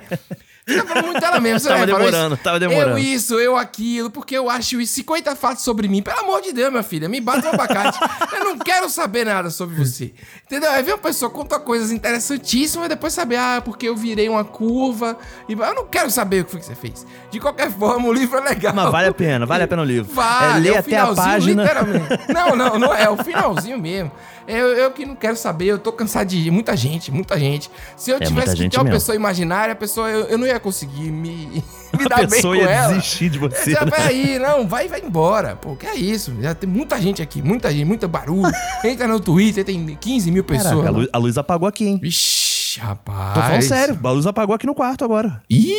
Falando 0.65 1.05
muito 1.05 1.19
dela 1.19 1.39
mesma. 1.39 1.59
você 1.59 1.67
Tava 1.69 1.85
demorando, 1.85 2.35
isso, 2.35 2.43
tava 2.43 2.59
demorando. 2.59 2.91
Eu 2.91 2.97
isso, 2.97 3.39
eu 3.39 3.57
aquilo, 3.57 4.09
porque 4.09 4.37
eu 4.37 4.49
acho 4.49 4.79
isso. 4.79 4.93
50 4.93 5.35
fatos 5.35 5.63
sobre 5.63 5.87
mim. 5.87 6.01
Pelo 6.01 6.19
amor 6.19 6.41
de 6.41 6.53
Deus, 6.53 6.71
minha 6.71 6.83
filha, 6.83 7.09
me 7.09 7.19
bata 7.19 7.47
um 7.47 7.53
abacate. 7.53 7.99
eu 8.33 8.45
não 8.45 8.57
quero 8.57 8.89
saber 8.89 9.25
nada 9.25 9.49
sobre 9.49 9.75
você. 9.75 10.13
Entendeu? 10.45 10.71
Aí 10.71 10.81
vem 10.81 10.93
uma 10.93 10.99
pessoa 10.99 11.29
conta 11.29 11.59
coisas 11.59 11.91
interessantíssimas 11.91 12.85
e 12.85 12.89
depois 12.89 13.13
saber, 13.13 13.35
ah, 13.35 13.61
porque 13.63 13.87
eu 13.87 13.95
virei 13.95 14.29
uma 14.29 14.45
curva. 14.45 15.17
E 15.49 15.53
eu 15.53 15.75
não 15.75 15.85
quero 15.85 16.09
saber 16.09 16.41
o 16.41 16.45
que 16.45 16.51
foi 16.51 16.59
que 16.61 16.65
você 16.65 16.75
fez. 16.75 17.05
De 17.29 17.39
qualquer 17.39 17.69
forma, 17.69 18.07
o 18.07 18.13
livro 18.13 18.37
é 18.37 18.41
legal. 18.41 18.73
Mas 18.73 18.91
vale 18.91 19.07
a 19.09 19.13
pena, 19.13 19.45
vale 19.45 19.63
a 19.63 19.67
pena 19.67 19.81
o 19.81 19.85
livro. 19.85 20.13
Vale, 20.13 20.57
é 20.57 20.59
ler 20.59 20.69
é 20.69 20.77
o 20.77 20.79
até 20.79 20.97
a 20.97 21.13
página. 21.13 21.63
literalmente. 21.63 22.33
Não, 22.33 22.55
não, 22.55 22.79
não 22.79 22.93
é. 22.93 23.03
É 23.03 23.09
o 23.09 23.21
finalzinho 23.21 23.77
mesmo. 23.77 24.11
Eu, 24.47 24.67
eu 24.73 24.91
que 24.91 25.05
não 25.05 25.15
quero 25.15 25.35
saber, 25.35 25.65
eu 25.65 25.79
tô 25.79 25.91
cansado 25.91 26.27
de 26.27 26.49
muita 26.51 26.75
gente, 26.75 27.11
muita 27.11 27.39
gente. 27.39 27.69
Se 27.95 28.11
eu 28.11 28.17
É, 28.17 28.19
tivesse 28.19 28.55
que 28.55 28.69
ter 28.69 28.77
uma 28.77 28.83
mesmo. 28.83 28.95
pessoa 28.97 29.15
imaginária, 29.15 29.71
a 29.71 29.75
pessoa, 29.75 30.09
eu, 30.09 30.25
eu 30.25 30.37
não 30.37 30.45
ia 30.45 30.59
conseguir 30.59 31.11
me, 31.11 31.63
me 31.97 32.05
A 32.05 32.09
dar 32.09 32.15
bem 32.17 32.27
pessoa 32.29 32.55
com 32.55 32.61
ia 32.61 32.69
ela. 32.69 32.93
desistir 32.93 33.29
de 33.29 33.39
você, 33.39 33.71
Já, 33.71 33.85
né? 33.85 33.91
Peraí, 33.91 34.39
não, 34.39 34.67
vai, 34.67 34.87
vai 34.87 35.01
embora. 35.01 35.55
Pô, 35.55 35.75
que 35.75 35.85
é 35.85 35.95
isso? 35.95 36.33
Já 36.41 36.53
tem 36.53 36.69
muita 36.69 36.99
gente 37.01 37.21
aqui, 37.21 37.41
muita 37.41 37.71
gente, 37.71 37.85
muita 37.85 38.07
barulho. 38.07 38.51
Entra 38.83 39.07
no 39.07 39.19
Twitter, 39.19 39.63
tem 39.63 39.95
15 39.95 40.31
mil 40.31 40.43
pessoas. 40.43 40.71
Caraca, 40.73 40.87
a, 40.89 40.91
luz, 40.91 41.07
a 41.13 41.17
luz 41.17 41.37
apagou 41.37 41.67
aqui, 41.67 41.85
hein? 41.87 41.99
Vixe, 42.01 42.79
rapaz. 42.79 43.33
Tô 43.35 43.41
falando 43.41 43.61
sério, 43.61 43.99
a 44.03 44.11
luz 44.11 44.25
apagou 44.27 44.55
aqui 44.55 44.65
no 44.65 44.75
quarto 44.75 45.05
agora. 45.05 45.41
Ih, 45.49 45.73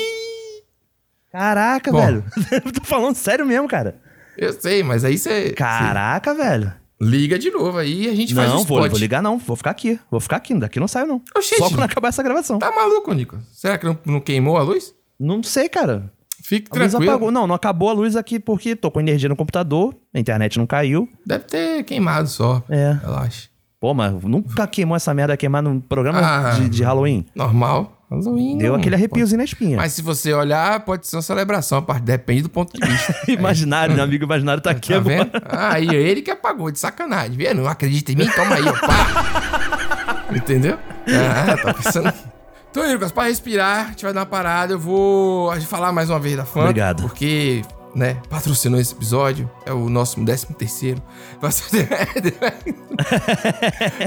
Caraca, 1.30 1.90
Bom. 1.90 1.98
velho. 2.00 2.24
Tô 2.72 2.84
falando 2.84 3.14
sério 3.16 3.44
mesmo, 3.44 3.66
cara. 3.66 3.96
eu 4.38 4.52
sei, 4.52 4.82
mas 4.82 5.04
aí 5.04 5.18
você. 5.18 5.50
Caraca, 5.50 6.32
velho. 6.34 6.72
Liga 7.00 7.38
de 7.38 7.50
novo 7.50 7.76
aí 7.78 8.04
e 8.04 8.08
a 8.08 8.14
gente 8.14 8.34
faz 8.34 8.48
Não, 8.48 8.62
vou, 8.62 8.86
ligar 8.86 9.22
não. 9.22 9.36
Vou 9.38 9.56
ficar 9.56 9.70
aqui. 9.70 9.98
Vou 10.10 10.20
ficar 10.20 10.36
aqui. 10.36 10.54
Daqui 10.54 10.78
não 10.78 10.88
saio 10.88 11.06
não. 11.06 11.20
Oxente. 11.36 11.60
Só 11.60 11.68
quando 11.68 11.82
acabar 11.82 12.08
essa 12.08 12.22
gravação. 12.22 12.58
Tá 12.58 12.70
maluco, 12.70 13.12
Nico? 13.12 13.38
Será 13.52 13.76
que 13.76 13.84
não, 13.84 13.98
não 14.04 14.20
queimou 14.20 14.56
a 14.56 14.62
luz? 14.62 14.94
Não 15.18 15.42
sei, 15.42 15.68
cara. 15.68 16.12
Fique 16.42 16.68
A 16.70 16.78
luz 16.78 16.90
tranquilo. 16.90 17.12
apagou. 17.12 17.30
Não, 17.30 17.46
não 17.46 17.54
acabou 17.54 17.88
a 17.88 17.92
luz 17.92 18.16
aqui 18.16 18.38
porque 18.38 18.76
tô 18.76 18.90
com 18.90 19.00
energia 19.00 19.28
no 19.28 19.36
computador, 19.36 19.94
a 20.12 20.18
internet 20.20 20.58
não 20.58 20.66
caiu. 20.66 21.08
Deve 21.26 21.44
ter 21.44 21.84
queimado 21.84 22.28
só. 22.28 22.62
É. 22.68 22.92
Relaxa. 23.02 23.48
Pô, 23.84 23.92
mas 23.92 24.14
nunca 24.22 24.66
queimou 24.66 24.96
essa 24.96 25.12
merda 25.12 25.36
queimar 25.36 25.62
num 25.62 25.78
programa 25.78 26.18
Ah. 26.18 26.50
de, 26.52 26.70
de 26.70 26.82
Halloween. 26.82 27.26
Normal. 27.34 27.92
Halloween. 28.10 28.56
Deu 28.56 28.72
não 28.72 28.78
aquele 28.78 28.94
arrepiozinho 28.94 29.36
na 29.36 29.44
espinha. 29.44 29.76
Mas 29.76 29.92
se 29.92 30.00
você 30.00 30.32
olhar, 30.32 30.80
pode 30.86 31.06
ser 31.06 31.16
uma 31.16 31.20
celebração, 31.22 31.76
a 31.76 31.82
parte 31.82 32.02
depende 32.02 32.40
do 32.40 32.48
ponto 32.48 32.72
de 32.72 32.80
vista. 32.88 33.14
imaginário, 33.30 33.94
meu 33.94 34.02
amigo 34.02 34.24
imaginário 34.24 34.62
tá 34.62 34.70
aqui 34.70 34.88
Tá 34.88 34.96
agora. 35.00 35.16
vendo? 35.24 35.30
Ah, 35.50 35.78
e 35.78 35.94
ele 35.94 36.22
que 36.22 36.30
apagou, 36.30 36.70
de 36.70 36.78
sacanagem. 36.78 37.36
Vê? 37.36 37.52
Não 37.52 37.66
acredita 37.68 38.10
em 38.10 38.16
mim? 38.16 38.26
Toma 38.34 38.54
aí, 38.54 38.62
ó. 38.66 38.72
Pá. 38.72 40.24
Entendeu? 40.34 40.78
Ah, 41.06 41.54
tá 41.62 41.74
pensando 41.74 42.08
aqui. 42.08 42.24
Então, 42.70 42.90
Lucas, 42.90 43.12
pra 43.12 43.24
respirar, 43.24 43.84
a 43.84 43.88
gente 43.90 44.02
vai 44.02 44.14
dar 44.14 44.20
uma 44.20 44.26
parada. 44.26 44.72
Eu 44.72 44.78
vou 44.78 45.52
falar 45.60 45.92
mais 45.92 46.08
uma 46.08 46.18
vez 46.18 46.36
da 46.38 46.46
Fanta. 46.46 46.68
Obrigado. 46.70 47.02
Porque, 47.02 47.60
né, 47.94 48.16
patrocinou 48.28 48.80
esse 48.80 48.92
episódio. 48.92 49.48
É 49.64 49.72
o 49.72 49.88
nosso 49.88 50.22
13 50.24 50.46
terceiro. 50.54 51.00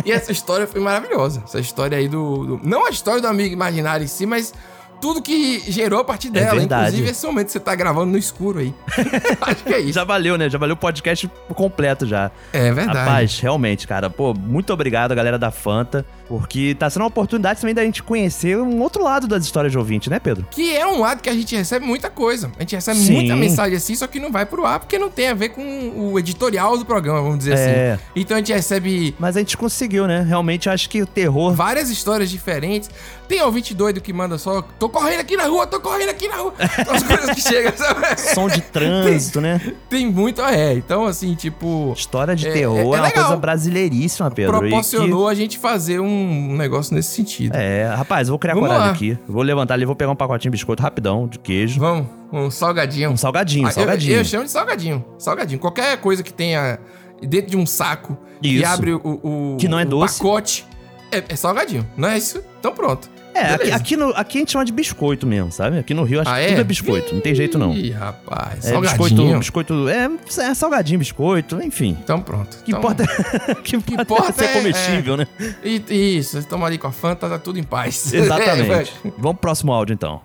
e 0.06 0.12
essa 0.12 0.32
história 0.32 0.68
foi 0.68 0.82
maravilhosa. 0.82 1.42
Essa 1.46 1.60
história 1.60 1.98
aí 1.98 2.08
do, 2.08 2.58
do- 2.58 2.68
Não 2.68 2.86
a 2.86 2.90
história 2.90 3.22
do 3.22 3.28
amigo 3.28 3.54
imaginário 3.54 4.04
em 4.04 4.08
si, 4.08 4.26
mas 4.26 4.54
tudo 5.00 5.22
que 5.22 5.60
gerou 5.72 6.00
a 6.00 6.04
partir 6.04 6.30
dela. 6.30 6.56
verdade. 6.56 6.88
Inclusive 6.88 7.10
esse 7.12 7.26
momento 7.26 7.46
que 7.48 7.52
você 7.54 7.60
tá 7.60 7.76
gravando 7.76 8.12
no 8.12 8.18
escuro 8.18 8.60
aí. 8.60 8.74
Acho 9.42 9.64
que 9.64 9.74
é 9.74 9.80
isso. 9.80 9.94
Já 9.94 10.04
valeu, 10.04 10.38
né? 10.38 10.50
Já 10.50 10.58
valeu 10.58 10.74
o 10.74 10.78
podcast 10.78 11.30
completo 11.56 12.06
já. 12.06 12.32
É 12.52 12.72
verdade. 12.72 12.98
Rapaz, 12.98 13.40
realmente, 13.40 13.88
cara. 13.88 14.10
Pô, 14.10 14.34
muito 14.34 14.74
obrigado, 14.74 15.14
galera 15.16 15.38
da 15.38 15.52
Fanta. 15.52 16.06
Porque 16.28 16.76
tá 16.78 16.90
sendo 16.90 17.04
uma 17.04 17.08
oportunidade 17.08 17.60
também 17.62 17.74
da 17.74 17.84
gente 17.84 18.04
conhecer 18.04 18.58
um 18.58 18.82
outro 18.82 19.04
lado 19.04 19.28
das 19.28 19.44
histórias 19.46 19.72
de 19.72 19.78
ouvinte, 19.78 20.10
né, 20.10 20.20
Pedro? 20.20 20.46
Que 20.52 20.76
é 20.76 20.86
um 20.86 21.00
lado 21.00 21.22
que 21.22 21.30
a 21.30 21.34
gente 21.34 21.56
recebe 21.56 21.86
muita 21.86 22.10
coisa. 22.10 22.52
A 22.58 22.62
gente 22.62 22.76
recebe 22.76 23.00
Sim. 23.00 23.14
muita 23.14 23.36
mensagem 23.36 23.78
assim, 23.78 23.96
só 23.96 24.08
que 24.08 24.20
não 24.20 24.32
vai 24.32 24.46
pro 24.46 24.66
ar 24.66 24.80
porque 24.80 24.98
não 25.00 25.10
tem 25.10 25.30
a 25.30 25.34
ver 25.34 25.50
com 25.50 25.62
o 25.96 26.20
editorial 26.20 26.78
do 26.78 26.86
programa, 26.86 27.22
vamos 27.22 27.40
dizer 27.40 27.58
É. 27.58 27.94
assim. 27.94 28.04
Então 28.16 28.36
a 28.36 28.40
gente 28.40 28.52
recebe 28.54 29.16
Mas 29.20 29.36
a 29.38 29.40
gente 29.40 29.56
conseguiu, 29.58 30.06
né? 30.08 30.22
Realmente 30.22 30.70
acho 30.70 30.90
que 30.90 31.02
o 31.02 31.06
terror. 31.06 31.54
várias 31.54 31.90
histórias 31.90 32.30
diferentes. 32.30 32.90
Tem 33.28 33.42
ouvinte 33.42 33.74
doido 33.74 34.00
que 34.00 34.14
manda 34.14 34.38
só, 34.38 34.62
tô 34.62 34.88
correndo 34.88 35.20
aqui 35.20 35.36
na 35.36 35.46
rua, 35.48 35.68
tô 35.68 35.82
correndo 35.82 36.10
aqui 36.10 36.28
na 36.30 36.38
rua. 36.38 36.54
As 36.90 37.04
coisas 37.04 37.32
que 37.36 37.42
chegam, 37.42 37.74
sabe? 37.76 38.18
Som 38.34 38.48
de 38.48 38.62
trânsito, 38.62 39.42
né? 39.42 39.60
Tem 39.90 40.10
muito, 40.10 40.42
é. 40.42 40.74
Então, 40.74 41.06
assim, 41.06 41.36
tipo. 41.36 41.94
História 41.96 42.36
de 42.36 42.48
É- 42.48 42.52
terror 42.54 42.78
é- 42.96 43.00
é, 43.00 43.00
é 43.00 43.02
uma 43.02 43.12
coisa 43.12 43.36
brasileiríssima, 43.36 44.32
Pedro. 44.32 44.56
e 44.56 44.60
que- 44.62 44.68
proporcionou 44.68 45.28
a 45.28 45.34
gente 45.34 45.58
fazer 45.58 46.00
um 46.00 46.17
negócio 46.18 46.96
nesse 46.96 47.10
sentido. 47.16 47.54
É, 47.56 47.86
rapaz, 47.94 48.28
eu 48.28 48.32
vou 48.34 48.40
criar 48.40 48.54
Vamos 48.56 48.70
coragem 48.70 48.88
lá. 48.90 48.94
aqui. 48.96 49.18
Vou 49.28 49.42
levantar 49.44 49.74
ali, 49.76 49.86
vou 49.86 49.96
pegar 49.96 50.12
um 50.12 50.16
pacotinho 50.16 50.52
de 50.52 50.58
biscoito 50.58 50.82
rapidão, 50.82 51.28
de 51.28 51.38
queijo. 51.40 51.80
Vamos, 51.80 52.08
um 52.32 52.50
salgadinho. 52.50 53.10
Um 53.12 53.18
salgadinho, 53.18 53.66
Ah, 53.66 53.70
eu- 53.70 53.74
salgadinho. 53.74 54.16
Eu, 54.16 54.26
chamo 54.26 54.44
de 54.46 54.52
salgadinho. 54.52 55.06
Salgadinho. 55.18 55.60
Qualquer 55.60 55.98
coisa 55.98 56.22
que 56.24 56.34
tenha 56.34 56.80
dentro 57.22 57.52
de 57.52 57.58
um 57.58 57.66
saco 57.66 58.18
e 58.42 58.58
Isso. 58.58 58.68
abre 58.68 58.94
o, 58.94 59.02
o- 59.04 59.58
Que 59.60 59.68
não 59.68 59.80
é 59.80 59.86
doce. 59.86 60.18
pacote, 60.20 60.66
é, 61.12 61.24
é 61.30 61.36
salgadinho. 61.36 61.86
Não 61.98 62.10
é 62.10 62.18
isso? 62.18 62.42
Então 62.60 62.74
pronto. 62.74 63.10
É, 63.38 63.54
aqui, 63.54 63.72
aqui, 63.72 63.98
no, 63.98 64.10
aqui 64.10 64.38
a 64.38 64.42
gente 64.42 64.52
chama 64.52 64.66
de 64.66 64.72
biscoito 64.72 65.28
mesmo, 65.28 65.52
sabe? 65.52 65.78
Aqui 65.78 65.94
no 65.94 66.04
Rio 66.04 66.22
acho 66.22 66.30
Ah, 66.30 66.36
que 66.36 66.42
é? 66.42 66.48
tudo 66.50 66.62
é 66.62 66.64
biscoito, 66.64 67.14
não 67.16 67.22
tem 67.22 67.36
jeito 67.36 67.58
não. 67.60 67.74
Ih, 67.74 67.92
rapaz. 67.92 68.66
É 68.66 68.72
salgadinho. 68.74 69.40
biscoito, 69.40 69.74
biscoito, 69.84 69.90
é, 69.90 70.10
é 70.50 70.54
salgadinho, 70.56 71.00
biscoito, 71.00 71.62
enfim. 71.62 71.98
Então 72.04 72.20
pronto. 72.22 72.58
Que 72.64 72.72
Então, 72.72 72.80
importa, 72.80 73.04
que 73.64 73.76
importa, 73.76 74.02
importa 74.02 74.30
é 74.30 74.34
ser 74.34 74.46
é- 74.46 74.54
comestível, 74.54 75.18
né? 75.18 75.28
e- 75.64 76.18
Isso, 76.18 76.44
toma 76.48 76.66
ali 76.66 76.78
com 76.78 76.88
a 76.88 76.92
Fanta, 76.92 77.30
tá 77.30 77.38
tudo 77.38 77.60
em 77.60 77.64
paz. 77.64 78.12
Exatamente. 78.14 78.94
Vamos 79.04 79.20
pro 79.22 79.34
próximo 79.36 79.72
áudio, 79.72 79.94
então. 79.94 80.20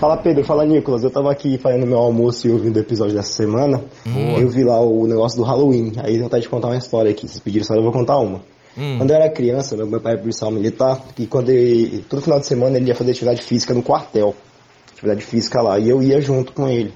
Fala 0.00 0.16
Pedro, 0.18 0.44
fala 0.44 0.64
Nicolas. 0.64 1.02
Eu 1.02 1.10
tava 1.10 1.30
aqui 1.30 1.58
fazendo 1.58 1.84
meu 1.84 1.98
almoço 1.98 2.46
e 2.46 2.50
ouvindo 2.50 2.76
o 2.76 2.78
episódio 2.78 3.14
dessa 3.14 3.32
semana. 3.32 3.82
Eu 4.38 4.48
vi 4.48 4.62
lá 4.62 4.80
o 4.80 5.06
negócio 5.08 5.36
do 5.36 5.42
Halloween. 5.44 5.92
Aí 5.98 6.16
eu 6.16 6.22
vontade 6.22 6.42
de 6.44 6.48
contar 6.48 6.68
uma 6.68 6.76
história 6.76 7.10
aqui. 7.10 7.26
Se 7.26 7.40
pediram 7.40 7.62
história, 7.62 7.80
eu 7.80 7.84
vou 7.84 7.92
contar 7.92 8.16
uma. 8.18 8.40
Quando 8.98 9.10
eu 9.10 9.16
era 9.16 9.28
criança, 9.30 9.76
meu 9.76 10.00
pai 10.00 10.14
é 10.14 10.16
policial 10.16 10.50
militar. 10.50 11.00
E 11.18 11.26
quando 11.26 11.50
ele, 11.50 12.04
todo 12.08 12.22
final 12.22 12.38
de 12.38 12.46
semana 12.46 12.76
ele 12.76 12.86
ia 12.86 12.94
fazer 12.94 13.10
atividade 13.10 13.42
física 13.42 13.74
no 13.74 13.82
quartel. 13.82 14.34
Atividade 14.92 15.24
física 15.24 15.60
lá. 15.60 15.78
E 15.78 15.88
eu 15.88 16.02
ia 16.02 16.20
junto 16.20 16.52
com 16.52 16.68
ele. 16.68 16.92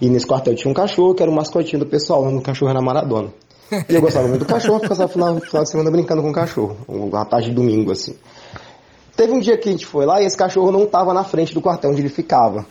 E 0.00 0.08
nesse 0.08 0.26
quartel 0.26 0.54
tinha 0.54 0.70
um 0.70 0.74
cachorro 0.74 1.14
que 1.14 1.22
era 1.22 1.30
o 1.30 1.34
mascotinho 1.34 1.80
do 1.80 1.86
pessoal. 1.86 2.22
O 2.22 2.24
nome 2.24 2.38
do 2.38 2.42
cachorro 2.42 2.70
era 2.70 2.80
Maradona. 2.80 3.28
E 3.88 3.94
eu 3.94 4.00
gostava 4.00 4.26
muito 4.26 4.40
do 4.40 4.46
cachorro, 4.46 4.80
ficava 4.80 5.06
final, 5.06 5.38
final 5.40 5.62
de 5.62 5.70
semana 5.70 5.90
brincando 5.90 6.22
com 6.22 6.30
o 6.30 6.32
cachorro. 6.32 6.76
Uma 6.88 7.24
tarde 7.24 7.50
de 7.50 7.54
domingo, 7.54 7.92
assim. 7.92 8.16
Teve 9.16 9.32
um 9.32 9.38
dia 9.38 9.56
que 9.58 9.68
a 9.68 9.72
gente 9.72 9.86
foi 9.86 10.06
lá 10.06 10.20
e 10.20 10.24
esse 10.24 10.36
cachorro 10.36 10.72
não 10.72 10.84
estava 10.84 11.12
na 11.14 11.22
frente 11.22 11.54
do 11.54 11.60
quartel 11.60 11.90
onde 11.90 12.00
ele 12.00 12.08
ficava. 12.08 12.66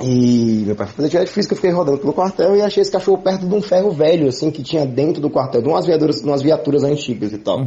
E 0.00 0.64
meu 0.66 0.74
pai 0.74 0.86
foi 0.86 0.94
fazer 0.96 1.06
atividade 1.06 1.30
física, 1.30 1.52
eu 1.54 1.56
fiquei 1.56 1.70
rodando 1.70 1.98
pelo 1.98 2.12
quartel 2.12 2.56
e 2.56 2.62
achei 2.62 2.82
esse 2.82 2.90
cachorro 2.90 3.18
perto 3.18 3.46
de 3.46 3.54
um 3.54 3.62
ferro 3.62 3.90
velho, 3.92 4.28
assim, 4.28 4.50
que 4.50 4.62
tinha 4.62 4.84
dentro 4.84 5.22
do 5.22 5.30
quartel, 5.30 5.62
de 5.62 5.68
umas 5.68 5.86
viaturas, 5.86 6.20
umas 6.22 6.42
viaturas 6.42 6.82
antigas 6.82 7.32
e 7.32 7.38
tal. 7.38 7.60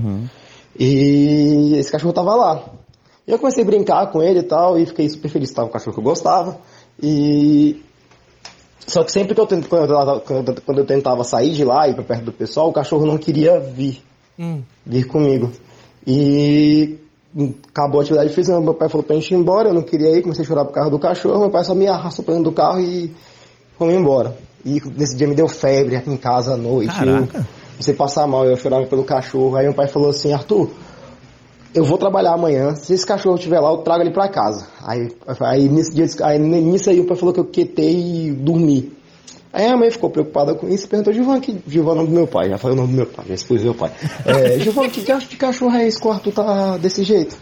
E 0.77 1.73
esse 1.77 1.91
cachorro 1.91 2.13
tava 2.13 2.35
lá. 2.35 2.63
E 3.25 3.31
eu 3.31 3.39
comecei 3.39 3.63
a 3.63 3.65
brincar 3.65 4.11
com 4.11 4.21
ele 4.21 4.39
e 4.39 4.43
tal, 4.43 4.77
e 4.77 4.85
fiquei 4.85 5.07
super 5.09 5.29
feliz, 5.29 5.51
tava 5.51 5.69
um 5.69 5.71
cachorro 5.71 5.93
que 5.93 5.99
eu 5.99 6.03
gostava. 6.03 6.57
E. 7.01 7.81
Só 8.85 9.03
que 9.03 9.11
sempre 9.11 9.35
que 9.35 9.41
eu, 9.41 9.45
tento, 9.45 9.67
quando, 9.67 9.91
eu, 9.93 10.21
quando, 10.65 10.79
eu 10.79 10.85
tentava 10.85 11.23
sair 11.23 11.51
de 11.51 11.63
lá 11.63 11.87
e 11.87 11.91
ir 11.91 11.95
pra 11.95 12.03
perto 12.03 12.25
do 12.25 12.31
pessoal, 12.31 12.69
o 12.69 12.73
cachorro 12.73 13.05
não 13.05 13.17
queria 13.17 13.59
vir 13.59 14.01
Hum. 14.39 14.61
vir 14.85 15.07
comigo. 15.07 15.51
E 16.05 16.97
acabou 17.69 17.99
a 17.99 18.03
atividade 18.03 18.33
física, 18.33 18.59
meu 18.59 18.73
pai 18.73 18.89
falou 18.89 19.05
pra 19.05 19.15
gente 19.15 19.33
ir 19.33 19.37
embora, 19.37 19.69
eu 19.69 19.73
não 19.73 19.83
queria 19.83 20.09
ir, 20.17 20.21
comecei 20.21 20.43
a 20.43 20.47
chorar 20.47 20.65
pro 20.65 20.73
carro 20.73 20.89
do 20.89 20.99
cachorro, 20.99 21.39
meu 21.39 21.49
pai 21.49 21.63
só 21.63 21.75
me 21.75 21.87
arrastou 21.87 22.25
pra 22.25 22.33
dentro 22.33 22.49
do 22.49 22.55
carro 22.55 22.79
e 22.79 23.13
fomos 23.77 23.93
embora. 23.93 24.35
E 24.65 24.81
nesse 24.95 25.15
dia 25.15 25.27
me 25.27 25.35
deu 25.35 25.47
febre 25.47 25.95
aqui 25.95 26.09
em 26.09 26.17
casa 26.17 26.55
à 26.55 26.57
noite, 26.57 26.93
eu 27.05 27.27
comecei 27.27 27.93
a 27.93 27.97
passar 27.97 28.27
mal, 28.27 28.45
eu 28.45 28.57
chorava 28.57 28.85
pelo 28.87 29.03
cachorro, 29.03 29.55
aí 29.55 29.65
meu 29.65 29.73
pai 29.73 29.87
falou 29.87 30.09
assim, 30.09 30.33
Arthur, 30.33 30.69
eu 31.75 31.85
vou 31.85 31.97
trabalhar 31.97 32.33
amanhã, 32.33 32.73
se 32.75 32.93
esse 32.93 33.05
cachorro 33.05 33.35
estiver 33.35 33.59
lá, 33.59 33.69
eu 33.71 33.77
trago 33.77 34.01
ele 34.01 34.11
pra 34.11 34.27
casa. 34.27 34.67
Aí, 34.83 35.09
aí, 35.41 35.69
nesse, 35.69 35.93
dia, 35.93 36.07
aí 36.23 36.39
nisso 36.39 36.89
aí 36.89 36.99
o 36.99 37.05
pai 37.05 37.15
falou 37.15 37.33
que 37.33 37.39
eu 37.39 37.45
quietei 37.45 38.29
e 38.29 38.31
dormi. 38.31 38.96
Aí 39.53 39.65
a 39.65 39.77
mãe 39.77 39.89
ficou 39.89 40.09
preocupada 40.09 40.53
com 40.53 40.67
isso 40.67 40.85
e 40.85 40.87
perguntou, 40.89 41.13
Gilvan, 41.13 41.39
que 41.39 41.57
Gilvan 41.67 41.91
é 41.91 41.93
o 41.93 41.95
nome 41.97 42.09
do 42.09 42.13
meu 42.15 42.27
pai, 42.27 42.49
já 42.49 42.57
falei 42.57 42.77
o 42.77 42.81
nome 42.81 42.91
do 42.93 42.97
meu 42.97 43.05
pai, 43.07 43.25
já 43.29 43.33
expus 43.35 43.63
meu 43.63 43.73
pai. 43.73 43.91
É, 44.25 44.59
Gilvan, 44.59 44.89
que 44.89 45.01
diacho 45.01 45.27
de 45.27 45.37
cachorro 45.37 45.75
é 45.75 45.87
esse 45.87 45.99
que 45.99 46.07
o 46.07 46.11
Arthur 46.11 46.31
tá 46.33 46.77
desse 46.77 47.03
jeito? 47.03 47.37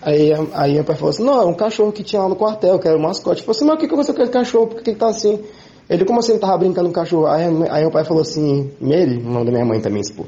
Aí, 0.00 0.30
aí 0.52 0.74
meu 0.74 0.84
pai 0.84 0.94
falou 0.96 1.10
assim, 1.10 1.24
não, 1.24 1.40
é 1.40 1.44
um 1.46 1.54
cachorro 1.54 1.90
que 1.90 2.02
tinha 2.02 2.22
lá 2.22 2.28
no 2.28 2.36
quartel, 2.36 2.78
que 2.78 2.86
era 2.86 2.96
o 2.96 3.00
mascote. 3.00 3.40
Eu 3.40 3.46
falei 3.46 3.56
assim, 3.56 3.64
mas 3.66 3.74
o 3.76 3.78
que 3.78 3.86
aconteceu 3.86 4.14
com 4.14 4.22
esse 4.22 4.30
cachorro? 4.32 4.66
Por 4.68 4.82
que 4.82 4.90
ele 4.90 4.98
tá 4.98 5.08
assim? 5.08 5.40
Ele, 5.88 6.04
como 6.04 6.18
assim, 6.20 6.32
ele 6.32 6.40
tava 6.40 6.56
brincando 6.58 6.86
com 6.88 6.92
o 6.92 6.94
cachorro? 6.94 7.26
Aí, 7.26 7.44
aí 7.70 7.82
meu 7.82 7.90
pai 7.90 8.04
falou 8.04 8.22
assim, 8.22 8.70
Meire, 8.80 9.16
o 9.18 9.30
nome 9.30 9.46
da 9.46 9.52
minha 9.52 9.64
mãe 9.64 9.80
também, 9.80 10.00
expor. 10.02 10.26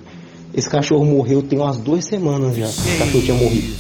Esse 0.55 0.69
cachorro 0.71 1.05
morreu 1.05 1.43
tem 1.43 1.59
umas 1.59 1.77
duas 1.77 2.05
semanas 2.07 2.57
já. 2.57 2.65
Esse 2.67 2.99
cachorro 2.99 3.23
tinha 3.25 3.37
morrido. 3.37 3.75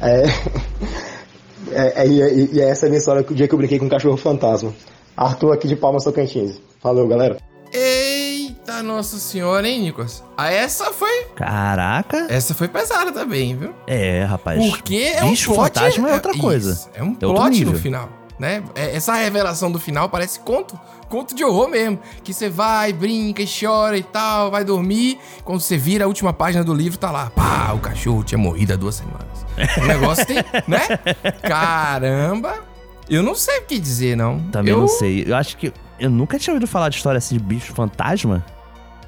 É, 0.00 0.24
é, 1.72 2.02
é, 2.02 2.06
e, 2.08 2.20
e- 2.20 2.50
e 2.54 2.60
essa 2.60 2.86
é 2.86 2.88
a 2.88 2.90
minha 2.90 2.98
história 2.98 3.22
do 3.22 3.34
dia 3.34 3.46
que 3.46 3.54
eu 3.54 3.58
brinquei 3.58 3.78
com 3.78 3.84
um 3.84 3.88
cachorro 3.90 4.16
fantasma. 4.16 4.72
Arthur 5.20 5.52
aqui 5.52 5.68
de 5.68 5.76
Palmas 5.76 6.02
Tocantins. 6.04 6.60
Valeu, 6.82 7.06
galera. 7.06 7.36
Eita, 7.72 8.82
nossa 8.82 9.18
senhora, 9.18 9.68
hein, 9.68 9.82
Nicolas? 9.82 10.24
Ah, 10.36 10.50
essa 10.50 10.86
foi. 10.92 11.24
Caraca. 11.36 12.26
Essa 12.28 12.54
foi 12.54 12.66
pesada 12.68 13.12
também, 13.12 13.54
viu? 13.56 13.72
É, 13.86 14.24
rapaz. 14.24 14.58
Porque 14.70 15.12
é 15.14 15.22
um 15.22 15.30
Bicho 15.30 15.52
plot. 15.52 15.74
fantasma 15.78 16.10
é 16.10 16.14
outra 16.14 16.32
isso, 16.32 16.40
coisa. 16.40 16.90
É 16.94 17.02
um 17.02 17.12
É 17.12 17.14
plot 17.16 17.64
no 17.66 17.74
final, 17.74 18.08
né? 18.38 18.62
É- 18.74 18.96
Essa 18.96 19.14
revelação 19.14 19.70
do 19.70 19.78
final 19.78 20.08
parece 20.08 20.40
conto, 20.40 20.78
conto 21.08 21.34
de 21.34 21.44
horror 21.44 21.68
mesmo. 21.68 22.00
Que 22.24 22.32
você 22.32 22.48
vai, 22.48 22.92
brinca 22.92 23.42
e 23.42 23.46
chora 23.46 23.96
e 23.98 24.02
tal, 24.02 24.50
vai 24.50 24.64
dormir. 24.64 25.18
Quando 25.44 25.60
você 25.60 25.76
vira 25.76 26.06
a 26.06 26.08
última 26.08 26.32
página 26.32 26.64
do 26.64 26.72
livro, 26.74 26.98
tá 26.98 27.10
lá, 27.10 27.30
pá, 27.30 27.72
o 27.74 27.78
cachorro 27.78 28.24
tinha 28.24 28.38
morrido 28.38 28.72
há 28.72 28.76
duas 28.76 28.94
semanas. 28.96 29.46
O 29.80 29.84
negócio 29.86 30.24
tem, 30.26 30.36
né? 30.66 30.80
Caramba! 31.46 32.69
Eu 33.10 33.22
não 33.22 33.34
sei 33.34 33.58
o 33.58 33.62
que 33.66 33.78
dizer, 33.78 34.16
não. 34.16 34.38
Também 34.50 34.72
eu, 34.72 34.80
não 34.80 34.88
sei. 34.88 35.24
Eu 35.26 35.34
acho 35.36 35.56
que. 35.56 35.72
Eu 35.98 36.08
nunca 36.08 36.38
tinha 36.38 36.54
ouvido 36.54 36.68
falar 36.68 36.88
de 36.88 36.96
história 36.96 37.18
assim 37.18 37.36
de 37.36 37.42
bicho 37.42 37.74
fantasma. 37.74 38.44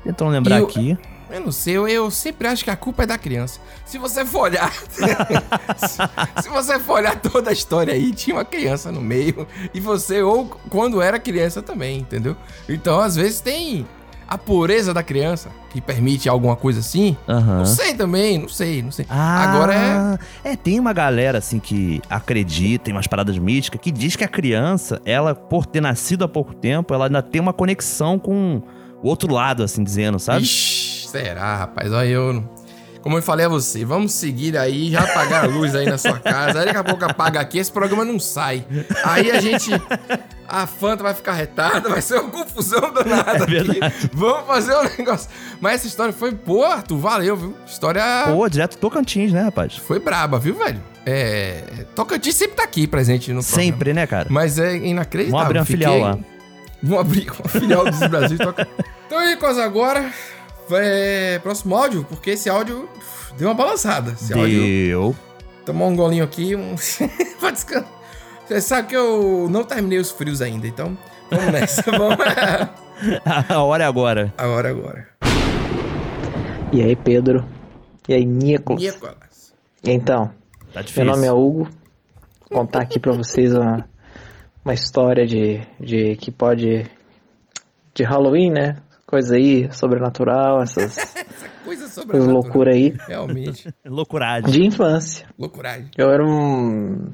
Tentando 0.03 0.31
lembrar 0.33 0.59
Eu- 0.59 0.67
aqui. 0.67 0.99
Eu 1.31 1.41
não 1.41 1.51
sei, 1.51 1.79
eu, 1.79 1.89
eu 1.89 2.11
sempre 2.11 2.47
acho 2.47 2.63
que 2.63 2.69
a 2.69 2.77
culpa 2.77 3.05
é 3.05 3.07
da 3.07 3.17
criança. 3.17 3.59
Se 3.87 3.97
você 3.97 4.23
for 4.23 4.41
olhar. 4.43 4.71
se, 4.91 6.43
se 6.43 6.49
você 6.51 6.79
for 6.79 6.97
olhar 6.97 7.19
toda 7.19 7.49
a 7.49 7.53
história 7.55 7.95
aí, 7.95 8.13
tinha 8.13 8.37
uma 8.37 8.45
criança 8.45 8.93
no 8.93 9.01
meio. 9.01 9.49
E 9.73 9.81
você, 9.81 10.21
ou 10.21 10.45
quando 10.69 11.01
era 11.01 11.19
criança 11.19 11.63
também, 11.63 12.01
entendeu? 12.01 12.37
Então, 12.69 13.01
às 13.01 13.17
vezes, 13.17 13.41
tem 13.41 13.87
a 14.33 14.39
pureza 14.39 14.95
da 14.95 15.03
criança 15.03 15.51
que 15.71 15.81
permite 15.81 16.29
alguma 16.29 16.57
coisa 16.57 16.81
assim. 16.81 17.17
Aham. 17.29 17.59
Não 17.59 17.67
sei 17.67 17.95
também, 17.95 18.39
não 18.39 18.49
sei, 18.49 18.83
não 18.83 18.91
sei. 18.91 19.07
Ah, 19.09 19.45
Agora 19.45 20.19
é. 20.45 20.53
é. 20.53 20.57
tem 20.57 20.79
uma 20.79 20.93
galera 20.93 21.39
assim 21.39 21.59
que 21.59 22.01
acredita 22.09 22.91
em 22.91 22.93
umas 22.93 23.07
paradas 23.07 23.37
místicas 23.39 23.81
que 23.81 23.91
diz 23.91 24.17
que 24.17 24.25
a 24.25 24.29
criança, 24.29 25.01
ela, 25.05 25.35
por 25.35 25.67
ter 25.67 25.81
nascido 25.81 26.25
há 26.25 26.29
pouco 26.29 26.55
tempo, 26.55 26.95
ela 26.95 27.07
ainda 27.07 27.23
tem 27.23 27.41
uma 27.41 27.53
conexão 27.53 28.19
com, 28.19 28.63
o 29.03 29.09
outro 29.09 29.33
lado, 29.33 29.63
assim, 29.63 29.83
dizendo, 29.83 30.19
sabe? 30.19 30.43
Ixi, 30.43 31.09
será, 31.09 31.57
rapaz? 31.57 31.93
Olha, 31.93 32.07
eu. 32.07 32.45
Como 33.03 33.19
eu 33.19 33.23
falei 33.23 33.45
a 33.45 33.49
você, 33.49 33.85
vamos 33.85 34.13
seguir 34.13 34.57
aí, 34.57 34.93
já 34.93 35.01
apagar 35.01 35.45
a 35.45 35.49
luz 35.49 35.75
aí 35.75 35.85
na 35.87 35.99
sua 35.99 36.21
casa. 36.21 36.61
Aí 36.61 36.67
daqui 36.67 36.79
a 36.79 36.85
pouco 36.85 37.05
apaga 37.05 37.41
aqui, 37.41 37.59
esse 37.59 37.73
programa 37.73 38.05
não 38.05 38.21
sai. 38.21 38.65
Aí 39.05 39.29
a 39.29 39.41
gente. 39.41 39.73
A 40.53 40.67
Fanta 40.67 41.03
vai 41.03 41.15
ficar 41.15 41.33
retada, 41.33 41.89
vai 41.89 42.03
ser 42.03 42.21
uma 42.21 42.29
confusão 42.31 42.93
danada. 42.93 43.33
É 43.43 43.47
verdade. 43.47 44.11
Vamos 44.13 44.47
fazer 44.47 44.77
um 44.77 44.83
negócio. 44.99 45.31
Mas 45.59 45.77
essa 45.77 45.87
história 45.87 46.13
foi 46.13 46.31
boa, 46.31 46.75
Arthur. 46.75 46.99
Valeu, 46.99 47.35
viu? 47.37 47.57
História. 47.67 48.03
Pô, 48.27 48.47
direto 48.51 48.77
Tocantins, 48.77 49.33
né, 49.33 49.41
rapaz? 49.45 49.77
Foi 49.79 49.99
braba, 49.99 50.39
viu, 50.39 50.55
velho? 50.55 50.79
É. 51.07 51.65
Tocantins 51.95 52.35
sempre 52.37 52.57
tá 52.57 52.65
aqui 52.65 52.87
presente 52.87 53.33
no 53.33 53.43
programa. 53.43 53.63
Sempre, 53.65 53.95
né, 53.95 54.07
cara? 54.07 54.27
Mas 54.31 54.59
é 54.59 54.77
inacreditável. 54.77 55.39
Vamos 55.39 55.47
abrir 55.47 55.59
uma 55.59 55.65
Fiquei- 55.65 55.87
filial 55.89 55.99
lá. 55.99 56.19
Vamos 56.83 57.01
abrir 57.01 57.31
uma 57.31 57.49
filial 57.49 57.85
dos 57.91 58.01
Brasil. 58.09 58.39
Toca... 58.39 58.69
Então 59.07 59.19
aí, 59.19 59.37
coisa 59.37 59.65
agora. 59.65 60.11
É, 60.71 61.39
próximo 61.43 61.75
áudio, 61.77 62.05
porque 62.09 62.31
esse 62.31 62.49
áudio 62.51 62.89
deu 63.39 63.49
uma 63.49 63.55
balançada. 63.55 64.13
Esse 64.13 64.33
áudio. 64.33 64.61
Deu. 64.63 65.17
Tomar 65.67 65.87
um 65.87 65.97
golinho 65.97 66.25
aqui, 66.25 66.55
um. 66.57 66.77
pra 67.41 67.51
descansar. 67.51 68.02
Você 68.53 68.61
sabe 68.61 68.89
que 68.89 68.97
eu 68.97 69.49
não 69.51 69.65
terminei 69.65 69.99
os 69.99 70.11
frios 70.11 70.43
ainda, 70.43 70.67
então 70.67 70.97
vamos 71.31 71.53
nessa. 71.53 71.83
vamos. 71.91 72.19
A 73.49 73.63
hora 73.63 73.85
é 73.85 73.87
agora. 73.87 74.35
A 74.37 74.47
hora 74.47 74.69
é 74.69 74.71
agora. 74.73 75.09
E 76.71 76.83
aí, 76.83 76.95
Pedro? 76.95 77.47
E 78.09 78.13
aí, 78.15 78.25
Nicolas? 78.27 78.83
Nicolas. 78.83 79.55
Então, 79.85 80.31
Tá 80.73 80.83
difícil. 80.83 81.05
meu 81.05 81.15
nome 81.15 81.27
é 81.27 81.33
Hugo. 81.33 81.69
Vou 82.51 82.61
contar 82.61 82.83
aqui 82.83 82.99
pra 83.01 83.13
vocês 83.13 83.55
uma, 83.55 83.89
uma 84.65 84.75
história 84.75 85.27
de, 85.27 85.61
de 85.81 86.17
que 86.17 86.31
pode. 86.31 86.87
de 87.95 88.03
Halloween, 88.05 88.51
né? 88.51 88.77
Coisa 89.07 89.37
aí, 89.37 89.73
sobrenatural, 89.73 90.63
essas 90.63 90.97
Coisa 91.65 91.85
coisas 91.87 91.93
sobrenatural. 91.93 92.35
loucura 92.43 92.73
aí. 92.75 92.95
Realmente. 93.09 93.73
Loucuragem. 93.85 94.51
De 94.51 94.67
infância. 94.67 95.27
Loucuragem. 95.39 95.89
Eu 95.97 96.11
era 96.11 96.23
um. 96.25 97.13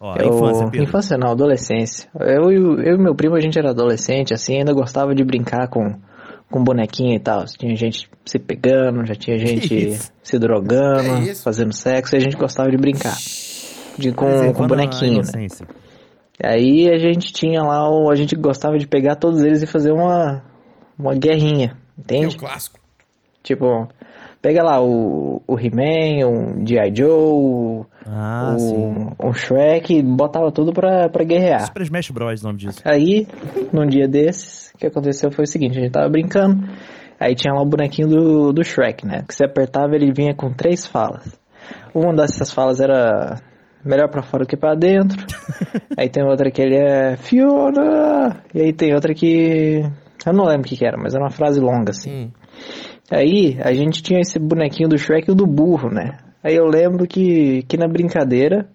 Ó, 0.00 0.14
eu, 0.16 0.28
infância, 0.34 0.66
Pedro. 0.70 0.82
infância 0.88 1.16
não, 1.18 1.30
adolescência. 1.32 2.08
Eu, 2.20 2.52
e 2.52 2.58
o- 2.58 2.80
eu 2.80 2.96
e 2.96 2.98
meu 2.98 3.14
primo, 3.14 3.34
a 3.34 3.40
gente 3.40 3.58
era 3.58 3.70
adolescente, 3.70 4.34
assim, 4.34 4.58
ainda 4.58 4.72
gostava 4.72 5.14
de 5.14 5.24
brincar 5.24 5.68
com, 5.68 5.94
com 6.50 6.62
bonequinho 6.62 7.14
e 7.14 7.20
tal. 7.20 7.44
Tinha 7.46 7.74
gente 7.74 8.08
se 8.24 8.38
pegando, 8.38 9.04
já 9.06 9.14
tinha 9.14 9.38
gente 9.38 9.98
se 10.22 10.38
drogando, 10.38 11.22
isso? 11.22 11.42
fazendo 11.42 11.72
sexo, 11.72 12.14
e 12.14 12.18
a 12.18 12.20
gente 12.20 12.36
gostava 12.36 12.70
de 12.70 12.76
brincar. 12.76 13.16
De, 13.98 14.12
com, 14.12 14.26
com 14.26 14.30
Preservando 14.30 14.64
a 14.64 14.66
bonequinho, 14.68 15.22
né? 15.22 15.46
Aí 16.44 16.90
a 16.92 16.98
gente 16.98 17.32
tinha 17.32 17.62
lá, 17.62 17.88
o, 17.90 18.10
a 18.10 18.14
gente 18.14 18.36
gostava 18.36 18.76
de 18.76 18.86
pegar 18.86 19.16
todos 19.16 19.40
eles 19.42 19.62
e 19.62 19.66
fazer 19.66 19.90
uma, 19.92 20.42
uma 20.98 21.14
guerrinha, 21.14 21.68
É 21.68 21.72
o 21.96 22.00
entende? 22.02 22.36
clássico. 22.36 22.78
Tipo, 23.42 23.88
pega 24.46 24.62
lá 24.62 24.80
o, 24.80 25.42
o 25.44 25.58
He-Man, 25.58 26.24
o 26.24 26.64
G.I. 26.64 26.94
Joe, 26.94 27.84
Ah, 28.06 28.54
o, 28.56 29.30
o 29.30 29.34
Shrek, 29.34 30.00
botava 30.04 30.52
tudo 30.52 30.72
pra, 30.72 31.08
pra 31.08 31.24
guerrear. 31.24 31.66
Super 31.66 31.82
Smash 31.82 32.10
Bros, 32.12 32.44
o 32.44 32.46
nome 32.46 32.60
disso. 32.60 32.80
Aí, 32.84 33.26
num 33.72 33.84
dia 33.88 34.06
desses, 34.06 34.70
o 34.72 34.78
que 34.78 34.86
aconteceu 34.86 35.32
foi 35.32 35.46
o 35.46 35.48
seguinte, 35.48 35.76
a 35.76 35.82
gente 35.82 35.90
tava 35.90 36.08
brincando, 36.08 36.64
aí 37.18 37.34
tinha 37.34 37.52
lá 37.52 37.60
o 37.60 37.66
bonequinho 37.66 38.06
do, 38.06 38.52
do 38.52 38.62
Shrek, 38.62 39.04
né? 39.04 39.24
Que 39.26 39.34
você 39.34 39.46
apertava, 39.46 39.96
ele 39.96 40.12
vinha 40.12 40.32
com 40.32 40.52
três 40.52 40.86
falas. 40.86 41.36
Uma 41.92 42.14
dessas 42.14 42.52
falas 42.52 42.78
era 42.78 43.40
melhor 43.84 44.08
pra 44.08 44.22
fora 44.22 44.44
do 44.44 44.48
que 44.48 44.56
pra 44.56 44.76
dentro. 44.76 45.26
aí 45.98 46.08
tem 46.08 46.22
outra 46.22 46.52
que 46.52 46.62
ele 46.62 46.76
é 46.76 47.16
Fiona! 47.16 48.44
E 48.54 48.60
aí 48.60 48.72
tem 48.72 48.94
outra 48.94 49.12
que... 49.12 49.82
Eu 50.24 50.32
não 50.32 50.44
lembro 50.44 50.66
o 50.66 50.68
que 50.68 50.76
que 50.76 50.86
era, 50.86 50.96
mas 50.96 51.14
era 51.14 51.24
uma 51.24 51.30
frase 51.30 51.60
longa, 51.60 51.90
assim. 51.90 52.10
Hum. 52.10 52.30
Aí 53.10 53.56
a 53.62 53.72
gente 53.72 54.02
tinha 54.02 54.20
esse 54.20 54.38
bonequinho 54.38 54.88
do 54.88 54.98
Shrek 54.98 55.28
e 55.28 55.32
o 55.32 55.34
do 55.34 55.46
burro, 55.46 55.88
né? 55.88 56.18
Aí 56.42 56.54
eu 56.56 56.66
lembro 56.66 57.06
que, 57.06 57.62
que 57.68 57.76
na 57.76 57.86
brincadeira 57.88 58.66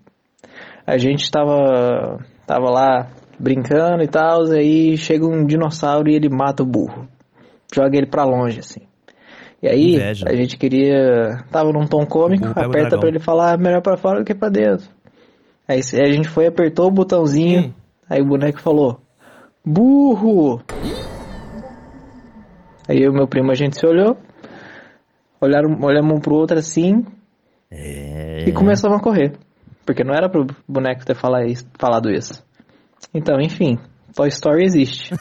a 0.86 0.98
gente 0.98 1.30
tava, 1.30 2.20
tava 2.48 2.70
lá 2.70 3.08
brincando 3.40 4.04
e 4.04 4.08
tal, 4.08 4.44
aí 4.52 4.98
chega 4.98 5.26
um 5.26 5.46
dinossauro 5.46 6.10
e 6.10 6.16
ele 6.16 6.30
mata 6.30 6.64
o 6.64 6.66
burro. 6.66 7.08
Joga 7.74 7.98
ele 7.98 8.08
pra 8.08 8.24
longe, 8.24 8.60
assim. 8.60 8.82
E 9.64 9.68
aí 9.68 9.96
Inveja. 9.96 10.26
a 10.28 10.36
gente 10.36 10.58
queria. 10.58 11.44
Tava 11.52 11.72
num 11.72 11.86
tom 11.86 12.06
cômico, 12.06 12.48
aperta 12.56 12.98
pra 12.98 13.08
ele 13.10 13.20
falar 13.20 13.58
melhor 13.58 13.82
pra 13.82 13.96
fora 13.96 14.20
do 14.20 14.26
que 14.26 14.34
pra 14.34 14.50
dentro. 14.50 14.88
Aí 15.68 15.80
a 15.80 16.12
gente 16.12 16.28
foi, 16.28 16.48
apertou 16.48 16.88
o 16.88 16.92
botãozinho, 16.92 17.68
Hum. 17.68 17.74
aí 18.10 18.22
o 18.22 18.26
boneco 18.26 18.60
falou: 18.60 19.00
Burro! 19.64 20.62
Aí 22.88 23.02
eu 23.02 23.12
e 23.12 23.14
meu 23.14 23.28
primo 23.28 23.52
a 23.52 23.56
gente 23.56 23.78
se 23.78 23.86
olhou, 23.86 24.18
olharam, 25.40 25.78
olhamos 25.82 26.14
um 26.16 26.20
pro 26.20 26.36
outro 26.36 26.58
assim 26.58 27.06
É. 27.70 28.44
e 28.48 28.52
começamos 28.52 28.98
a 28.98 29.02
correr. 29.02 29.34
Porque 29.86 30.04
não 30.04 30.14
era 30.14 30.30
pro 30.30 30.46
boneco 30.68 31.06
ter 31.06 31.16
falado 31.16 31.46
isso. 31.46 31.66
Falado 31.78 32.10
isso. 32.12 32.44
Então, 33.14 33.40
enfim, 33.42 33.78
Toy 34.16 34.28
Story 34.30 34.64
existe. 34.64 35.14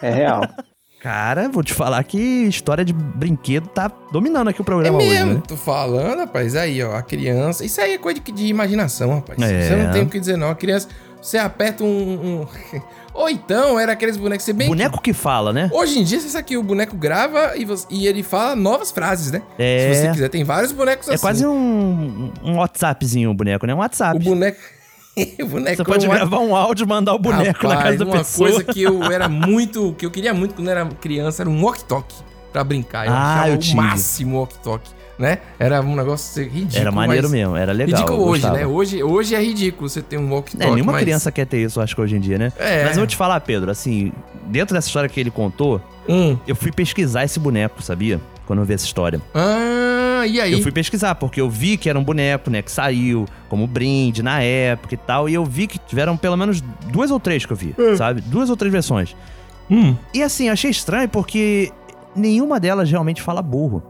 É 0.00 0.10
real. 0.10 0.40
Cara, 1.02 1.50
vou 1.50 1.62
te 1.62 1.74
falar 1.74 2.02
que 2.04 2.16
história 2.18 2.82
de 2.82 2.94
brinquedo 2.94 3.66
tá 3.68 3.92
dominando 4.10 4.48
aqui 4.48 4.60
o 4.60 4.62
É 4.62 4.64
programa 4.64 4.96
hoje, 4.98 5.08
mesmo, 5.10 5.34
né? 5.34 5.42
tô 5.46 5.54
falando, 5.56 6.20
rapaz. 6.20 6.56
Aí, 6.56 6.82
ó, 6.82 6.94
a 6.96 7.02
criança. 7.02 7.62
Isso 7.62 7.78
aí 7.78 7.92
é 7.92 7.98
coisa 7.98 8.18
de, 8.20 8.32
de 8.32 8.46
imaginação, 8.46 9.14
rapaz. 9.16 9.38
É. 9.42 9.62
Você 9.64 9.76
não 9.76 9.92
tem 9.92 10.02
o 10.04 10.08
que 10.08 10.18
dizer, 10.18 10.38
não. 10.38 10.48
A 10.48 10.54
criança, 10.54 10.88
você 11.20 11.36
aperta 11.36 11.84
um. 11.84 12.40
um- 12.42 12.46
Ou 13.14 13.28
então 13.30 13.78
era 13.78 13.92
aqueles 13.92 14.16
bonecos. 14.16 14.44
Você 14.44 14.52
bem. 14.52 14.66
Boneco 14.68 15.00
que 15.00 15.12
fala, 15.12 15.52
né? 15.52 15.70
Hoje 15.72 16.00
em 16.00 16.02
dia, 16.04 16.18
você 16.20 16.28
sabe 16.28 16.44
que 16.44 16.56
o 16.56 16.62
boneco 16.64 16.96
grava 16.96 17.56
e, 17.56 17.64
você- 17.64 17.86
e 17.88 18.06
ele 18.08 18.22
fala 18.24 18.56
novas 18.56 18.90
frases, 18.90 19.30
né? 19.30 19.40
É. 19.58 19.92
Se 19.94 20.00
você 20.00 20.10
quiser, 20.10 20.28
tem 20.28 20.42
vários 20.42 20.72
bonecos 20.72 21.08
É 21.08 21.14
assim. 21.14 21.20
quase 21.22 21.46
um, 21.46 22.32
um 22.42 22.56
WhatsAppzinho 22.56 23.30
o 23.30 23.34
boneco, 23.34 23.66
né? 23.66 23.74
Um 23.74 23.78
WhatsApp. 23.78 24.16
O 24.16 24.20
boneco. 24.20 24.58
o 25.16 25.46
Você 25.46 25.84
pode 25.84 26.04
é 26.06 26.08
uma- 26.08 26.16
gravar 26.16 26.40
um 26.40 26.56
áudio 26.56 26.84
e 26.84 26.88
mandar 26.88 27.14
o 27.14 27.18
boneco 27.20 27.68
na 27.68 27.74
Rapaz, 27.76 27.84
casa 27.84 27.98
da 27.98 28.04
uma 28.04 28.18
pessoa. 28.18 28.50
coisa 28.50 28.64
que 28.64 28.82
eu 28.82 29.00
era 29.12 29.28
muito. 29.28 29.94
que 29.96 30.04
eu 30.04 30.10
queria 30.10 30.34
muito 30.34 30.54
quando 30.56 30.68
era 30.68 30.84
criança 30.86 31.44
era 31.44 31.48
um 31.50 31.62
walk-talk 31.62 32.12
pra 32.52 32.64
brincar. 32.64 33.06
Eu 33.06 33.12
Ah, 33.12 33.34
achava 33.34 33.48
eu 33.50 33.54
o 33.54 33.58
tive. 33.58 33.76
máximo 33.76 34.38
walk-talk, 34.38 34.90
né? 35.18 35.38
Era 35.58 35.80
um 35.80 35.94
negócio 35.94 36.42
ridículo. 36.42 36.78
Era 36.80 36.90
maneiro 36.92 37.28
mesmo, 37.30 37.56
era 37.56 37.72
legal. 37.72 38.00
Ridículo 38.00 38.24
hoje, 38.28 38.42
gostava. 38.42 38.56
né? 38.58 38.66
Hoje, 38.66 39.02
hoje 39.02 39.34
é 39.34 39.42
ridículo 39.42 39.88
você 39.88 40.02
ter 40.02 40.18
um 40.18 40.30
walk-talk. 40.32 40.64
É, 40.64 40.74
nenhuma 40.74 40.92
mas- 40.92 41.02
criança 41.02 41.30
quer 41.32 41.46
ter 41.46 41.62
isso, 41.62 41.80
acho 41.80 41.94
que 41.94 42.00
hoje 42.00 42.16
em 42.16 42.20
dia, 42.20 42.38
né? 42.38 42.52
É. 42.58 42.84
Mas 42.84 42.92
eu 42.96 43.00
vou 43.02 43.06
te 43.06 43.16
falar, 43.16 43.40
Pedro, 43.40 43.70
assim, 43.70 44.12
dentro 44.46 44.74
dessa 44.74 44.88
história 44.88 45.08
que 45.08 45.18
ele 45.20 45.30
contou, 45.30 45.80
Hum. 46.08 46.36
eu 46.46 46.54
fui 46.56 46.70
pesquisar 46.72 47.24
esse 47.24 47.38
boneco, 47.38 47.82
sabia? 47.82 48.20
Quando 48.46 48.58
eu 48.58 48.64
vi 48.66 48.74
essa 48.74 48.84
história. 48.84 49.20
Ah, 49.34 50.26
e 50.26 50.38
aí? 50.40 50.52
Eu 50.52 50.62
fui 50.62 50.70
pesquisar, 50.72 51.14
porque 51.14 51.40
eu 51.40 51.48
vi 51.48 51.78
que 51.78 51.88
era 51.88 51.98
um 51.98 52.04
boneco, 52.04 52.50
né, 52.50 52.60
que 52.60 52.70
saiu 52.70 53.24
como 53.48 53.66
brinde 53.66 54.22
na 54.22 54.42
época 54.42 54.92
e 54.94 54.98
tal, 54.98 55.28
e 55.30 55.34
eu 55.34 55.44
vi 55.46 55.66
que 55.66 55.78
tiveram 55.78 56.14
pelo 56.16 56.36
menos 56.36 56.60
duas 56.92 57.10
ou 57.10 57.18
três 57.18 57.46
que 57.46 57.52
eu 57.52 57.56
vi, 57.56 57.74
Hum. 57.78 57.96
sabe? 57.96 58.20
Duas 58.20 58.50
ou 58.50 58.56
três 58.56 58.70
versões. 58.70 59.16
E 60.12 60.22
assim, 60.22 60.50
achei 60.50 60.70
estranho 60.70 61.08
porque 61.08 61.72
nenhuma 62.14 62.60
delas 62.60 62.90
realmente 62.90 63.22
fala 63.22 63.40
burro. 63.40 63.82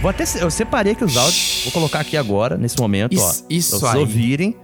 Vou 0.00 0.08
até, 0.10 0.22
eu 0.40 0.50
separei 0.50 0.92
aqui 0.92 1.04
os 1.04 1.16
áudios, 1.16 1.62
vou 1.64 1.72
colocar 1.72 2.00
aqui 2.00 2.16
agora, 2.16 2.56
nesse 2.56 2.78
momento, 2.78 3.14
Isso- 3.14 3.42
ó. 3.44 3.46
isso 3.50 3.70
pra 3.70 3.78
vocês 3.80 3.92
aí. 3.94 3.98
Hum. 3.98 4.00
ouvirem, 4.02 4.56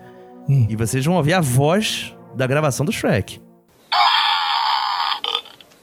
e 0.69 0.77
vocês 0.77 1.05
vão 1.05 1.15
ouvir 1.17 1.33
a 1.35 1.41
voz 1.41 2.15
da 2.37 2.47
gravação 2.47 2.87
do 2.87 2.93
Shrek. 2.93 3.41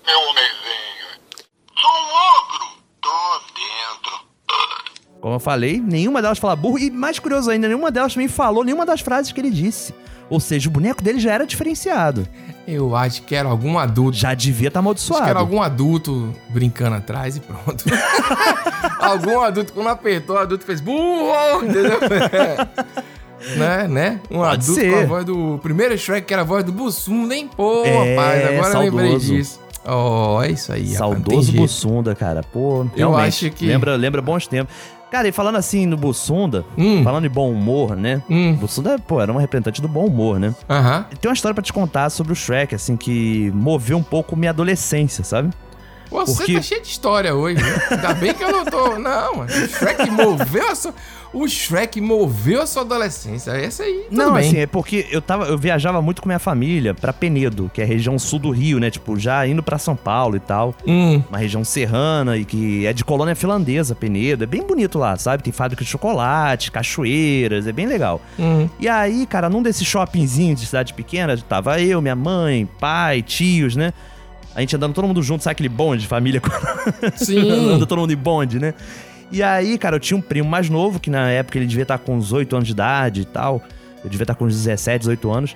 Meu 0.08 0.20
homenzinho. 0.30 1.10
Sou 1.80 1.92
um 1.92 2.14
ogro. 2.40 2.66
Tô 3.02 3.42
dentro. 3.54 4.26
Como 5.22 5.36
eu 5.36 5.40
falei, 5.40 5.80
nenhuma 5.80 6.22
delas 6.22 6.40
fala 6.40 6.56
burro. 6.56 6.80
E 6.80 6.90
mais 6.90 7.20
curioso 7.20 7.50
ainda, 7.52 7.68
nenhuma 7.68 7.92
delas 7.92 8.14
também 8.14 8.28
falou 8.28 8.64
nenhuma 8.64 8.86
das 8.86 9.02
frases 9.02 9.32
que 9.32 9.40
ele 9.40 9.52
disse. 9.52 9.94
Ou 10.30 10.40
seja, 10.40 10.68
o 10.70 10.72
boneco 10.72 11.04
dele 11.04 11.20
já 11.20 11.32
era 11.34 11.46
diferenciado. 11.46 12.26
Eu 12.68 12.96
acho 12.96 13.22
que 13.24 13.36
era 13.36 13.50
algum 13.50 13.78
adulto. 13.78 14.18
Já 14.18 14.34
devia 14.34 14.70
estar 14.70 14.80
Acho 14.80 14.86
amaldiçoado. 14.86 15.24
que 15.26 15.30
era 15.30 15.40
algum 15.40 15.62
adulto 15.62 16.34
brincando 16.50 16.96
atrás 16.96 17.36
e 17.36 17.40
pronto. 17.42 17.84
algum 19.00 19.42
adulto, 19.42 19.74
quando 19.74 19.88
apertou, 19.90 20.38
o 20.38 20.40
adulto 20.40 20.66
fez 20.66 20.80
burro, 20.80 21.64
entendeu? 21.64 22.00
né, 23.58 23.88
né? 23.88 24.20
Um 24.30 24.38
Pode 24.38 24.54
adulto 24.54 24.74
ser. 24.82 24.92
com 24.92 25.00
a 25.00 25.06
voz 25.06 25.26
do... 25.26 25.60
Primeiro 25.62 25.98
Shrek, 25.98 26.26
que 26.26 26.34
era 26.34 26.44
a 26.44 26.46
voz 26.46 26.64
do 26.64 26.72
Bussum, 26.72 27.26
nem 27.28 27.48
pô, 27.48 27.84
É, 27.86 28.16
rapaz. 28.16 28.46
Agora 28.46 28.74
eu 28.74 28.80
lembrei 28.80 29.10
saudoso. 29.12 29.34
disso. 29.36 29.60
Ó, 29.84 30.42
é 30.44 30.52
isso 30.52 30.72
aí. 30.72 30.88
Saudoso. 30.88 31.52
Bussunda, 31.52 32.16
cara. 32.16 32.42
Pô, 32.42 32.86
realmente. 32.96 33.28
acho 33.48 33.50
que- 33.52 33.66
Lembra, 33.66 33.96
lembra 33.96 34.22
bons 34.22 34.48
tempos. 34.48 34.74
Cara, 35.12 35.28
e 35.28 35.32
falando 35.34 35.58
assim 35.58 35.86
no 35.86 35.98
Bussunda, 35.98 36.64
Hum. 36.78 37.04
falando 37.04 37.26
em 37.26 37.30
bom 37.30 37.52
humor, 37.52 37.96
né? 37.98 38.22
Bussunda, 38.58 38.98
pô, 38.98 39.20
era 39.22 39.30
uma 39.32 39.42
representante 39.42 39.82
do 39.82 39.88
bom 39.88 40.06
humor, 40.06 40.40
né? 40.40 40.56
Aham. 40.70 41.06
Tem 41.20 41.30
uma 41.30 41.34
história 41.34 41.54
pra 41.54 41.62
te 41.64 41.74
contar 41.74 42.10
sobre 42.10 42.32
o 42.32 42.36
Shrek, 42.36 42.74
assim, 42.74 42.96
que 42.96 43.52
moveu 43.54 43.98
um 43.98 44.04
pouco 44.04 44.36
minha 44.38 44.52
adolescência, 44.52 45.24
sabe? 45.24 45.50
Você 46.10 46.36
Porque- 46.36 46.54
tá 46.56 46.62
cheio 46.62 46.82
de 46.82 46.88
história 46.90 47.34
hoje. 47.36 47.62
né? 47.64 47.82
Ainda 47.92 48.14
bem 48.16 48.34
que 48.34 48.44
eu 48.44 48.52
não 48.52 48.66
tô. 48.66 48.98
Não, 49.00 49.36
mano. 49.36 49.50
O 49.50 49.68
Shrek 49.68 50.10
moveu 50.12 50.70
a 50.70 50.76
sua. 50.76 50.94
O 51.34 51.48
Shrek 51.48 52.02
moveu 52.02 52.62
a 52.62 52.66
sua 52.66 52.82
adolescência. 52.82 53.52
Essa 53.52 53.84
aí, 53.84 54.06
Não, 54.12 54.34
bem. 54.34 54.46
assim, 54.48 54.58
é 54.58 54.66
porque 54.66 55.08
eu 55.10 55.22
tava, 55.22 55.46
eu 55.46 55.58
viajava 55.58 56.02
muito 56.02 56.22
com 56.22 56.28
minha 56.28 56.40
família 56.40 56.94
pra 56.94 57.14
Penedo, 57.14 57.72
que 57.74 57.80
é 57.80 57.86
a 57.86 57.88
região 57.88 58.20
sul 58.20 58.38
do 58.38 58.50
Rio, 58.52 58.80
né? 58.80 58.92
Tipo, 58.92 59.18
já 59.18 59.48
indo 59.48 59.64
pra 59.64 59.78
São 59.78 59.96
Paulo 59.96 60.36
e 60.36 60.40
tal. 60.42 60.76
Hum. 60.86 61.24
Uma 61.30 61.38
região 61.38 61.64
serrana 61.64 62.36
e 62.36 62.44
que 62.44 62.86
é 62.86 62.92
de 62.92 63.06
colônia 63.06 63.34
finlandesa, 63.36 63.96
Penedo. 63.96 64.44
É 64.44 64.48
bem 64.48 64.62
bonito 64.62 65.00
lá, 65.00 65.16
sabe? 65.16 65.42
Tem 65.42 65.54
fábrica 65.54 65.84
de 65.86 65.90
chocolate, 65.90 66.70
cachoeiras, 66.72 67.66
é 67.66 67.72
bem 67.72 67.86
legal. 67.86 68.22
Hum. 68.38 68.68
E 68.78 68.90
aí, 68.90 69.26
cara, 69.26 69.50
num 69.50 69.64
desses 69.64 69.88
shoppingzinhos 69.88 70.60
de 70.60 70.66
cidade 70.66 70.94
pequena, 70.94 71.38
tava 71.38 71.80
eu, 71.82 72.02
minha 72.02 72.16
mãe, 72.16 72.68
pai, 72.80 73.22
tios, 73.22 73.76
né? 73.76 73.94
A 74.54 74.60
gente 74.60 74.76
andando 74.76 74.94
todo 74.94 75.08
mundo 75.08 75.24
junto, 75.24 75.44
sabe 75.46 75.54
aquele 75.54 75.70
bonde 75.70 76.02
de 76.02 76.08
família? 76.10 76.42
Sim. 77.16 77.50
Anda 77.50 77.86
todo 77.86 78.00
mundo 78.00 78.12
em 78.12 78.18
bonde, 78.18 78.60
né? 78.60 78.74
E 79.32 79.42
aí, 79.42 79.78
cara, 79.78 79.96
eu 79.96 80.00
tinha 80.00 80.18
um 80.18 80.22
primo 80.22 80.50
mais 80.50 80.70
novo, 80.70 81.00
que 81.00 81.10
na 81.10 81.30
época 81.30 81.58
ele 81.58 81.66
devia 81.66 81.84
estar 81.84 81.98
com 81.98 82.16
uns 82.18 82.34
8 82.34 82.54
anos 82.56 82.68
de 82.68 82.74
idade 82.74 83.22
e 83.22 83.26
tal. 83.26 83.62
Eu 84.04 84.10
devia 84.10 84.24
estar 84.24 84.36
com 84.36 84.46
uns 84.46 84.56
17, 84.56 85.00
18 85.02 85.32
anos. 85.32 85.56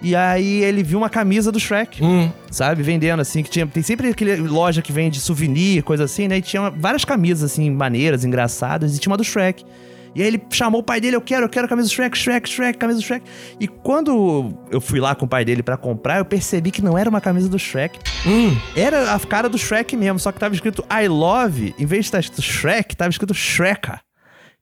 E 0.00 0.14
aí 0.14 0.62
ele 0.62 0.84
viu 0.84 0.98
uma 0.98 1.10
camisa 1.10 1.50
do 1.50 1.58
Shrek, 1.58 2.04
Hum. 2.04 2.30
sabe? 2.52 2.82
Vendendo, 2.84 3.18
assim, 3.20 3.42
que 3.42 3.50
tinha. 3.50 3.66
Tem 3.66 3.82
sempre 3.82 4.08
aquele 4.10 4.36
loja 4.36 4.80
que 4.80 4.92
vende 4.92 5.18
souvenir, 5.18 5.82
coisa 5.82 6.04
assim, 6.04 6.28
né? 6.28 6.38
E 6.38 6.42
tinha 6.42 6.70
várias 6.70 7.04
camisas, 7.04 7.50
assim, 7.50 7.68
maneiras, 7.70 8.24
engraçadas, 8.24 8.96
e 8.96 9.00
tinha 9.00 9.10
uma 9.10 9.16
do 9.16 9.24
Shrek. 9.24 9.64
E 10.14 10.22
aí 10.22 10.28
ele 10.28 10.42
chamou 10.50 10.80
o 10.80 10.84
pai 10.84 11.00
dele, 11.00 11.16
eu 11.16 11.20
quero, 11.20 11.44
eu 11.44 11.48
quero 11.48 11.66
a 11.66 11.68
camisa 11.68 11.88
do 11.88 11.92
Shrek, 11.92 12.16
Shrek, 12.16 12.48
Shrek, 12.48 12.78
camisa 12.78 12.98
do 12.98 13.04
Shrek. 13.04 13.24
E 13.60 13.68
quando 13.68 14.58
eu 14.70 14.80
fui 14.80 15.00
lá 15.00 15.14
com 15.14 15.26
o 15.26 15.28
pai 15.28 15.44
dele 15.44 15.62
pra 15.62 15.76
comprar, 15.76 16.18
eu 16.18 16.24
percebi 16.24 16.70
que 16.70 16.82
não 16.82 16.96
era 16.96 17.08
uma 17.08 17.20
camisa 17.20 17.48
do 17.48 17.58
Shrek. 17.58 17.98
Hum. 18.26 18.56
Era 18.76 19.14
a 19.14 19.20
cara 19.20 19.48
do 19.48 19.58
Shrek 19.58 19.96
mesmo, 19.96 20.18
só 20.18 20.32
que 20.32 20.38
tava 20.38 20.54
escrito 20.54 20.84
I 20.90 21.08
love, 21.08 21.74
em 21.78 21.86
vez 21.86 22.04
de 22.04 22.08
estar 22.08 22.20
escrito 22.20 22.42
Shrek, 22.42 22.96
tava 22.96 23.10
escrito 23.10 23.34
Shreka. 23.34 24.00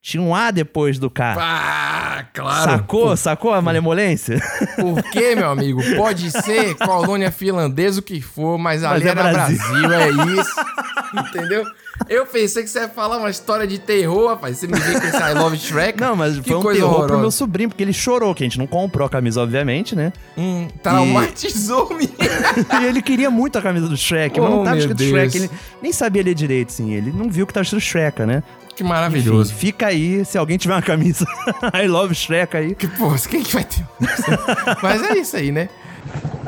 Tinha 0.07 0.23
um 0.23 0.33
A 0.33 0.53
depois 0.53 1.01
do 1.01 1.11
K. 1.11 1.35
Ah, 1.37 2.27
claro. 2.33 2.71
Sacou? 2.71 3.17
Sacou 3.17 3.53
a 3.53 3.61
malemolência? 3.61 4.41
Porque, 4.79 5.35
meu 5.35 5.51
amigo, 5.51 5.83
pode 5.97 6.31
ser 6.31 6.77
colônia 6.77 7.33
finlandesa 7.33 7.99
o 7.99 8.03
que 8.05 8.21
for, 8.21 8.57
mas 8.57 8.85
ali 8.85 9.05
é 9.05 9.09
era 9.09 9.33
Brasil. 9.33 9.59
Brasil. 9.59 9.93
é 9.93 10.11
isso. 10.41 10.55
Entendeu? 11.29 11.65
Eu 12.09 12.27
pensei 12.27 12.63
que 12.63 12.69
você 12.69 12.81
ia 12.81 12.89
falar 12.89 13.17
uma 13.17 13.31
história 13.31 13.67
de 13.67 13.79
terror, 13.79 14.29
rapaz. 14.29 14.59
Você 14.59 14.67
me 14.67 14.79
vê 14.79 15.01
com 15.01 15.07
esse 15.07 15.17
I 15.17 15.35
Love 15.35 15.57
Shrek. 15.57 16.01
Não, 16.01 16.15
mas 16.15 16.39
que 16.39 16.49
foi 16.49 16.57
um 16.57 16.61
terror 16.63 16.75
pro 16.77 16.87
horrorosa. 16.89 17.21
meu 17.21 17.31
sobrinho, 17.31 17.69
porque 17.71 17.83
ele 17.83 17.93
chorou, 17.93 18.35
que 18.35 18.43
a 18.45 18.47
gente 18.47 18.59
não 18.59 18.67
comprou 18.67 19.07
a 19.07 19.11
camisa, 19.11 19.41
obviamente, 19.41 19.97
né? 19.97 20.13
Hum, 20.37 20.69
traumatizou 20.83 21.95
me. 21.95 22.05
e 22.81 22.85
ele 22.85 23.01
queria 23.01 23.31
muito 23.31 23.59
a 23.59 23.63
camisa 23.63 23.89
do 23.89 23.97
Shrek, 23.97 24.39
mas 24.41 24.51
Oh, 24.51 24.57
não 24.57 24.65
tava 24.65 24.77
meu 24.77 24.79
escrito 24.81 24.99
Deus. 24.99 25.11
Shrek. 25.11 25.37
Ele 25.39 25.51
nem 25.83 25.93
sabia 25.93 26.23
ler 26.23 26.35
direito, 26.35 26.69
assim. 26.69 26.93
Ele 26.93 27.11
não 27.13 27.31
viu 27.31 27.47
que 27.47 27.55
tava 27.55 27.65
escrito 27.65 27.83
Shreka, 27.83 28.27
né? 28.27 28.43
Que 28.75 28.85
maravilhoso. 28.85 29.53
Enfim, 29.53 29.67
fica 29.69 29.87
aí, 29.87 30.23
se 30.25 30.37
alguém 30.37 30.59
tiver 30.59 30.75
uma 30.75 30.83
camisa 30.83 31.25
I 31.73 31.87
Love 31.89 32.15
Shrek 32.15 32.55
aí. 32.57 32.75
Que, 32.75 32.87
pô, 32.87 33.11
quem 33.29 33.43
que 33.43 33.55
vai 33.55 33.65
ter? 33.65 33.87
Mas 34.83 35.03
é 35.03 35.17
isso 35.17 35.35
aí, 35.37 35.51
né? 35.51 35.71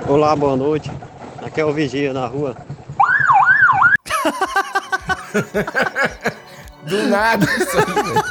Olá, 0.07 0.37
boa 0.37 0.55
noite. 0.57 0.91
Aqui 1.43 1.61
é 1.61 1.65
o 1.65 1.73
Vigia 1.73 2.13
na 2.13 2.27
rua. 2.27 2.55
Do 6.85 7.07
nada 7.09 7.45
isso 7.45 7.76
aí, 7.79 7.85
velho. 8.03 8.24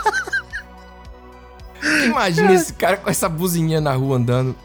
Imagina 2.05 2.53
esse 2.53 2.73
cara 2.73 2.97
com 2.97 3.09
essa 3.09 3.29
buzininha 3.29 3.79
na 3.79 3.93
rua 3.93 4.17
andando. 4.17 4.55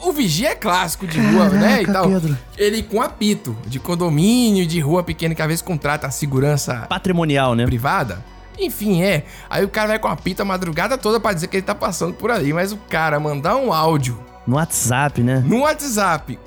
O 0.00 0.12
vigia 0.12 0.50
é 0.50 0.54
clássico 0.54 1.06
de 1.06 1.20
rua, 1.20 1.48
né? 1.50 1.82
E 1.82 1.86
Caraca, 1.86 1.92
tal. 1.92 2.08
Pedro. 2.10 2.38
Ele 2.56 2.82
com 2.82 3.00
apito 3.02 3.56
de 3.66 3.78
condomínio, 3.78 4.66
de 4.66 4.80
rua 4.80 5.02
pequena, 5.02 5.34
que 5.34 5.42
às 5.42 5.48
vezes 5.48 5.62
contrata 5.62 6.06
a 6.06 6.10
segurança 6.10 6.86
Patrimonial, 6.88 7.54
né? 7.54 7.66
privada. 7.66 8.24
Enfim, 8.58 9.02
é. 9.02 9.24
Aí 9.50 9.64
o 9.64 9.68
cara 9.68 9.88
vai 9.88 9.98
com 9.98 10.08
apito 10.08 10.42
a 10.42 10.44
madrugada 10.44 10.96
toda 10.98 11.20
pra 11.20 11.32
dizer 11.32 11.46
que 11.48 11.56
ele 11.58 11.66
tá 11.66 11.74
passando 11.74 12.14
por 12.14 12.30
ali. 12.30 12.52
Mas 12.52 12.72
o 12.72 12.76
cara 12.76 13.20
mandar 13.20 13.56
um 13.56 13.72
áudio 13.72 14.18
No 14.46 14.56
WhatsApp, 14.56 15.22
né? 15.22 15.42
no 15.46 15.60
WhatsApp 15.60 16.38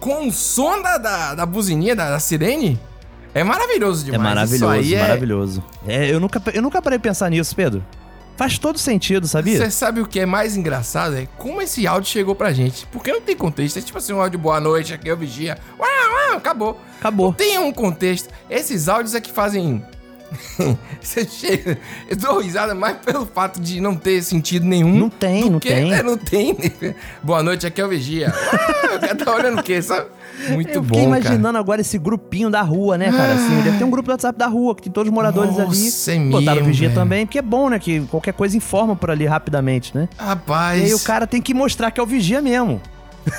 com 0.00 0.28
o 0.28 0.32
som 0.32 0.82
da, 0.82 0.98
da, 0.98 1.34
da 1.34 1.46
buzininha, 1.46 1.96
da, 1.96 2.10
da 2.10 2.20
sirene, 2.20 2.78
é 3.34 3.44
maravilhoso 3.44 4.02
É 4.08 4.12
demais. 4.12 4.22
maravilhoso, 4.34 4.74
Isso 4.74 4.94
aí 4.94 4.94
é- 4.94 5.00
maravilhoso. 5.02 5.64
É, 5.86 6.10
eu 6.10 6.20
nunca, 6.20 6.40
eu 6.54 6.62
nunca 6.62 6.80
parei 6.80 6.98
de 6.98 7.02
pensar 7.02 7.28
nisso, 7.30 7.54
Pedro. 7.54 7.84
Faz 8.36 8.58
todo 8.58 8.78
sentido, 8.78 9.28
sabia? 9.28 9.56
Você 9.58 9.70
sabe 9.70 10.00
o 10.00 10.06
que 10.06 10.18
é 10.18 10.26
mais 10.26 10.56
engraçado? 10.56 11.16
É 11.16 11.28
como 11.38 11.62
esse 11.62 11.86
áudio 11.86 12.10
chegou 12.10 12.34
pra 12.34 12.52
gente. 12.52 12.84
Porque 12.90 13.12
não 13.12 13.20
tem 13.20 13.36
contexto. 13.36 13.78
É 13.78 13.82
tipo 13.82 13.96
assim, 13.96 14.12
um 14.12 14.20
áudio 14.20 14.40
boa 14.40 14.58
noite, 14.58 14.92
aqui 14.92 15.06
eu 15.06 15.16
vigia. 15.16 15.56
Uau, 15.78 15.88
uau, 16.28 16.36
acabou. 16.38 16.80
Acabou. 16.98 17.32
Tem 17.32 17.58
um 17.58 17.72
contexto. 17.72 18.28
Esses 18.50 18.88
áudios 18.88 19.14
é 19.14 19.20
que 19.20 19.30
fazem. 19.30 19.84
Você 21.00 21.26
chega. 21.28 21.78
Eu 22.08 22.16
dou 22.16 22.40
risada 22.40 22.74
mais 22.74 22.96
pelo 22.98 23.26
fato 23.26 23.60
de 23.60 23.80
não 23.80 23.94
ter 23.94 24.22
sentido 24.22 24.66
nenhum. 24.66 24.94
Não 24.96 25.10
tem, 25.10 25.50
não 25.50 25.58
que- 25.60 25.68
tem. 25.68 25.92
É, 25.92 26.02
não 26.02 26.16
tem. 26.16 26.56
Boa 27.22 27.42
noite, 27.42 27.66
aqui 27.66 27.80
é 27.80 27.84
o 27.84 27.88
Vigia. 27.88 28.32
Uau, 28.32 28.96
o 28.96 29.00
cara 29.00 29.14
tá 29.16 29.34
olhando 29.34 29.60
o 29.60 29.62
quê? 29.62 29.80
Sabe? 29.82 30.06
Muito 30.50 30.70
eu 30.70 30.82
bom. 30.82 30.88
fiquei 30.88 31.04
cara. 31.08 31.18
imaginando 31.20 31.58
agora 31.58 31.80
esse 31.80 31.96
grupinho 31.98 32.50
da 32.50 32.60
rua, 32.62 32.98
né, 32.98 33.10
cara? 33.10 33.34
Assim, 33.34 33.62
deve 33.62 33.78
ter 33.78 33.84
um 33.84 33.90
grupo 33.90 34.08
do 34.08 34.12
WhatsApp 34.12 34.38
da 34.38 34.46
rua, 34.46 34.74
que 34.74 34.82
tem 34.82 34.92
todos 34.92 35.08
os 35.08 35.14
moradores 35.14 35.56
Nossa, 35.56 36.12
é 36.12 36.16
ali. 36.16 36.28
Botaram 36.30 36.54
mesmo, 36.56 36.60
o 36.62 36.64
vigia 36.72 36.88
velho. 36.88 37.00
também, 37.00 37.26
porque 37.26 37.38
é 37.38 37.42
bom, 37.42 37.68
né? 37.70 37.78
Que 37.78 38.00
qualquer 38.10 38.32
coisa 38.34 38.56
informa 38.56 38.96
por 38.96 39.10
ali 39.10 39.26
rapidamente, 39.26 39.96
né? 39.96 40.08
Rapaz. 40.18 40.80
E 40.82 40.84
aí 40.86 40.94
o 40.94 41.00
cara 41.00 41.26
tem 41.26 41.40
que 41.40 41.54
mostrar 41.54 41.90
que 41.90 42.00
é 42.00 42.02
o 42.02 42.06
vigia 42.06 42.42
mesmo. 42.42 42.80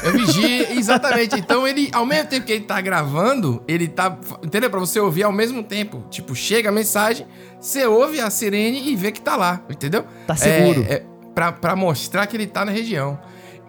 Eu 0.04 0.12
vigia, 0.14 0.74
exatamente. 0.74 1.38
Então 1.38 1.68
ele, 1.68 1.90
ao 1.94 2.06
mesmo 2.06 2.28
tempo 2.30 2.46
que 2.46 2.54
ele 2.54 2.66
tá 2.66 2.80
gravando, 2.82 3.64
ele 3.68 3.88
tá. 3.88 4.18
Entendeu? 4.44 4.70
Pra 4.70 4.80
você 4.80 5.00
ouvir 5.00 5.24
ao 5.24 5.32
mesmo 5.32 5.64
tempo. 5.64 6.04
Tipo, 6.10 6.36
chega 6.36 6.70
a 6.70 6.72
mensagem, 6.72 7.28
você 7.60 7.86
ouve 7.86 8.20
a 8.20 8.30
sirene 8.30 8.90
e 8.90 8.96
vê 8.96 9.12
que 9.12 9.22
tá 9.22 9.36
lá, 9.36 9.62
entendeu? 9.70 10.06
Tá 10.26 10.36
seguro. 10.36 10.86
É, 10.90 10.94
é 10.96 11.06
pra, 11.34 11.52
pra 11.52 11.76
mostrar 11.76 12.26
que 12.28 12.36
ele 12.36 12.48
tá 12.48 12.66
na 12.66 12.72
região. 12.72 13.20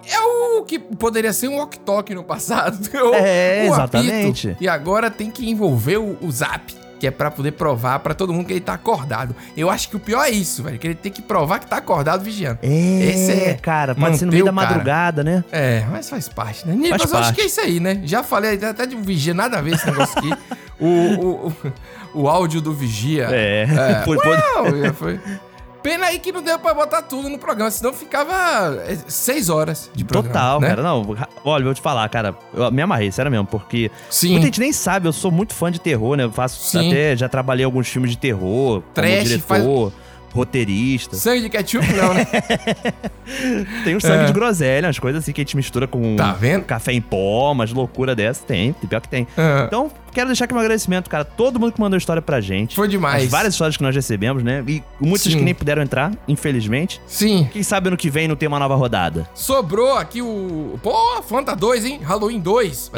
É 0.09 0.21
o 0.21 0.63
que 0.63 0.79
poderia 0.79 1.33
ser 1.33 1.49
um 1.49 1.57
walk-talk 1.57 2.15
no 2.15 2.23
passado. 2.23 2.79
É, 3.15 3.67
o 3.69 3.75
apito. 3.75 4.05
exatamente. 4.05 4.57
E 4.61 4.69
agora 4.69 5.11
tem 5.11 5.31
que 5.31 5.49
envolver 5.51 5.97
o, 5.97 6.17
o 6.23 6.31
zap. 6.31 6.73
Que 7.07 7.09
é 7.09 7.13
pra 7.13 7.31
poder 7.31 7.53
provar 7.53 8.01
pra 8.01 8.15
todo 8.15 8.33
mundo 8.33 8.47
que 8.49 8.53
ele 8.53 8.61
tá 8.61 8.73
acordado. 8.75 9.33
Eu 9.57 9.71
acho 9.71 9.89
que 9.89 9.95
o 9.95 10.01
pior 10.01 10.25
é 10.25 10.31
isso, 10.31 10.65
velho. 10.65 10.77
Que 10.77 10.89
ele 10.89 10.95
tem 10.97 11.13
que 11.13 11.23
provar 11.23 11.61
que 11.61 11.67
tá 11.69 11.77
acordado 11.77 12.25
vigiando. 12.25 12.59
É, 12.65 12.69
Esse 12.69 13.31
é 13.31 13.55
cara, 13.55 13.95
pode 13.95 14.19
ser 14.19 14.27
no 14.27 14.33
meio 14.33 14.45
da 14.45 14.51
o 14.51 14.55
cara. 14.55 14.69
madrugada, 14.71 15.23
né? 15.23 15.45
É, 15.53 15.85
mas 15.89 16.11
faz 16.11 16.29
parte, 16.29 16.67
né? 16.67 16.75
Nicolas, 16.75 17.03
eu 17.13 17.19
acho 17.19 17.29
parte. 17.29 17.35
que 17.37 17.43
é 17.43 17.47
isso 17.47 17.61
aí, 17.61 17.79
né? 17.79 18.01
Já 18.05 18.25
falei 18.25 18.59
até 18.61 18.87
de 18.87 18.97
um 18.97 19.03
vigia, 19.03 19.33
nada 19.33 19.57
a 19.59 19.61
ver 19.63 19.75
esse 19.75 19.87
negócio 19.87 20.19
aqui. 20.19 20.33
o, 20.81 20.87
o, 20.89 21.47
o, 22.13 22.23
o 22.23 22.29
áudio 22.29 22.61
do 22.61 22.73
vigia. 22.73 23.29
É, 23.31 24.03
por- 24.05 24.17
por- 24.21 24.37
uau, 24.37 24.95
foi. 24.95 25.21
Pena 25.87 26.07
aí 26.07 26.19
que 26.19 26.33
não 26.33 26.43
deu 26.43 26.59
pra 26.59 26.75
botar 26.75 27.03
tudo 27.03 27.29
no 27.29 27.39
programa, 27.39 27.71
senão 27.71 27.93
ficava 27.93 28.35
é, 28.89 28.97
seis 29.07 29.49
horas 29.49 29.89
de 29.95 30.05
programa. 30.05 30.35
Total, 30.35 30.61
né? 30.61 30.69
cara. 30.69 30.83
Não, 30.83 31.17
olha, 31.45 31.65
vou 31.65 31.73
te 31.75 31.81
falar, 31.81 32.09
cara. 32.09 32.35
Eu 32.53 32.73
me 32.73 32.83
amarrei, 32.83 33.13
sério 33.13 33.31
mesmo, 33.31 33.47
porque. 33.47 33.89
Sim. 34.11 34.33
Muita 34.33 34.47
gente 34.47 34.59
nem 34.59 34.73
sabe, 34.73 35.07
eu 35.07 35.13
sou 35.13 35.31
muito 35.31 35.55
fã 35.55 35.71
de 35.71 35.81
terror, 35.81 36.17
né? 36.17 36.25
Eu 36.25 36.33
faço 36.33 36.61
Sim. 36.69 36.89
até. 36.91 37.17
Já 37.17 37.29
trabalhei 37.29 37.65
alguns 37.65 37.87
filmes 37.87 38.11
de 38.11 38.19
terror, 38.19 38.83
Trash, 38.93 39.11
como 39.13 39.25
diretor, 39.25 39.93
roteirista. 40.35 41.15
Sangue 41.15 41.43
de 41.43 41.49
ketchup, 41.51 41.87
não, 41.93 42.15
né? 42.15 42.27
Tem 43.85 43.95
um 43.97 44.01
sangue 44.01 44.25
É. 44.25 44.27
de 44.27 44.33
groselha, 44.33 44.89
umas 44.89 44.99
coisas 44.99 45.23
assim 45.23 45.33
que 45.33 45.41
a 45.41 45.45
gente 45.45 45.57
mistura 45.57 45.87
com 45.87 46.17
Tá 46.17 46.33
vendo? 46.33 46.65
café 46.65 46.93
em 46.93 47.01
pó, 47.01 47.53
umas 47.53 47.73
loucura 47.73 48.15
dessa. 48.15 48.45
Tem, 48.45 48.73
tem 48.73 48.89
pior 48.89 49.01
que 49.01 49.09
tem. 49.09 49.27
É. 49.37 49.65
Então, 49.65 49.91
quero 50.17 50.29
deixar 50.29 50.47
aqui 50.47 50.55
um 50.55 50.59
agradecimento, 50.59 51.11
cara. 51.11 51.27
Todo 51.27 51.61
mundo 51.61 51.73
que 51.73 51.81
mandou 51.81 51.99
história 51.99 52.23
pra 52.23 52.41
gente. 52.41 52.75
Foi 52.75 52.89
demais. 52.89 53.25
As 53.25 53.31
várias 53.31 53.53
histórias 53.53 53.77
que 53.77 53.83
nós 53.83 53.95
recebemos, 53.95 54.43
né? 54.43 54.65
E 54.67 54.83
muitas 54.99 55.31
Sim. 55.31 55.39
que 55.39 55.45
nem 55.45 55.55
puderam 55.55 55.83
entrar, 55.83 56.11
infelizmente. 56.27 57.03
Sim. 57.07 57.47
Quem 57.53 57.63
sabe 57.63 57.89
ano 57.89 57.99
que 57.99 58.09
vem 58.09 58.27
não 58.27 58.35
tem 58.35 58.49
uma 58.49 58.59
nova 58.59 58.75
rodada. 58.75 59.29
Sobrou 59.35 59.95
aqui 59.95 60.23
o. 60.23 60.81
Pô, 60.83 61.23
Fanta 61.23 61.55
2, 61.55 61.85
hein? 61.85 62.01
Halloween 62.03 62.41
2. 62.41 62.93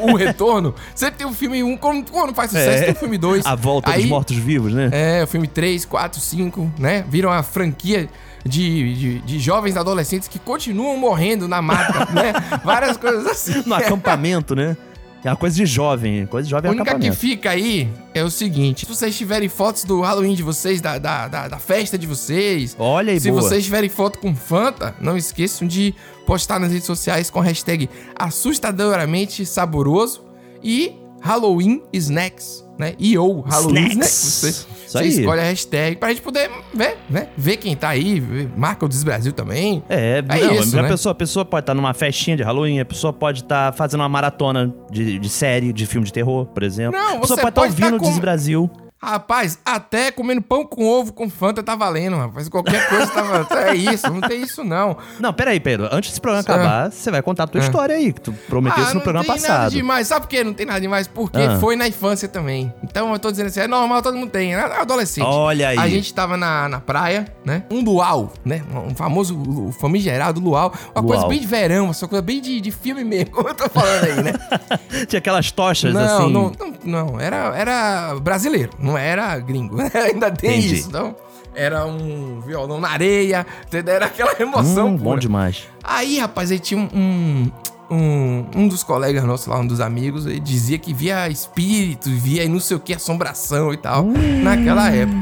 O, 0.00 0.12
o 0.12 0.16
retorno. 0.16 0.72
Sempre 0.94 1.16
tem 1.16 1.26
um 1.26 1.34
filme 1.34 1.64
1. 1.64 1.76
Quando, 1.78 2.12
quando 2.12 2.32
faz 2.32 2.52
sucesso, 2.52 2.84
tem 2.84 2.92
um 2.92 2.96
filme 2.96 3.18
2. 3.18 3.44
É. 3.44 3.48
A 3.48 3.56
volta 3.56 3.90
dos 3.90 4.04
mortos-vivos, 4.04 4.72
né? 4.72 4.88
É, 4.92 5.24
o 5.24 5.26
filme 5.26 5.48
3, 5.48 5.84
4, 5.84 6.20
5, 6.20 6.72
né? 6.78 7.04
Viram 7.08 7.32
a 7.32 7.42
franquia 7.42 8.08
de, 8.46 8.94
de, 8.94 9.18
de 9.20 9.38
jovens 9.40 9.76
adolescentes 9.76 10.28
que 10.28 10.38
continuam 10.38 10.96
morrendo 10.96 11.48
na 11.48 11.60
mata, 11.60 12.12
né? 12.12 12.32
Várias 12.64 12.96
coisas 12.96 13.26
assim. 13.26 13.64
No 13.66 13.74
acampamento, 13.74 14.54
né? 14.54 14.76
É 15.24 15.30
uma 15.30 15.36
coisa 15.36 15.54
de 15.54 15.64
jovem. 15.66 16.26
Coisa 16.26 16.44
de 16.46 16.50
jovem 16.50 16.68
A 16.68 16.72
é 16.72 16.74
única 16.74 16.84
que 16.84 16.90
acampamento. 16.90 17.16
fica 17.16 17.50
aí 17.50 17.88
é 18.12 18.24
o 18.24 18.30
seguinte: 18.30 18.80
se 18.84 18.92
vocês 18.92 19.16
tiverem 19.16 19.48
fotos 19.48 19.84
do 19.84 20.00
Halloween 20.00 20.34
de 20.34 20.42
vocês, 20.42 20.80
da, 20.80 20.98
da, 20.98 21.28
da, 21.28 21.48
da 21.48 21.58
festa 21.58 21.96
de 21.96 22.06
vocês, 22.06 22.74
Olha 22.78 23.12
aí, 23.12 23.20
se 23.20 23.30
boa. 23.30 23.40
vocês 23.42 23.64
tiverem 23.64 23.88
foto 23.88 24.18
com 24.18 24.34
Fanta, 24.34 24.94
não 25.00 25.16
esqueçam 25.16 25.66
de 25.66 25.94
postar 26.26 26.58
nas 26.58 26.72
redes 26.72 26.86
sociais 26.86 27.30
com 27.30 27.40
a 27.40 27.44
hashtag 27.44 27.88
assustadoramente 28.16 29.46
saboroso 29.46 30.24
e 30.62 30.92
Halloween 31.22 31.82
Snacks, 31.92 32.64
né? 32.78 32.94
E 32.98 33.16
ou 33.16 33.40
Halloween 33.42 33.88
Snacks. 33.88 34.22
Snacks. 34.42 34.66
Você, 34.86 34.98
você 34.98 35.04
escolhe 35.20 35.40
a 35.40 35.44
hashtag 35.44 35.96
pra 35.96 36.08
gente 36.10 36.20
poder 36.20 36.50
ver, 36.74 36.98
né? 37.08 37.28
Ver 37.36 37.56
quem 37.56 37.74
tá 37.74 37.88
aí, 37.90 38.20
ver- 38.20 38.50
marca 38.56 38.84
o 38.84 38.88
Desbrasil 38.88 39.32
também. 39.32 39.82
É, 39.88 40.18
É 40.18 40.22
não, 40.22 40.54
isso, 40.56 40.78
a, 40.78 40.82
né? 40.82 40.88
pessoa, 40.88 41.12
a 41.12 41.14
pessoa 41.14 41.44
pode 41.44 41.62
estar 41.62 41.74
numa 41.74 41.94
festinha 41.94 42.36
de 42.36 42.42
Halloween, 42.42 42.80
a 42.80 42.84
pessoa 42.84 43.12
pode 43.12 43.40
estar 43.42 43.72
fazendo 43.72 44.00
uma 44.00 44.08
maratona 44.08 44.74
de, 44.90 45.18
de 45.18 45.28
série, 45.30 45.72
de 45.72 45.86
filme 45.86 46.04
de 46.06 46.12
terror, 46.12 46.44
por 46.46 46.62
exemplo. 46.62 46.98
Não, 46.98 47.16
a 47.16 47.20
pessoa 47.20 47.36
você 47.36 47.42
pode 47.42 47.48
estar 47.48 47.60
pode 47.62 47.76
tá 47.76 47.84
ouvindo 47.86 47.96
o 47.96 48.00
com- 48.04 48.10
Desbrasil. 48.10 48.70
Rapaz, 49.04 49.58
até 49.64 50.12
comendo 50.12 50.40
pão 50.40 50.64
com 50.64 50.84
ovo 50.86 51.12
com 51.12 51.28
Fanta 51.28 51.60
tá 51.60 51.74
valendo, 51.74 52.16
rapaz. 52.16 52.48
Qualquer 52.48 52.88
coisa 52.88 53.06
tá 53.08 53.20
valendo. 53.22 53.52
É 53.54 53.74
isso, 53.74 54.08
não 54.08 54.20
tem 54.20 54.40
isso 54.42 54.62
não. 54.62 54.96
Não, 55.18 55.32
peraí, 55.32 55.58
Pedro. 55.58 55.88
Antes 55.90 56.10
desse 56.10 56.20
programa 56.20 56.44
Ah. 56.48 56.52
acabar, 56.54 56.92
você 56.92 57.10
vai 57.10 57.20
contar 57.20 57.44
a 57.44 57.46
tua 57.48 57.60
Ah. 57.60 57.64
história 57.64 57.96
aí, 57.96 58.12
que 58.12 58.20
tu 58.20 58.32
prometeu 58.48 58.84
isso 58.84 58.94
no 58.94 59.00
programa 59.00 59.26
não 59.26 59.34
tem 59.34 59.42
nada 59.42 59.54
passado. 59.54 59.72
demais. 59.72 60.06
Sabe 60.06 60.20
por 60.20 60.28
quê? 60.28 60.44
Não 60.44 60.54
tem 60.54 60.64
nada 60.66 60.80
demais? 60.80 61.08
Porque 61.08 61.40
Ah. 61.40 61.58
foi 61.58 61.74
na 61.74 61.88
infância 61.88 62.28
também. 62.28 62.72
Então 62.84 63.12
eu 63.12 63.18
tô 63.18 63.30
dizendo 63.32 63.48
assim, 63.48 63.60
é 63.60 63.66
normal, 63.66 64.02
todo 64.02 64.16
mundo 64.16 64.30
tem. 64.30 64.54
É 64.54 64.60
adolescente. 64.80 65.24
Olha 65.26 65.70
aí. 65.70 65.78
A 65.78 65.88
gente 65.88 66.14
tava 66.14 66.36
na, 66.36 66.68
na 66.68 66.78
praia, 66.80 67.26
né? 67.44 67.64
Um 67.72 67.82
luau, 67.82 68.32
né? 68.44 68.62
Um 68.88 68.94
famoso 68.94 69.34
lu- 69.36 69.72
famigerado 69.72 70.40
luau. 70.40 70.72
Uma 70.94 71.02
coisa 71.02 71.22
Luau. 71.22 71.28
bem 71.28 71.40
de 71.40 71.46
verão, 71.48 71.86
uma 71.86 71.94
coisa 72.08 72.22
bem 72.22 72.40
de, 72.40 72.60
de 72.60 72.70
filme 72.70 73.02
mesmo, 73.02 73.30
como 73.34 73.48
eu 73.48 73.54
tô 73.54 73.68
falando 73.68 74.04
aí, 74.04 74.22
né? 74.22 74.32
Tinha 75.08 75.18
aquelas 75.18 75.50
tochas 75.50 75.92
não, 75.92 76.00
assim. 76.00 76.32
não, 76.32 76.52
não, 76.84 77.06
não. 77.06 77.20
Era, 77.20 77.52
era 77.56 78.14
brasileiro, 78.20 78.70
não 78.78 78.91
era 78.96 79.38
gringo. 79.38 79.76
Ainda 79.94 80.30
tem 80.30 80.58
Entendi. 80.58 80.74
isso, 80.74 80.88
então. 80.88 81.14
Era 81.54 81.84
um 81.84 82.40
violão 82.40 82.80
na 82.80 82.88
areia, 82.88 83.46
entendeu? 83.66 83.94
Era 83.94 84.06
aquela 84.06 84.34
emoção 84.40 84.88
Hum, 84.88 84.96
bom 84.96 85.18
demais. 85.18 85.64
Aí, 85.84 86.18
rapaz, 86.18 86.50
aí 86.50 86.58
tinha 86.58 86.80
um, 86.80 87.50
um, 87.90 88.46
um 88.56 88.68
dos 88.68 88.82
colegas 88.82 89.22
nossos 89.24 89.46
lá, 89.48 89.58
um 89.58 89.66
dos 89.66 89.78
amigos, 89.78 90.24
ele 90.24 90.40
dizia 90.40 90.78
que 90.78 90.94
via 90.94 91.28
espírito, 91.28 92.08
via 92.08 92.48
não 92.48 92.58
sei 92.58 92.78
o 92.78 92.80
que, 92.80 92.94
assombração 92.94 93.70
e 93.70 93.76
tal, 93.76 94.04
naquela 94.42 94.90
época. 94.90 95.18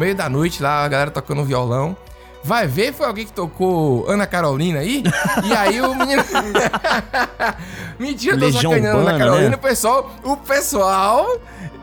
Meio 0.00 0.16
da 0.16 0.28
noite 0.28 0.60
lá, 0.60 0.84
a 0.84 0.88
galera 0.88 1.12
tocando 1.12 1.44
violão. 1.44 1.96
Vai 2.42 2.66
ver, 2.66 2.92
foi 2.92 3.06
alguém 3.06 3.26
que 3.26 3.32
tocou 3.32 4.08
Ana 4.08 4.26
Carolina 4.26 4.78
aí? 4.80 5.02
e 5.44 5.52
aí 5.52 5.80
o 5.80 5.94
menino. 5.94 6.22
Mentira, 7.98 8.38
tô 8.38 8.50
sacaneando 8.52 8.86
Ana 8.86 8.98
Urbana, 8.98 9.18
Carolina. 9.18 9.50
né? 9.50 9.56
O 9.56 9.58
pessoal, 9.58 10.10
o 10.24 10.36
pessoal 10.36 11.26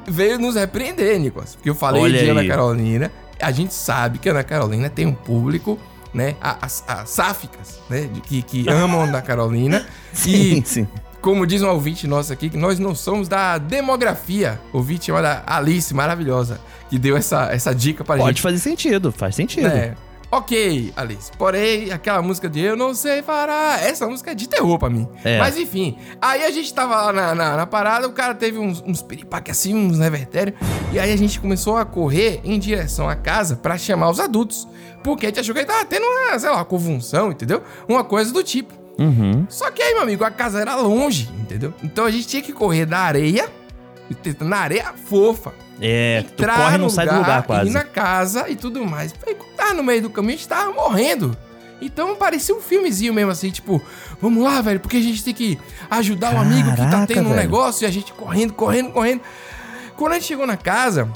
veio 0.08 0.38
nos 0.40 0.56
repreender, 0.56 1.20
Nicolas. 1.20 1.56
Porque 1.56 1.70
eu 1.70 1.76
falei 1.76 2.02
Olha 2.02 2.20
de 2.24 2.30
Ana 2.30 2.42
aí. 2.42 2.48
Carolina. 2.48 3.12
A 3.40 3.52
gente 3.52 3.74
sabe 3.74 4.18
que 4.20 4.30
Ana 4.30 4.44
Carolina 4.44 4.90
tem 4.90 5.06
um 5.06 5.14
público, 5.14 5.78
né? 6.14 6.36
As, 6.42 6.84
as 6.88 7.10
sáficas, 7.10 7.80
né? 7.90 8.02
de- 8.12 8.22
Que, 8.22 8.42
que 8.42 8.66
amam 8.72 9.02
Ana 9.02 9.22
Carolina. 9.22 9.86
Sim, 10.14 10.60
e, 10.60 10.66
sim. 10.66 10.88
como 11.22 11.46
diz 11.46 11.62
um 11.62 11.68
ouvinte 11.70 12.08
nosso 12.08 12.32
aqui, 12.32 12.50
que 12.50 12.58
nós 12.58 12.80
não 12.80 12.96
somos 12.96 13.28
da 13.28 13.58
demografia. 13.58 14.60
Ouvinte 14.72 15.08
chamada 15.08 15.44
Alice, 15.46 15.94
maravilhosa, 15.94 16.62
que 16.90 16.98
deu 16.98 17.18
essa, 17.18 17.52
essa 17.52 17.74
dica 17.76 18.04
pra 18.04 18.16
Pode 18.16 18.30
gente. 18.30 18.42
fazer 18.42 18.60
sentido, 18.60 19.12
faz 19.12 19.36
sentido. 19.36 19.68
É. 19.68 19.96
Ok, 20.36 20.92
Alice. 20.98 21.32
Porém, 21.38 21.94
aquela 21.94 22.22
música 22.22 22.50
de 22.50 22.60
Eu 22.60 22.76
Não 22.76 22.94
Sei 22.94 23.22
Parar, 23.22 23.82
essa 23.82 24.06
música 24.06 24.32
é 24.32 24.36
de 24.36 24.50
terror 24.50 24.78
pra 24.78 24.90
mim. 24.90 25.08
É. 25.24 25.40
Mas 25.40 25.58
enfim, 25.58 25.98
aí 26.22 26.44
a 26.44 26.52
gente 26.52 26.74
tava 26.74 26.94
lá 27.04 27.14
na, 27.14 27.34
na, 27.34 27.56
na 27.56 27.66
parada, 27.66 28.06
o 28.06 28.12
cara 28.12 28.36
teve 28.36 28.60
uns, 28.60 28.84
uns 28.86 29.02
piripaque 29.02 29.50
assim, 29.50 29.74
uns 29.74 29.98
revertérios, 29.98 30.60
e 30.92 31.00
aí 31.00 31.14
a 31.14 31.16
gente 31.16 31.40
começou 31.40 31.78
a 31.78 31.86
correr 31.86 32.42
em 32.44 32.60
direção 32.60 33.08
à 33.08 33.16
casa 33.16 33.56
pra 33.56 33.78
chamar 33.78 34.10
os 34.10 34.20
adultos. 34.20 34.68
Porque 35.02 35.26
a 35.26 35.30
gente 35.30 35.40
achou 35.40 35.56
que 35.56 35.62
ele 35.62 35.68
tava 35.68 35.86
tendo 35.86 36.04
uma, 36.04 36.38
sei 36.38 36.50
lá, 36.50 36.58
uma 36.58 36.66
convulsão, 36.66 37.32
entendeu? 37.32 37.64
Uma 37.88 38.04
coisa 38.04 38.34
do 38.34 38.44
tipo. 38.44 38.74
Uhum. 39.00 39.46
Só 39.48 39.72
que 39.72 39.82
aí, 39.82 39.94
meu 39.94 40.04
amigo, 40.04 40.26
a 40.26 40.32
casa 40.32 40.60
era 40.60 40.76
longe, 40.76 41.30
entendeu? 41.40 41.74
Então 41.82 42.04
a 42.04 42.12
gente 42.12 42.28
tinha 42.28 42.42
que 42.42 42.52
correr 42.52 42.86
na 42.86 43.00
areia, 43.00 43.50
na 44.42 44.58
areia 44.58 44.94
fofa 45.06 45.54
É, 45.82 46.24
tu 46.38 46.46
corre 46.46 46.78
não 46.78 46.90
sai 46.90 47.08
do 47.08 47.16
lugar 47.16 47.44
quase. 47.44 47.70
Ir 47.70 47.74
na 47.74 47.84
casa 47.84 48.50
e 48.50 48.56
tudo 48.56 48.86
mais. 48.86 49.14
Aí, 49.28 49.36
tava 49.58 49.74
no 49.74 49.84
meio 49.84 50.02
do 50.04 50.10
caminho, 50.10 50.34
a 50.36 50.38
gente 50.38 50.48
tava 50.48 50.72
morrendo. 50.72 51.36
Então 51.82 52.16
parecia 52.16 52.56
um 52.56 52.62
filmezinho 52.62 53.14
mesmo 53.14 53.32
assim, 53.32 53.52
tipo, 53.52 53.82
vamos 54.22 54.42
lá, 54.44 54.62
velho, 54.62 54.80
porque 54.80 54.96
a 54.98 55.02
gente 55.02 55.22
tem 55.24 55.34
que 55.34 55.60
ajudar 55.90 56.34
o 56.34 56.38
amigo 56.38 56.72
que 56.72 56.78
tá 56.78 56.90
Caraca, 56.90 57.08
tendo 57.08 57.26
um 57.28 57.34
velho. 57.34 57.42
negócio 57.42 57.84
e 57.84 57.86
a 57.86 57.92
gente 57.92 58.14
correndo, 58.14 58.54
correndo, 58.54 58.92
correndo. 58.92 59.22
Quando 59.98 60.14
a 60.14 60.16
gente 60.16 60.28
chegou 60.28 60.48
na 60.48 60.56
casa, 60.56 61.10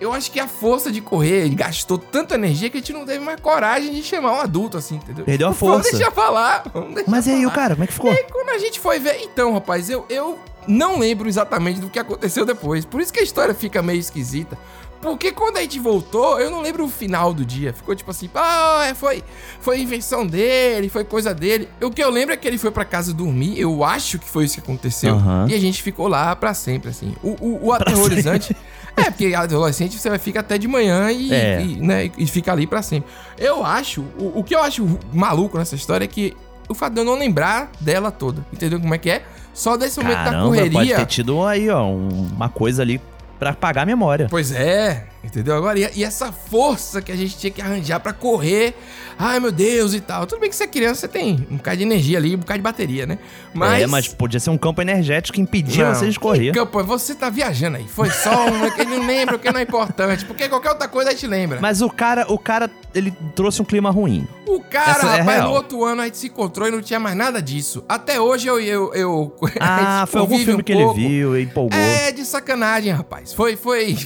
eu 0.00 0.14
acho 0.14 0.30
que 0.32 0.40
a 0.40 0.48
força 0.48 0.90
de 0.90 1.02
correr 1.02 1.48
gastou 1.50 1.98
tanta 1.98 2.34
energia 2.34 2.70
que 2.70 2.78
a 2.78 2.80
gente 2.80 2.94
não 2.94 3.04
teve 3.04 3.18
mais 3.22 3.38
coragem 3.40 3.92
de 3.92 4.02
chamar 4.02 4.32
um 4.32 4.40
adulto 4.40 4.78
assim, 4.78 4.96
entendeu? 4.96 5.26
Perdeu 5.26 5.48
a 5.48 5.50
Vamos 5.50 5.74
força. 5.84 5.96
deixar 5.96 6.10
falar, 6.10 6.62
vamos 6.72 6.94
deixar 6.94 7.10
Mas 7.10 7.26
e 7.26 7.30
aí, 7.32 7.44
o 7.44 7.50
falar. 7.50 7.54
cara, 7.54 7.74
como 7.74 7.84
é 7.84 7.86
que 7.86 7.92
ficou? 7.92 8.10
E 8.10 8.16
aí, 8.16 8.24
quando 8.32 8.48
a 8.48 8.58
gente 8.58 8.80
foi 8.80 8.98
ver. 8.98 9.20
Então, 9.22 9.52
rapaz, 9.52 9.90
eu, 9.90 10.06
eu 10.08 10.38
não 10.66 10.98
lembro 10.98 11.28
exatamente 11.28 11.80
do 11.80 11.88
que 11.88 11.98
aconteceu 11.98 12.44
depois. 12.44 12.84
Por 12.84 13.00
isso 13.00 13.12
que 13.12 13.20
a 13.20 13.22
história 13.22 13.54
fica 13.54 13.82
meio 13.82 13.98
esquisita. 14.00 14.56
Porque 15.00 15.30
quando 15.30 15.58
a 15.58 15.60
gente 15.60 15.78
voltou, 15.78 16.40
eu 16.40 16.50
não 16.50 16.62
lembro 16.62 16.84
o 16.84 16.88
final 16.88 17.32
do 17.32 17.44
dia. 17.44 17.72
Ficou 17.72 17.94
tipo 17.94 18.10
assim, 18.10 18.28
ah, 18.34 18.86
é, 18.88 18.94
foi, 18.94 19.22
foi 19.60 19.78
invenção 19.78 20.26
dele, 20.26 20.88
foi 20.88 21.04
coisa 21.04 21.34
dele. 21.34 21.68
O 21.82 21.90
que 21.90 22.02
eu 22.02 22.10
lembro 22.10 22.32
é 22.32 22.36
que 22.36 22.48
ele 22.48 22.56
foi 22.58 22.70
pra 22.70 22.84
casa 22.84 23.12
dormir. 23.12 23.60
Eu 23.60 23.84
acho 23.84 24.18
que 24.18 24.26
foi 24.28 24.46
isso 24.46 24.54
que 24.54 24.60
aconteceu. 24.60 25.14
Aham. 25.14 25.46
E 25.48 25.54
a 25.54 25.60
gente 25.60 25.82
ficou 25.82 26.08
lá 26.08 26.34
pra 26.34 26.54
sempre, 26.54 26.90
assim. 26.90 27.14
O, 27.22 27.28
o, 27.40 27.66
o 27.66 27.72
aterrorizante. 27.72 28.56
É, 28.98 29.10
porque 29.10 29.34
adolescente 29.34 29.98
você 29.98 30.08
vai 30.08 30.18
ficar 30.18 30.40
até 30.40 30.56
de 30.56 30.66
manhã 30.66 31.12
e, 31.12 31.30
É. 31.30 31.60
e, 31.60 31.76
né, 31.82 32.10
e 32.16 32.26
fica 32.26 32.50
ali 32.50 32.66
pra 32.66 32.80
sempre. 32.80 33.10
Eu 33.36 33.62
acho, 33.62 34.00
o, 34.18 34.38
o 34.40 34.42
que 34.42 34.54
eu 34.54 34.62
acho 34.62 34.98
maluco 35.12 35.58
nessa 35.58 35.74
história 35.74 36.06
é 36.06 36.08
que 36.08 36.34
o 36.66 36.72
fato 36.72 36.94
de 36.94 37.00
eu 37.00 37.04
não 37.04 37.14
lembrar 37.14 37.70
dela 37.78 38.10
toda. 38.10 38.42
Entendeu 38.50 38.80
como 38.80 38.94
é 38.94 38.96
que 38.96 39.10
é? 39.10 39.22
Só 39.56 39.76
desse 39.76 39.98
momento 39.98 40.18
da 40.18 40.24
Caramba, 40.24 40.46
correria. 40.48 40.72
pode 40.72 40.94
ter 40.94 41.06
tido 41.06 41.42
aí, 41.44 41.70
ó, 41.70 41.84
um- 41.86 42.28
uma 42.36 42.48
coisa 42.50 42.82
ali 42.82 43.00
pra 43.38 43.50
apagar 43.50 43.82
a 43.84 43.86
memória. 43.86 44.26
Pois 44.30 44.52
é, 44.52 45.06
entendeu? 45.26 45.56
Agora, 45.56 45.78
e, 45.78 45.90
e 45.96 46.04
essa 46.04 46.32
força 46.32 47.02
que 47.02 47.10
a 47.12 47.16
gente 47.16 47.36
tinha 47.36 47.50
que 47.50 47.60
arranjar 47.60 48.00
pra 48.00 48.12
correr. 48.12 48.74
Ai, 49.18 49.40
meu 49.40 49.50
Deus 49.50 49.94
e 49.94 50.00
tal. 50.00 50.26
Tudo 50.26 50.40
bem 50.40 50.50
que 50.50 50.56
você 50.56 50.64
é 50.64 50.66
criança, 50.66 51.00
você 51.00 51.08
tem 51.08 51.46
um 51.50 51.56
bocado 51.56 51.78
de 51.78 51.82
energia 51.84 52.18
ali, 52.18 52.34
um 52.36 52.38
bocado 52.38 52.58
de 52.58 52.62
bateria, 52.62 53.06
né? 53.06 53.18
Mas. 53.54 53.82
É, 53.82 53.86
mas 53.86 54.08
podia 54.08 54.38
ser 54.38 54.50
um 54.50 54.58
campo 54.58 54.82
energético 54.82 55.34
que 55.36 55.40
impedia 55.40 55.88
Não, 55.88 55.94
você 55.94 56.10
de 56.10 56.20
correr. 56.20 56.52
que 56.52 56.58
campo? 56.58 56.82
Você 56.84 57.14
tá 57.14 57.30
viajando 57.30 57.78
aí. 57.78 57.86
Foi 57.88 58.10
só 58.10 58.46
um 58.46 58.70
que 58.70 58.80
ele 58.82 58.90
não 58.90 59.06
lembra, 59.06 59.36
o 59.36 59.38
que 59.38 59.50
não 59.50 59.58
é 59.58 59.62
importante. 59.62 60.24
Porque 60.26 60.48
qualquer 60.48 60.70
outra 60.70 60.86
coisa 60.86 61.10
a 61.10 61.12
gente 61.14 61.26
lembra. 61.26 61.58
Mas 61.62 61.80
o 61.80 61.88
cara, 61.88 62.30
o 62.30 62.38
cara, 62.38 62.70
ele 62.94 63.10
trouxe 63.34 63.62
um 63.62 63.64
clima 63.64 63.90
ruim. 63.90 64.28
O 64.46 64.60
cara, 64.60 64.90
Essa 64.90 65.06
é 65.06 65.18
rapaz, 65.20 65.38
real. 65.38 65.48
no 65.48 65.54
outro 65.54 65.84
ano 65.84 66.02
a 66.02 66.04
gente 66.04 66.18
se 66.18 66.26
encontrou 66.26 66.68
e 66.68 66.70
não 66.70 66.82
tinha 66.82 67.00
mais 67.00 67.16
nada 67.16 67.40
disso. 67.40 67.82
Até 67.88 68.20
hoje 68.20 68.46
eu. 68.46 68.60
eu, 68.60 68.92
eu 68.94 69.34
Ah, 69.58 70.04
foi 70.12 70.20
algum 70.20 70.38
filme 70.38 70.60
um 70.60 70.64
que 70.64 70.72
ele 70.72 70.82
pouco. 70.82 70.94
viu 71.00 71.38
e 71.38 71.42
empolgou. 71.44 71.78
É 71.78 72.12
de 72.12 72.22
sacanagem, 72.26 72.92
rapaz. 72.92 73.32
Foi, 73.32 73.56
foi 73.56 73.96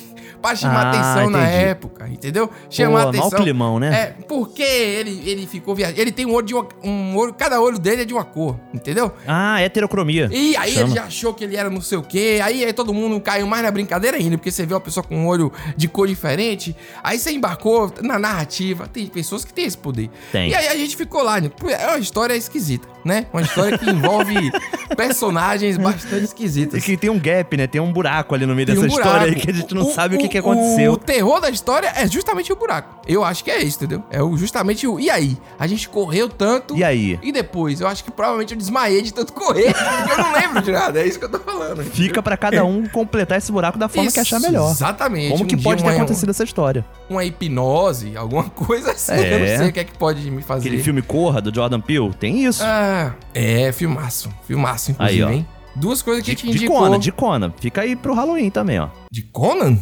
pra 0.41 0.55
chamar 0.55 0.87
Ah, 0.87 0.91
atenção 0.91 1.31
na 1.31 1.43
entendi. 1.43 1.65
época, 1.65 2.09
entendeu? 2.09 2.51
Chamar 2.69 3.03
Pô, 3.05 3.09
atenção. 3.09 3.31
mau 3.31 3.41
climão, 3.43 3.79
né? 3.79 3.95
É, 3.95 4.07
porque 4.27 4.63
ele, 4.63 5.23
ele 5.29 5.47
ficou 5.47 5.75
viajando. 5.75 6.01
Ele 6.01 6.13
tem 6.13 6.27
um 6.27 6.33
olho 6.35 6.47
de 6.47 6.55
uma, 6.55 6.67
um 6.83 7.17
olho, 7.17 7.33
cada 7.35 7.61
olho 7.61 7.79
dele 7.79 8.03
é 8.03 8.05
de 8.05 8.15
uma 8.15 8.25
cor, 8.25 8.59
entendeu? 8.73 9.13
Ah, 9.27 9.61
heterocromia. 9.61 10.29
E 10.33 10.57
aí 10.57 10.73
Chama. 10.73 10.87
ele 10.89 10.95
já 10.97 11.05
achou 11.05 11.35
que 11.35 11.45
ele 11.45 11.57
era 11.57 11.69
não 11.71 11.81
sei 11.81 11.99
o 11.99 12.03
quê. 12.03 12.41
Aí, 12.43 12.65
aí 12.65 12.73
todo 12.73 12.93
mundo 12.95 13.21
caiu 13.21 13.47
mais 13.47 13.63
na 13.63 13.71
brincadeira 13.71 14.17
ainda, 14.17 14.37
porque 14.39 14.51
você 14.51 14.65
vê 14.65 14.75
uma 14.75 14.81
pessoa 14.81 15.05
com 15.05 15.17
um 15.17 15.27
olho 15.27 15.53
de 15.77 15.89
cor 15.89 16.07
diferente. 16.09 16.75
Aí 17.03 17.19
você 17.19 17.31
embarcou 17.33 17.93
na 18.03 18.19
narrativa. 18.19 18.87
Tem 18.87 19.07
pessoas 19.07 19.45
que 19.45 19.53
têm 19.53 19.65
esse 19.67 19.77
poder. 19.79 20.11
Tem. 20.33 20.51
E 20.51 20.55
aí 20.55 20.69
a 20.69 20.77
gente 20.77 20.97
ficou 20.97 21.23
lá. 21.23 21.41
né? 21.41 21.51
É 21.79 21.87
uma 21.89 21.99
história 21.99 22.35
esquisita, 22.35 22.87
né? 23.05 23.27
Uma 23.33 23.43
história 23.43 23.77
que 23.79 23.89
envolve 23.91 24.35
personagens 24.97 25.77
bastante 25.77 26.25
esquisitas. 26.25 26.81
E 26.83 26.85
que 26.85 26.97
tem 26.97 27.11
um 27.11 27.19
gap, 27.19 27.57
né? 27.57 27.67
Tem 27.67 27.81
um 27.81 27.93
buraco 27.93 28.35
ali 28.35 28.47
no 28.47 28.55
meio 28.55 28.67
Tem 28.67 28.75
dessa 28.75 28.87
um 28.87 28.91
história 28.91 29.27
aí 29.27 29.35
que 29.35 29.51
a 29.51 29.55
gente 29.55 29.75
não 29.75 29.83
O- 29.83 29.93
sabe 29.93 30.17
o, 30.17 30.19
que, 30.19 30.29
que 30.31 30.39
aconteceu. 30.39 30.93
O 30.93 30.97
terror 30.97 31.41
da 31.41 31.51
história 31.51 31.93
é 31.95 32.07
justamente 32.09 32.53
o 32.53 32.57
buraco. 32.57 33.01
Eu 33.07 33.25
acho 33.25 33.43
que 33.45 33.51
é 33.51 33.63
isso, 33.63 33.77
entendeu? 33.79 34.03
É 34.11 34.23
o, 34.23 34.37
justamente 34.37 34.87
o. 34.87 34.99
E 35.01 35.11
aí? 35.11 35.37
A 35.59 35.67
gente 35.67 35.89
correu 35.89 36.29
tanto. 36.29 36.77
E 36.77 36.85
aí? 36.85 37.19
E 37.23 37.33
depois? 37.33 37.81
Eu 37.81 37.89
acho 37.89 38.05
que 38.05 38.11
provavelmente 38.11 38.53
eu 38.53 38.59
desmaiei 38.59 39.03
de 39.03 39.13
tanto 39.13 39.33
correr. 39.33 39.73
porque 39.75 40.13
eu 40.13 40.19
não 40.19 40.33
lembro 40.33 40.63
de 40.63 40.73
nada. 40.73 41.01
É 41.01 41.07
isso 41.07 41.19
que 41.19 41.25
eu 41.25 41.31
tô 41.31 41.39
falando. 41.41 41.83
Fica 41.85 42.23
pra 42.23 42.37
cada 42.37 42.65
um 42.65 42.87
completar 42.89 43.39
esse 43.39 43.51
buraco 43.53 43.79
da 43.79 43.89
forma 43.89 44.11
que 44.11 44.21
achar 44.21 44.39
Isso, 44.39 44.47
melhor. 44.47 44.71
Exatamente. 44.71 45.33
Como 45.33 45.45
Um 45.45 45.47
que 45.47 45.57
pode 45.57 45.83
ter 45.83 45.89
uma- 45.89 45.97
acontecido 45.97 46.31
essa 46.31 46.45
história? 46.45 46.85
Uma 47.09 47.25
hipnose, 47.25 48.17
alguma 48.17 48.45
coisa 48.51 48.93
assim. 48.93 49.13
É. 49.13 49.35
Eu 49.35 49.39
não 49.41 49.47
sei 49.59 49.69
o 49.69 49.73
que 49.73 49.81
é 49.81 49.85
que 49.85 49.97
pode 49.99 50.31
me 50.31 50.43
fazer. 50.43 50.69
Aquele 50.69 50.83
filme 50.83 51.03
Corra, 51.03 51.41
do 51.41 51.55
Jordan 51.55 51.81
Peele, 51.81 52.13
tem 52.15 52.45
isso. 52.45 52.63
Ah, 52.65 53.15
é, 53.35 53.73
filmaço. 53.73 54.31
Filmaço, 54.47 54.93
inclusive, 54.93 55.23
Aí, 55.23 55.29
ó. 55.29 55.31
hein? 55.31 55.47
Duas 55.75 56.03
coisas 56.03 56.23
que 56.25 56.31
de, 56.33 56.37
te 56.37 56.47
de 56.51 56.57
indicou. 56.59 56.79
Conan, 56.79 56.99
de 56.99 57.13
Conan. 57.13 57.53
Fica 57.59 57.81
aí 57.83 57.95
pro 57.97 58.13
Halloween 58.13 58.51
também, 58.51 58.79
ó. 58.81 58.89
De 59.11 59.23
Conan? 59.23 59.79